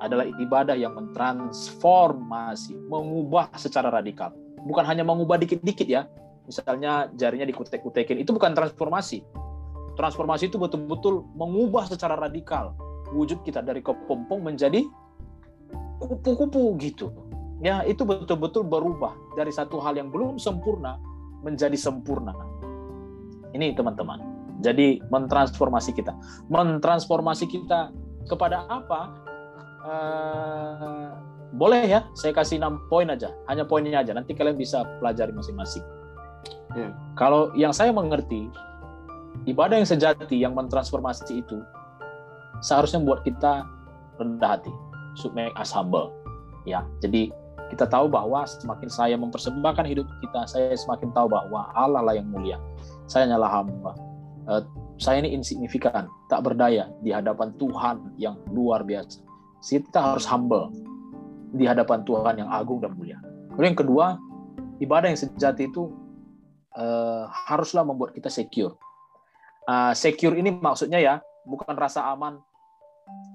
adalah 0.00 0.24
ibadah 0.26 0.78
yang 0.78 0.96
mentransformasi, 0.96 2.76
mengubah 2.88 3.52
secara 3.58 3.92
radikal. 3.92 4.32
Bukan 4.64 4.84
hanya 4.84 5.04
mengubah 5.04 5.36
dikit-dikit 5.40 5.88
ya. 5.88 6.08
Misalnya 6.48 7.12
jarinya 7.14 7.46
dikutek-kutekin, 7.46 8.20
itu 8.20 8.30
bukan 8.32 8.56
transformasi. 8.56 9.22
Transformasi 9.94 10.48
itu 10.48 10.56
betul-betul 10.56 11.26
mengubah 11.36 11.90
secara 11.90 12.16
radikal 12.16 12.72
wujud 13.12 13.42
kita 13.42 13.60
dari 13.60 13.82
kepompong 13.82 14.40
menjadi 14.40 14.86
kupu-kupu 16.00 16.78
gitu. 16.80 17.12
Ya, 17.60 17.84
itu 17.84 18.08
betul-betul 18.08 18.64
berubah 18.64 19.12
dari 19.36 19.52
satu 19.52 19.84
hal 19.84 20.00
yang 20.00 20.08
belum 20.08 20.40
sempurna 20.40 20.96
menjadi 21.44 21.76
sempurna. 21.76 22.32
Ini 23.52 23.76
teman-teman. 23.76 24.20
Jadi 24.64 25.00
mentransformasi 25.12 25.92
kita. 25.92 26.16
Mentransformasi 26.48 27.44
kita 27.48 27.92
kepada 28.28 28.64
apa? 28.68 29.00
Uh, 29.80 31.08
boleh 31.56 31.84
ya, 31.88 32.00
saya 32.16 32.32
kasih 32.32 32.60
6 32.62 32.88
poin 32.88 33.08
aja. 33.12 33.32
Hanya 33.48 33.68
poinnya 33.68 34.00
aja. 34.00 34.16
Nanti 34.16 34.32
kalian 34.32 34.56
bisa 34.56 34.84
pelajari 35.00 35.32
masing-masing. 35.36 35.82
Ya. 36.76 36.94
Kalau 37.18 37.50
yang 37.58 37.74
saya 37.74 37.90
mengerti, 37.90 38.46
ibadah 39.46 39.82
yang 39.82 39.88
sejati, 39.88 40.38
yang 40.38 40.54
mentransformasi 40.54 41.42
itu, 41.42 41.58
seharusnya 42.62 43.02
membuat 43.02 43.26
kita 43.26 43.66
rendah 44.20 44.60
hati. 44.60 44.72
Should 45.18 45.34
make 45.34 45.52
humble. 45.58 46.14
Ya, 46.62 46.86
jadi 47.02 47.34
kita 47.70 47.86
tahu 47.86 48.10
bahwa 48.10 48.46
semakin 48.46 48.90
saya 48.90 49.14
mempersembahkan 49.18 49.86
hidup 49.86 50.06
kita, 50.22 50.46
saya 50.46 50.74
semakin 50.74 51.14
tahu 51.14 51.30
bahwa 51.30 51.70
Allah 51.74 52.02
lah 52.02 52.14
yang 52.14 52.26
mulia. 52.30 52.58
Saya 53.06 53.26
hanyalah 53.26 53.50
hamba. 53.50 53.92
Uh, 54.50 54.62
saya 55.00 55.22
ini 55.22 55.32
insignifikan, 55.32 56.10
tak 56.26 56.44
berdaya 56.44 56.90
di 57.00 57.14
hadapan 57.14 57.54
Tuhan 57.56 58.14
yang 58.20 58.36
luar 58.50 58.82
biasa. 58.82 59.22
Kita 59.62 60.14
harus 60.14 60.26
humble 60.26 60.74
di 61.54 61.64
hadapan 61.64 62.02
Tuhan 62.04 62.42
yang 62.42 62.50
agung 62.50 62.82
dan 62.82 62.94
mulia. 62.98 63.18
Lalu 63.54 63.74
yang 63.74 63.78
kedua, 63.78 64.06
ibadah 64.82 65.08
yang 65.10 65.18
sejati 65.18 65.70
itu 65.70 65.88
uh, 66.76 67.26
haruslah 67.48 67.82
membuat 67.86 68.14
kita 68.14 68.28
secure. 68.28 68.76
Uh, 69.66 69.94
secure 69.94 70.34
ini 70.34 70.50
maksudnya 70.50 70.98
ya 70.98 71.14
bukan 71.46 71.76
rasa 71.78 72.10
aman 72.10 72.40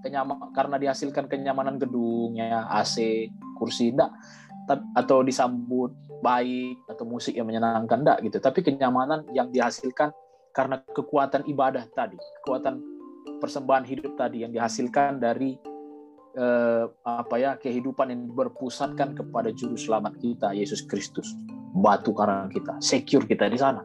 kenyaman 0.03 0.51
karena 0.55 0.75
dihasilkan 0.79 1.27
kenyamanan 1.27 1.75
gedungnya 1.75 2.67
AC 2.71 3.27
kursi 3.59 3.91
enggak 3.91 4.11
atau 4.97 5.21
disambut 5.21 5.93
baik 6.25 6.81
atau 6.89 7.05
musik 7.05 7.37
yang 7.37 7.45
menyenangkan 7.45 8.01
enggak 8.01 8.17
gitu. 8.23 8.37
Tapi 8.41 8.59
kenyamanan 8.65 9.27
yang 9.35 9.51
dihasilkan 9.51 10.15
karena 10.55 10.79
kekuatan 10.95 11.43
ibadah 11.51 11.83
tadi 11.91 12.15
kekuatan 12.41 12.79
persembahan 13.43 13.83
hidup 13.83 14.15
tadi 14.15 14.47
yang 14.47 14.55
dihasilkan 14.55 15.19
dari 15.19 15.59
eh, 16.39 16.85
apa 17.03 17.35
ya 17.35 17.59
kehidupan 17.59 18.07
yang 18.07 18.31
berpusatkan 18.31 19.19
kepada 19.19 19.51
juru 19.51 19.75
selamat 19.75 20.15
kita 20.23 20.55
Yesus 20.55 20.87
Kristus 20.87 21.27
batu 21.75 22.15
karang 22.15 22.47
kita 22.47 22.79
secure 22.79 23.27
kita 23.27 23.51
di 23.51 23.59
sana 23.59 23.83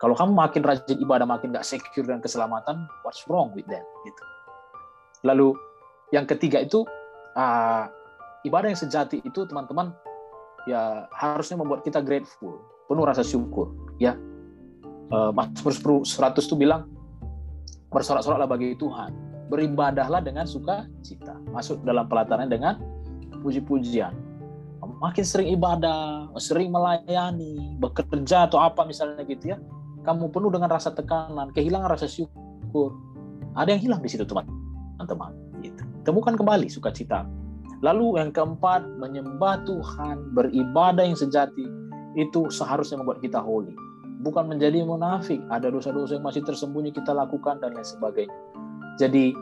kalau 0.00 0.16
kamu 0.16 0.32
makin 0.32 0.64
rajin 0.64 0.96
ibadah 0.98 1.28
makin 1.28 1.52
nggak 1.52 1.66
secure 1.68 2.08
dan 2.08 2.24
keselamatan 2.24 2.88
what's 3.04 3.22
wrong 3.28 3.52
with 3.52 3.68
that 3.68 3.84
gitu 4.08 4.24
Lalu 5.24 5.56
yang 6.12 6.28
ketiga 6.28 6.60
itu 6.60 6.84
uh, 7.34 7.88
ibadah 8.44 8.68
yang 8.70 8.78
sejati 8.78 9.24
itu 9.24 9.48
teman-teman 9.48 9.90
ya 10.68 11.08
harusnya 11.16 11.56
membuat 11.58 11.82
kita 11.82 12.04
grateful, 12.04 12.60
penuh 12.86 13.04
rasa 13.08 13.24
syukur. 13.24 13.72
Ya, 13.96 14.14
uh, 15.10 15.32
Mazmur 15.32 16.04
100 16.04 16.04
itu 16.44 16.54
bilang 16.54 16.92
bersorak-soraklah 17.88 18.46
bagi 18.46 18.76
Tuhan, 18.76 19.16
beribadahlah 19.48 20.20
dengan 20.20 20.44
sukacita, 20.44 21.40
masuk 21.50 21.80
dalam 21.88 22.04
pelataran 22.04 22.52
dengan 22.52 22.78
puji-pujian. 23.40 24.12
Makin 25.04 25.20
sering 25.20 25.52
ibadah, 25.52 26.32
sering 26.40 26.72
melayani, 26.72 27.76
bekerja 27.76 28.48
atau 28.48 28.56
apa 28.56 28.88
misalnya 28.88 29.20
gitu 29.28 29.52
ya, 29.52 29.60
kamu 30.08 30.32
penuh 30.32 30.48
dengan 30.48 30.72
rasa 30.72 30.96
tekanan, 30.96 31.52
kehilangan 31.52 31.92
rasa 31.92 32.08
syukur. 32.08 32.96
Ada 33.52 33.76
yang 33.76 33.82
hilang 33.84 34.00
di 34.00 34.08
situ 34.08 34.24
teman-teman. 34.24 35.36
Gitu. 35.60 35.84
Temukan 36.08 36.40
kembali 36.40 36.72
sukacita. 36.72 37.28
Lalu 37.84 38.16
yang 38.16 38.32
keempat, 38.32 38.80
menyembah 38.96 39.60
Tuhan, 39.68 40.32
beribadah 40.32 41.04
yang 41.04 41.20
sejati, 41.20 41.68
itu 42.16 42.48
seharusnya 42.48 43.04
membuat 43.04 43.20
kita 43.20 43.44
holy. 43.44 43.76
Bukan 44.24 44.48
menjadi 44.48 44.80
munafik, 44.88 45.44
ada 45.52 45.68
dosa-dosa 45.68 46.16
yang 46.16 46.24
masih 46.24 46.40
tersembunyi 46.48 46.96
kita 46.96 47.12
lakukan 47.12 47.60
dan 47.60 47.76
lain 47.76 47.84
sebagainya. 47.84 48.32
Jadi 48.96 49.36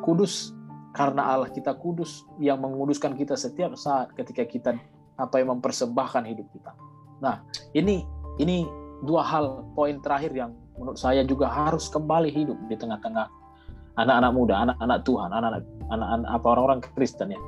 kudus 0.00 0.56
karena 0.94 1.34
Allah 1.34 1.50
kita 1.50 1.74
kudus 1.74 2.22
yang 2.38 2.62
menguduskan 2.62 3.18
kita 3.18 3.34
setiap 3.34 3.74
saat 3.74 4.14
ketika 4.14 4.46
kita 4.46 4.70
apa 5.18 5.38
yang 5.38 5.58
mempersembahkan 5.58 6.22
hidup 6.26 6.46
kita. 6.50 6.72
Nah, 7.22 7.42
ini 7.76 8.02
ini 8.42 8.66
dua 9.06 9.22
hal 9.22 9.62
poin 9.78 10.00
terakhir 10.02 10.34
yang 10.34 10.54
menurut 10.74 10.98
saya 10.98 11.22
juga 11.22 11.46
harus 11.46 11.86
kembali 11.86 12.30
hidup 12.34 12.58
di 12.66 12.74
tengah-tengah 12.74 13.30
anak-anak 13.94 14.32
muda, 14.34 14.54
anak-anak 14.66 14.98
Tuhan, 15.06 15.30
anak-anak 15.30 15.62
anak-anak 15.94 16.28
apa 16.28 16.46
orang-orang 16.50 16.80
Kristen 16.98 17.30
ya. 17.30 17.40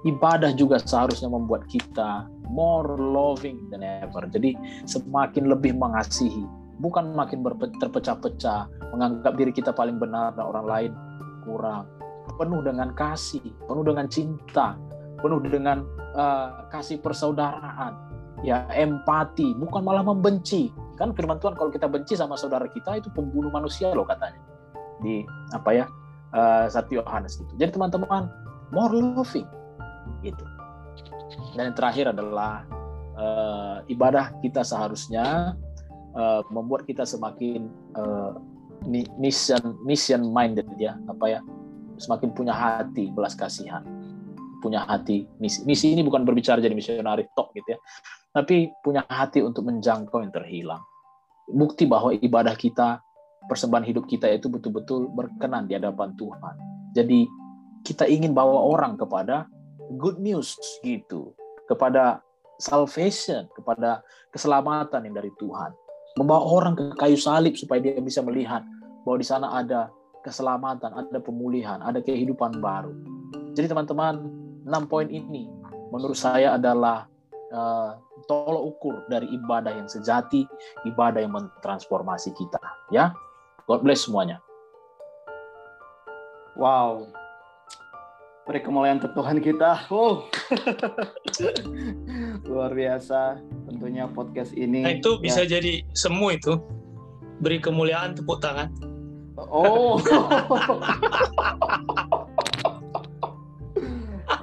Ibadah 0.00 0.56
juga 0.56 0.80
seharusnya 0.80 1.28
membuat 1.28 1.68
kita 1.68 2.24
more 2.48 2.96
loving 2.96 3.68
than 3.68 3.84
ever. 3.84 4.24
Jadi 4.32 4.56
semakin 4.88 5.52
lebih 5.52 5.76
mengasihi, 5.76 6.44
bukan 6.80 7.12
makin 7.12 7.44
terpecah-pecah, 7.80 8.92
menganggap 8.96 9.36
diri 9.36 9.52
kita 9.52 9.76
paling 9.76 10.00
benar 10.00 10.32
dan 10.32 10.44
orang 10.48 10.66
lain 10.66 10.92
kurang 11.44 11.84
penuh 12.40 12.64
dengan 12.64 12.96
kasih, 12.96 13.44
penuh 13.68 13.84
dengan 13.84 14.06
cinta, 14.08 14.76
penuh 15.20 15.40
dengan 15.44 15.84
uh, 16.14 16.66
kasih 16.70 16.98
persaudaraan, 17.02 17.96
ya 18.46 18.66
empati, 18.72 19.54
bukan 19.58 19.82
malah 19.84 20.04
membenci. 20.06 20.70
Kan 21.00 21.16
firman 21.16 21.40
Tuhan 21.40 21.56
kalau 21.56 21.72
kita 21.72 21.88
benci 21.88 22.14
sama 22.16 22.36
saudara 22.36 22.68
kita 22.68 23.00
itu 23.00 23.08
pembunuh 23.12 23.48
manusia 23.48 23.88
loh 23.92 24.04
katanya 24.04 24.40
di 25.00 25.24
apa 25.56 25.70
ya 25.72 25.84
satu 26.68 27.00
Yohanes 27.00 27.40
itu. 27.40 27.52
Jadi 27.56 27.74
teman-teman 27.74 28.28
more 28.70 28.94
loving 28.94 29.48
gitu. 30.22 30.44
Dan 31.56 31.72
yang 31.72 31.76
terakhir 31.76 32.12
adalah 32.12 32.68
uh, 33.20 33.76
ibadah 33.90 34.34
kita 34.40 34.64
seharusnya 34.64 35.54
uh, 36.14 36.42
membuat 36.50 36.86
kita 36.86 37.04
semakin 37.04 37.68
uh, 37.94 38.36
mission 39.20 39.76
mission 39.84 40.32
minded 40.32 40.64
ya 40.80 40.96
apa 41.04 41.38
ya 41.38 41.40
semakin 42.00 42.32
punya 42.32 42.56
hati 42.56 43.12
belas 43.12 43.36
kasihan 43.36 43.84
punya 44.60 44.84
hati. 44.84 45.26
Misi 45.40 45.64
misi 45.64 45.96
ini 45.96 46.04
bukan 46.04 46.22
berbicara 46.22 46.60
jadi 46.60 46.76
misionaris 46.76 47.26
tok 47.34 47.56
gitu 47.56 47.74
ya. 47.74 47.78
Tapi 48.30 48.70
punya 48.84 49.02
hati 49.08 49.42
untuk 49.42 49.66
menjangkau 49.66 50.22
yang 50.22 50.30
terhilang. 50.30 50.82
Bukti 51.50 51.88
bahwa 51.88 52.14
ibadah 52.14 52.54
kita 52.54 53.02
persembahan 53.50 53.82
hidup 53.88 54.06
kita 54.06 54.30
itu 54.30 54.46
betul-betul 54.46 55.10
berkenan 55.10 55.66
di 55.66 55.74
hadapan 55.74 56.14
Tuhan. 56.14 56.54
Jadi 56.94 57.26
kita 57.82 58.06
ingin 58.06 58.36
bawa 58.36 58.70
orang 58.70 58.94
kepada 58.94 59.50
good 59.98 60.22
news 60.22 60.54
gitu. 60.86 61.34
Kepada 61.66 62.22
salvation 62.60 63.48
kepada 63.56 64.04
keselamatan 64.30 65.08
yang 65.08 65.16
dari 65.16 65.32
Tuhan. 65.40 65.72
Membawa 66.20 66.44
orang 66.44 66.74
ke 66.76 66.84
kayu 67.00 67.16
salib 67.16 67.56
supaya 67.56 67.80
dia 67.80 67.96
bisa 67.98 68.20
melihat 68.20 68.62
bahwa 69.02 69.16
di 69.16 69.26
sana 69.26 69.48
ada 69.56 69.88
keselamatan, 70.20 70.92
ada 70.92 71.18
pemulihan, 71.18 71.80
ada 71.80 72.04
kehidupan 72.04 72.60
baru. 72.60 72.92
Jadi 73.56 73.72
teman-teman, 73.72 74.20
enam 74.66 74.84
poin 74.86 75.08
ini 75.08 75.48
menurut 75.90 76.16
saya 76.16 76.54
adalah 76.56 77.10
uh, 77.50 77.98
tolok 78.30 78.64
ukur 78.76 78.94
dari 79.10 79.26
ibadah 79.34 79.74
yang 79.74 79.88
sejati, 79.90 80.46
ibadah 80.86 81.20
yang 81.22 81.34
mentransformasi 81.34 82.32
kita. 82.38 82.60
Ya, 82.94 83.12
God 83.66 83.82
bless 83.82 84.06
semuanya. 84.06 84.38
Wow, 86.58 87.08
beri 88.50 88.60
kemuliaan 88.66 88.98
untuk 88.98 89.14
Tuhan 89.14 89.38
kita. 89.38 89.86
Oh, 89.94 90.26
luar 92.50 92.74
biasa. 92.74 93.38
Tentunya 93.70 94.10
podcast 94.10 94.50
ini. 94.58 94.82
Nah, 94.82 94.98
itu 94.98 95.22
bisa 95.22 95.46
ya. 95.46 95.58
jadi 95.58 95.86
semu 95.94 96.34
itu. 96.34 96.58
Beri 97.40 97.62
kemuliaan 97.62 98.18
tepuk 98.18 98.42
tangan. 98.42 98.68
Oh. 99.38 99.96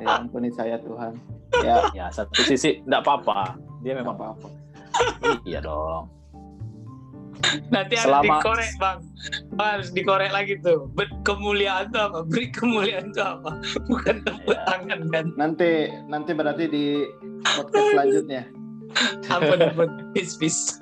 ya 0.07 0.23
ampuni 0.23 0.49
saya 0.55 0.79
Tuhan. 0.79 1.13
Ya, 1.63 1.75
ya 1.91 2.05
satu 2.07 2.39
sisi 2.47 2.79
enggak 2.87 3.03
apa-apa. 3.03 3.59
Dia 3.83 3.93
memang 3.99 4.15
apa-apa. 4.15 4.47
iya 5.43 5.59
dong. 5.59 6.17
Nanti 7.69 7.93
harus 7.93 8.09
Selama... 8.09 8.41
dikorek 8.41 8.71
bang, 8.81 8.99
bang 9.53 9.69
harus 9.77 9.89
dikorek 9.93 10.31
lagi 10.33 10.57
tuh. 10.63 10.89
Ber 10.97 11.07
kemuliaan 11.21 11.91
itu 11.91 11.99
apa? 11.99 12.19
Beri 12.25 12.45
kemuliaan 12.49 13.13
itu 13.13 13.21
apa? 13.21 13.51
Bukan 13.85 14.15
tepuk 14.25 14.57
ya. 14.57 14.63
tangan 14.65 15.01
kan? 15.13 15.25
Nanti 15.37 15.71
nanti 16.09 16.31
berarti 16.33 16.63
di 16.65 16.85
podcast 17.43 17.87
selanjutnya. 17.93 18.43
ampun 19.29 19.59
ampun, 19.61 19.89
peace 20.15 20.33
peace. 20.39 20.79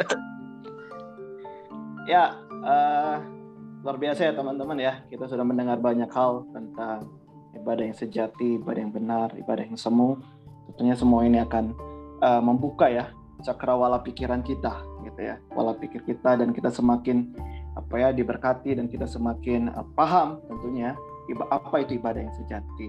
ya, 2.11 2.37
uh, 2.63 3.17
luar 3.83 3.97
biasa 3.99 4.31
ya 4.31 4.33
teman-teman 4.37 4.77
ya. 4.79 4.93
Kita 5.11 5.27
sudah 5.27 5.43
mendengar 5.43 5.81
banyak 5.81 6.07
hal 6.13 6.47
tentang 6.55 7.09
ibadah 7.57 7.83
yang 7.87 7.97
sejati, 7.97 8.59
ibadah 8.61 8.81
yang 8.81 8.93
benar, 8.93 9.27
ibadah 9.39 9.63
yang 9.65 9.79
semu. 9.79 10.19
Tentunya 10.71 10.95
semua 10.97 11.23
ini 11.23 11.39
akan 11.41 11.73
uh, 12.21 12.41
membuka 12.43 12.91
ya 12.91 13.11
cakrawala 13.43 14.01
pikiran 14.03 14.41
kita 14.43 14.81
gitu 15.07 15.19
ya. 15.19 15.35
Wala 15.53 15.75
pikir 15.77 16.03
kita 16.03 16.39
dan 16.39 16.51
kita 16.51 16.69
semakin 16.71 17.33
apa 17.75 17.95
ya 17.99 18.09
diberkati 18.15 18.75
dan 18.75 18.87
kita 18.87 19.05
semakin 19.05 19.71
uh, 19.75 19.85
paham 19.95 20.39
tentunya 20.47 20.95
apa 21.49 21.81
itu 21.81 21.97
ibadah 21.97 22.21
yang 22.21 22.35
sejati. 22.37 22.87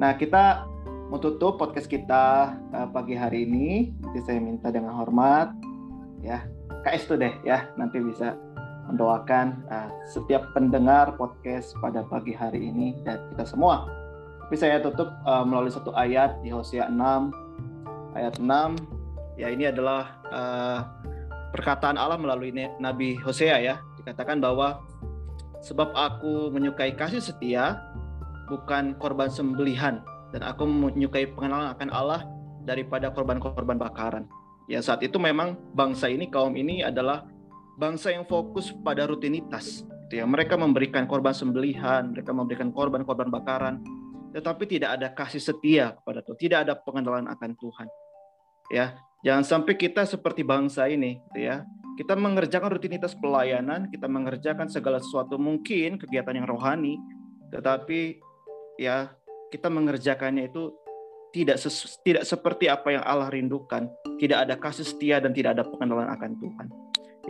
Nah, 0.00 0.16
kita 0.16 0.66
mau 1.12 1.20
tutup 1.20 1.60
podcast 1.60 1.86
kita 1.86 2.56
uh, 2.74 2.88
pagi 2.90 3.14
hari 3.14 3.46
ini. 3.46 3.92
Nanti 4.02 4.18
saya 4.24 4.40
minta 4.40 4.72
dengan 4.72 4.96
hormat 4.96 5.52
ya. 6.24 6.42
KS 6.84 7.08
tuh 7.08 7.16
deh 7.16 7.32
ya, 7.48 7.64
nanti 7.80 7.96
bisa 7.96 8.36
mendoakan 8.92 9.64
uh, 9.72 9.88
setiap 10.04 10.52
pendengar 10.52 11.16
podcast 11.16 11.72
pada 11.80 12.04
pagi 12.04 12.36
hari 12.36 12.68
ini 12.68 13.00
dan 13.08 13.24
kita 13.32 13.48
semua. 13.48 13.88
Tapi 14.44 14.56
saya 14.60 14.76
tutup 14.84 15.08
uh, 15.24 15.40
melalui 15.40 15.72
satu 15.72 15.96
ayat 15.96 16.36
di 16.44 16.52
Hosea 16.52 16.92
6 16.92 17.00
ayat 18.12 18.36
6 18.36 19.40
ya 19.40 19.48
ini 19.48 19.72
adalah 19.72 20.20
uh, 20.28 20.80
perkataan 21.56 21.96
Allah 21.96 22.20
melalui 22.20 22.52
Nabi 22.76 23.16
Hosea 23.24 23.56
ya 23.64 23.80
dikatakan 23.96 24.44
bahwa 24.44 24.84
sebab 25.64 25.96
aku 25.96 26.52
menyukai 26.52 26.92
kasih 26.92 27.24
setia 27.24 27.80
bukan 28.52 28.92
korban 29.00 29.32
sembelihan 29.32 30.04
dan 30.36 30.44
aku 30.44 30.68
menyukai 30.68 31.24
pengenalan 31.32 31.72
akan 31.72 31.88
Allah 31.88 32.20
daripada 32.68 33.08
korban-korban 33.14 33.80
bakaran. 33.80 34.28
Ya 34.68 34.84
saat 34.84 35.00
itu 35.00 35.16
memang 35.16 35.56
bangsa 35.72 36.12
ini 36.12 36.28
kaum 36.28 36.52
ini 36.52 36.84
adalah 36.84 37.24
bangsa 37.80 38.12
yang 38.12 38.28
fokus 38.28 38.72
pada 38.84 39.08
rutinitas. 39.08 39.88
Gitu 40.08 40.20
ya. 40.20 40.24
Mereka 40.28 40.56
memberikan 40.60 41.08
korban 41.08 41.32
sembelihan, 41.32 42.12
mereka 42.12 42.36
memberikan 42.36 42.72
korban-korban 42.72 43.28
bakaran, 43.32 43.80
tetapi 44.34 44.66
tidak 44.66 44.98
ada 44.98 45.08
kasih 45.14 45.38
setia 45.38 45.94
kepada 45.94 46.18
Tuhan, 46.26 46.38
tidak 46.42 46.58
ada 46.66 46.74
pengenalan 46.74 47.30
akan 47.30 47.54
Tuhan. 47.54 47.86
Ya, 48.74 48.98
jangan 49.22 49.46
sampai 49.46 49.78
kita 49.78 50.02
seperti 50.02 50.42
bangsa 50.42 50.90
ini, 50.90 51.22
gitu 51.30 51.46
ya. 51.46 51.62
Kita 51.94 52.18
mengerjakan 52.18 52.74
rutinitas 52.74 53.14
pelayanan, 53.14 53.86
kita 53.94 54.10
mengerjakan 54.10 54.66
segala 54.66 54.98
sesuatu 54.98 55.38
mungkin 55.38 56.02
kegiatan 56.02 56.34
yang 56.34 56.50
rohani, 56.50 56.98
tetapi 57.54 58.18
ya 58.82 59.14
kita 59.54 59.70
mengerjakannya 59.70 60.50
itu 60.50 60.74
tidak 61.30 61.62
tidak 62.02 62.26
seperti 62.26 62.66
apa 62.66 62.98
yang 62.98 63.04
Allah 63.06 63.30
rindukan, 63.30 63.86
tidak 64.18 64.50
ada 64.50 64.58
kasih 64.58 64.82
setia 64.82 65.22
dan 65.22 65.30
tidak 65.30 65.54
ada 65.54 65.62
pengenalan 65.62 66.10
akan 66.10 66.34
Tuhan. 66.42 66.66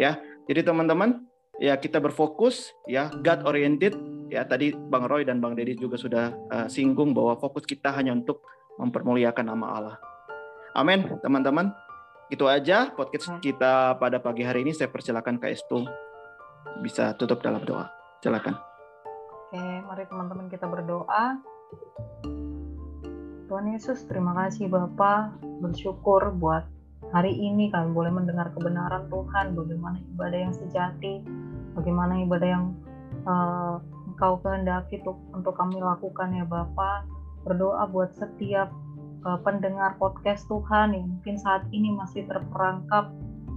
Ya, 0.01 0.17
jadi 0.49 0.65
teman-teman, 0.65 1.29
ya 1.63 1.79
kita 1.79 2.03
berfokus 2.03 2.75
ya 2.91 3.11
God 3.23 3.47
oriented 3.47 3.95
ya 4.33 4.43
tadi 4.43 4.75
Bang 4.75 5.07
Roy 5.07 5.23
dan 5.23 5.39
Bang 5.39 5.55
Dedi 5.55 5.79
juga 5.79 5.95
sudah 5.95 6.35
uh, 6.51 6.67
singgung 6.67 7.15
bahwa 7.15 7.39
fokus 7.39 7.63
kita 7.63 7.95
hanya 7.95 8.11
untuk 8.15 8.43
mempermuliakan 8.81 9.47
nama 9.47 9.67
Allah. 9.79 9.97
Amin, 10.75 11.07
teman-teman. 11.23 11.71
Itu 12.27 12.51
aja 12.51 12.91
podcast 12.91 13.31
hmm. 13.31 13.39
kita 13.39 13.95
pada 14.03 14.19
pagi 14.19 14.43
hari 14.43 14.67
ini. 14.67 14.75
Saya 14.75 14.91
persilakan 14.91 15.39
Kak 15.39 15.53
Estu 15.55 15.87
bisa 16.83 17.15
tutup 17.15 17.39
dalam 17.45 17.63
doa. 17.63 17.87
Silakan. 18.19 18.59
Oke, 19.55 19.63
mari 19.87 20.03
teman-teman 20.11 20.51
kita 20.51 20.67
berdoa. 20.67 21.39
Tuhan 23.47 23.71
Yesus, 23.71 24.03
terima 24.11 24.35
kasih 24.35 24.67
Bapak. 24.67 25.39
Bersyukur 25.63 26.35
buat 26.35 26.67
hari 27.11 27.35
ini 27.35 27.69
kami 27.69 27.93
boleh 27.93 28.13
mendengar 28.15 28.55
kebenaran 28.55 29.11
Tuhan, 29.11 29.59
bagaimana 29.59 29.99
ibadah 30.17 30.39
yang 30.39 30.55
sejati, 30.55 31.21
bagaimana 31.75 32.23
ibadah 32.25 32.49
yang 32.49 32.65
uh, 33.27 33.77
Engkau 34.15 34.39
kehendaki 34.47 35.03
untuk, 35.03 35.19
untuk 35.35 35.55
kami 35.59 35.83
lakukan 35.83 36.31
ya 36.31 36.47
Bapak. 36.47 37.11
Berdoa 37.43 37.85
buat 37.91 38.15
setiap 38.15 38.71
uh, 39.27 39.39
pendengar 39.43 39.99
podcast 39.99 40.47
Tuhan 40.47 40.95
yang 40.95 41.11
mungkin 41.19 41.37
saat 41.37 41.67
ini 41.75 41.93
masih 41.93 42.25
terperangkap 42.31 43.11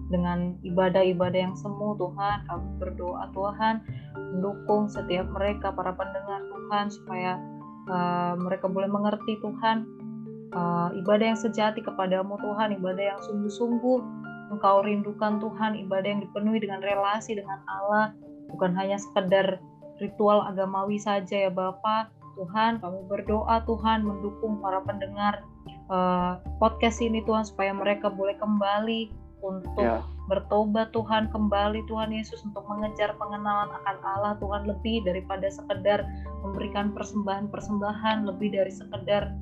dengan 0.08 0.56
ibadah-ibadah 0.64 1.52
yang 1.52 1.56
semu 1.60 1.96
Tuhan 2.00 2.48
kami 2.48 2.68
berdoa 2.80 3.28
Tuhan 3.36 3.84
mendukung 4.16 4.88
setiap 4.88 5.28
mereka 5.36 5.76
para 5.76 5.92
pendengar 5.92 6.48
Tuhan 6.48 6.86
supaya 6.88 7.32
uh, 7.92 8.34
mereka 8.40 8.72
boleh 8.72 8.88
mengerti 8.88 9.36
Tuhan 9.44 9.84
uh, 10.54 10.90
ibadah 10.96 11.36
yang 11.36 11.40
sejati 11.40 11.84
kepadamu 11.84 12.38
Tuhan 12.40 12.76
ibadah 12.78 13.16
yang 13.16 13.20
sungguh-sungguh. 13.24 14.00
Engkau 14.48 14.80
rindukan 14.80 15.44
Tuhan 15.44 15.76
ibadah 15.88 16.08
yang 16.08 16.22
dipenuhi 16.24 16.64
dengan 16.64 16.80
relasi 16.80 17.36
dengan 17.36 17.60
Allah. 17.68 18.16
Bukan 18.48 18.72
hanya 18.80 18.96
sekedar 18.96 19.60
ritual 20.00 20.46
agamawi 20.46 21.02
saja 21.02 21.50
ya 21.50 21.52
Bapak 21.52 22.14
Tuhan 22.38 22.78
kami 22.80 23.02
berdoa 23.10 23.66
Tuhan 23.66 24.06
mendukung 24.06 24.62
para 24.62 24.80
pendengar 24.86 25.42
uh, 25.90 26.38
podcast 26.62 27.02
ini 27.02 27.26
Tuhan 27.26 27.44
supaya 27.44 27.74
mereka 27.74 28.14
boleh 28.14 28.38
kembali 28.38 29.10
untuk 29.42 29.82
yeah. 29.82 30.06
bertobat 30.30 30.94
Tuhan 30.94 31.34
kembali 31.34 31.86
Tuhan 31.90 32.14
Yesus 32.14 32.46
untuk 32.46 32.66
mengejar 32.70 33.18
pengenalan 33.18 33.74
akan 33.82 33.98
Allah 34.06 34.34
Tuhan 34.38 34.70
lebih 34.70 35.06
daripada 35.06 35.50
sekedar 35.50 36.06
memberikan 36.46 36.94
persembahan-persembahan 36.94 38.30
lebih 38.30 38.54
dari 38.54 38.74
sekedar 38.74 39.34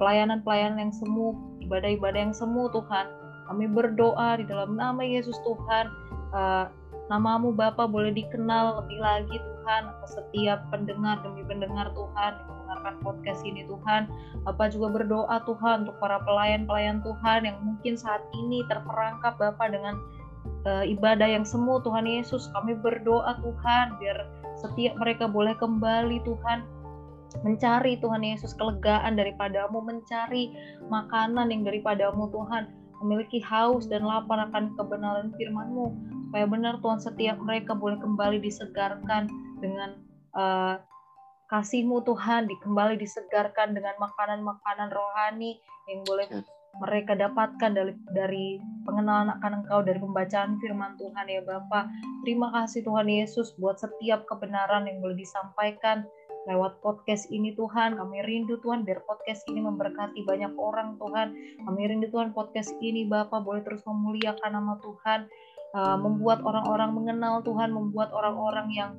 pelayanan-pelayanan 0.00 0.88
yang 0.88 0.94
semu 0.94 1.36
ibadah-ibadah 1.60 2.30
yang 2.30 2.36
semu 2.36 2.68
Tuhan. 2.72 3.06
Kami 3.48 3.68
berdoa 3.68 4.40
di 4.40 4.44
dalam 4.48 4.76
nama 4.80 5.02
Yesus 5.04 5.36
Tuhan. 5.44 5.86
Uh, 6.32 6.64
namamu 7.12 7.52
Bapa 7.52 7.84
boleh 7.84 8.14
dikenal 8.14 8.80
lebih 8.84 8.98
lagi 9.00 9.36
Tuhan. 9.36 9.82
Setiap 10.08 10.64
pendengar 10.72 11.20
demi 11.20 11.44
pendengar 11.44 11.92
Tuhan. 11.92 12.32
Mendengarkan 12.48 12.94
podcast 13.04 13.44
ini 13.44 13.68
Tuhan. 13.68 14.08
Bapak 14.48 14.72
juga 14.72 14.88
berdoa 14.88 15.36
Tuhan 15.44 15.84
untuk 15.84 15.96
para 16.00 16.22
pelayan-pelayan 16.24 17.04
Tuhan 17.04 17.44
yang 17.44 17.60
mungkin 17.60 18.00
saat 18.00 18.24
ini 18.32 18.64
terperangkap 18.72 19.36
Bapak 19.36 19.68
dengan 19.76 20.00
uh, 20.64 20.84
ibadah 20.88 21.28
yang 21.28 21.44
semu 21.44 21.76
Tuhan 21.84 22.08
Yesus. 22.08 22.48
Kami 22.56 22.72
berdoa 22.80 23.36
Tuhan 23.44 24.00
biar 24.00 24.24
setiap 24.56 24.96
mereka 24.96 25.28
boleh 25.28 25.52
kembali 25.60 26.24
Tuhan 26.24 26.81
mencari 27.40 27.96
Tuhan 27.98 28.20
Yesus 28.20 28.52
kelegaan 28.60 29.16
daripadamu, 29.16 29.80
mencari 29.80 30.52
makanan 30.92 31.48
yang 31.48 31.64
daripadamu 31.64 32.28
Tuhan, 32.28 32.68
memiliki 33.00 33.40
haus 33.40 33.88
dan 33.88 34.04
lapar 34.04 34.38
akan 34.52 34.76
kebenaran 34.76 35.32
firman-Mu, 35.40 35.86
supaya 36.28 36.44
benar 36.44 36.74
Tuhan 36.84 37.00
setiap 37.00 37.36
mereka 37.40 37.72
boleh 37.72 37.96
kembali 37.98 38.38
disegarkan 38.44 39.32
dengan 39.64 40.00
uh, 40.36 40.76
kasihmu 41.48 42.04
Tuhan. 42.04 42.48
Dikembali 42.48 42.96
disegarkan 43.00 43.76
dengan 43.76 43.96
makanan-makanan 44.00 44.88
rohani 44.92 45.60
yang 45.90 46.00
boleh 46.08 46.28
mereka 46.80 47.12
dapatkan 47.12 47.76
dari, 47.76 47.92
dari 48.16 48.46
pengenalan 48.88 49.36
akan 49.36 49.60
Engkau 49.60 49.84
dari 49.84 50.00
pembacaan 50.00 50.56
firman 50.56 50.96
Tuhan 50.96 51.28
ya 51.28 51.44
Bapa. 51.44 51.84
Terima 52.24 52.48
kasih 52.48 52.80
Tuhan 52.88 53.12
Yesus 53.12 53.52
buat 53.60 53.76
setiap 53.76 54.24
kebenaran 54.24 54.88
yang 54.88 55.04
boleh 55.04 55.20
disampaikan 55.20 56.08
lewat 56.46 56.82
podcast 56.82 57.30
ini 57.30 57.54
Tuhan. 57.54 57.98
Kami 57.98 58.22
rindu 58.26 58.58
Tuhan 58.60 58.82
biar 58.82 59.02
podcast 59.06 59.46
ini 59.46 59.62
memberkati 59.62 60.26
banyak 60.26 60.52
orang 60.58 60.98
Tuhan. 60.98 61.34
Kami 61.66 61.80
rindu 61.86 62.08
Tuhan 62.10 62.34
podcast 62.34 62.74
ini 62.82 63.06
Bapak 63.06 63.46
boleh 63.46 63.62
terus 63.62 63.82
memuliakan 63.86 64.50
nama 64.52 64.78
Tuhan. 64.82 65.30
Uh, 65.72 65.96
membuat 65.96 66.44
orang-orang 66.44 66.92
mengenal 66.92 67.40
Tuhan, 67.40 67.72
membuat 67.72 68.12
orang-orang 68.12 68.68
yang 68.76 68.92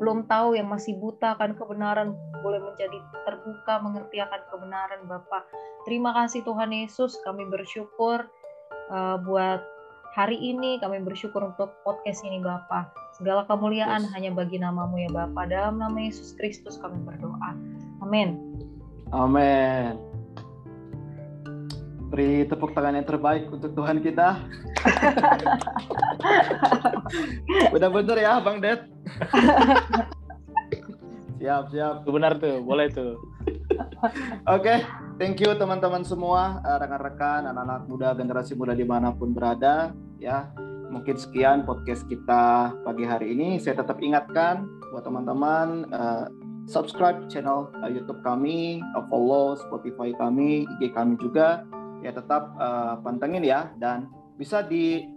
belum 0.00 0.24
tahu 0.26 0.56
yang 0.56 0.72
masih 0.72 0.96
buta 0.96 1.36
akan 1.36 1.54
kebenaran 1.54 2.16
boleh 2.40 2.60
menjadi 2.60 2.98
terbuka 3.24 3.84
mengerti 3.84 4.16
akan 4.20 4.40
kebenaran 4.48 5.00
Bapak. 5.04 5.44
Terima 5.84 6.16
kasih 6.16 6.40
Tuhan 6.44 6.72
Yesus, 6.72 7.20
kami 7.22 7.44
bersyukur 7.52 8.24
uh, 8.88 9.16
buat 9.22 9.60
hari 10.16 10.40
ini, 10.40 10.80
kami 10.80 11.04
bersyukur 11.04 11.44
untuk 11.44 11.72
podcast 11.84 12.24
ini 12.24 12.40
Bapak. 12.40 13.03
Segala 13.14 13.46
kemuliaan 13.46 14.02
yes. 14.02 14.10
hanya 14.18 14.34
bagi 14.34 14.58
namamu 14.58 15.06
ya 15.06 15.10
Bapak. 15.14 15.46
Dalam 15.46 15.78
nama 15.78 15.94
Yesus 16.02 16.34
Kristus 16.34 16.74
kami 16.82 16.98
berdoa. 17.06 17.54
Amin. 18.02 18.42
Amin. 19.14 19.94
Beri 22.10 22.42
tepuk 22.50 22.74
tangan 22.74 22.98
yang 22.98 23.06
terbaik 23.06 23.46
untuk 23.54 23.70
Tuhan 23.70 24.02
kita. 24.02 24.42
Benar-benar 27.74 28.18
ya 28.18 28.42
Bang 28.42 28.58
Ded. 28.58 28.82
siap, 31.38 31.70
siap. 31.70 32.02
Benar 32.02 32.42
tuh, 32.42 32.66
boleh 32.66 32.90
tuh. 32.90 33.14
Oke, 34.44 34.44
okay, 34.44 34.78
thank 35.22 35.38
you 35.38 35.54
teman-teman 35.54 36.02
semua, 36.04 36.60
eh, 36.60 36.76
rekan-rekan, 36.76 37.48
anak-anak 37.48 37.88
muda, 37.88 38.12
generasi 38.12 38.52
muda 38.52 38.76
di 38.76 38.84
mana 38.84 39.16
pun 39.16 39.32
berada. 39.32 39.96
Ya, 40.20 40.52
mungkin 40.94 41.18
sekian 41.18 41.66
podcast 41.66 42.06
kita 42.06 42.70
pagi 42.86 43.02
hari 43.02 43.34
ini. 43.34 43.58
Saya 43.58 43.82
tetap 43.82 43.98
ingatkan 43.98 44.70
buat 44.94 45.02
teman-teman 45.02 45.90
uh, 45.90 46.30
subscribe 46.70 47.26
channel 47.26 47.66
uh, 47.82 47.90
YouTube 47.90 48.22
kami, 48.22 48.78
uh, 48.94 49.02
follow 49.10 49.58
Spotify 49.58 50.14
kami, 50.14 50.62
IG 50.78 50.94
kami 50.94 51.18
juga. 51.18 51.66
Ya 52.06 52.14
tetap 52.14 52.54
uh, 52.62 53.02
pantengin 53.02 53.42
ya 53.42 53.74
dan 53.82 54.06
bisa 54.38 54.62
di 54.62 55.10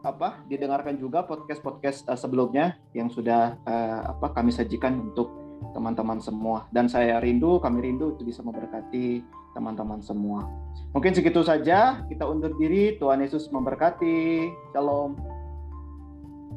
apa 0.00 0.40
didengarkan 0.48 0.96
juga 0.96 1.26
podcast-podcast 1.28 2.08
uh, 2.08 2.16
sebelumnya 2.16 2.80
yang 2.96 3.12
sudah 3.12 3.60
uh, 3.68 4.16
apa 4.16 4.32
kami 4.32 4.48
sajikan 4.48 5.12
untuk 5.12 5.28
teman-teman 5.74 6.22
semua 6.22 6.70
dan 6.70 6.86
saya 6.86 7.18
rindu 7.18 7.58
kami 7.58 7.82
rindu 7.82 8.14
itu 8.14 8.22
bisa 8.22 8.40
memberkati 8.46 9.26
teman-teman 9.52 10.00
semua. 10.02 10.48
Mungkin 10.96 11.12
segitu 11.12 11.44
saja 11.44 12.02
kita 12.08 12.24
undur 12.24 12.56
diri 12.56 12.96
Tuhan 12.96 13.20
Yesus 13.20 13.52
memberkati. 13.52 14.48
Shalom. 14.72 15.16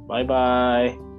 Bye 0.07 0.25
bye. 0.27 1.10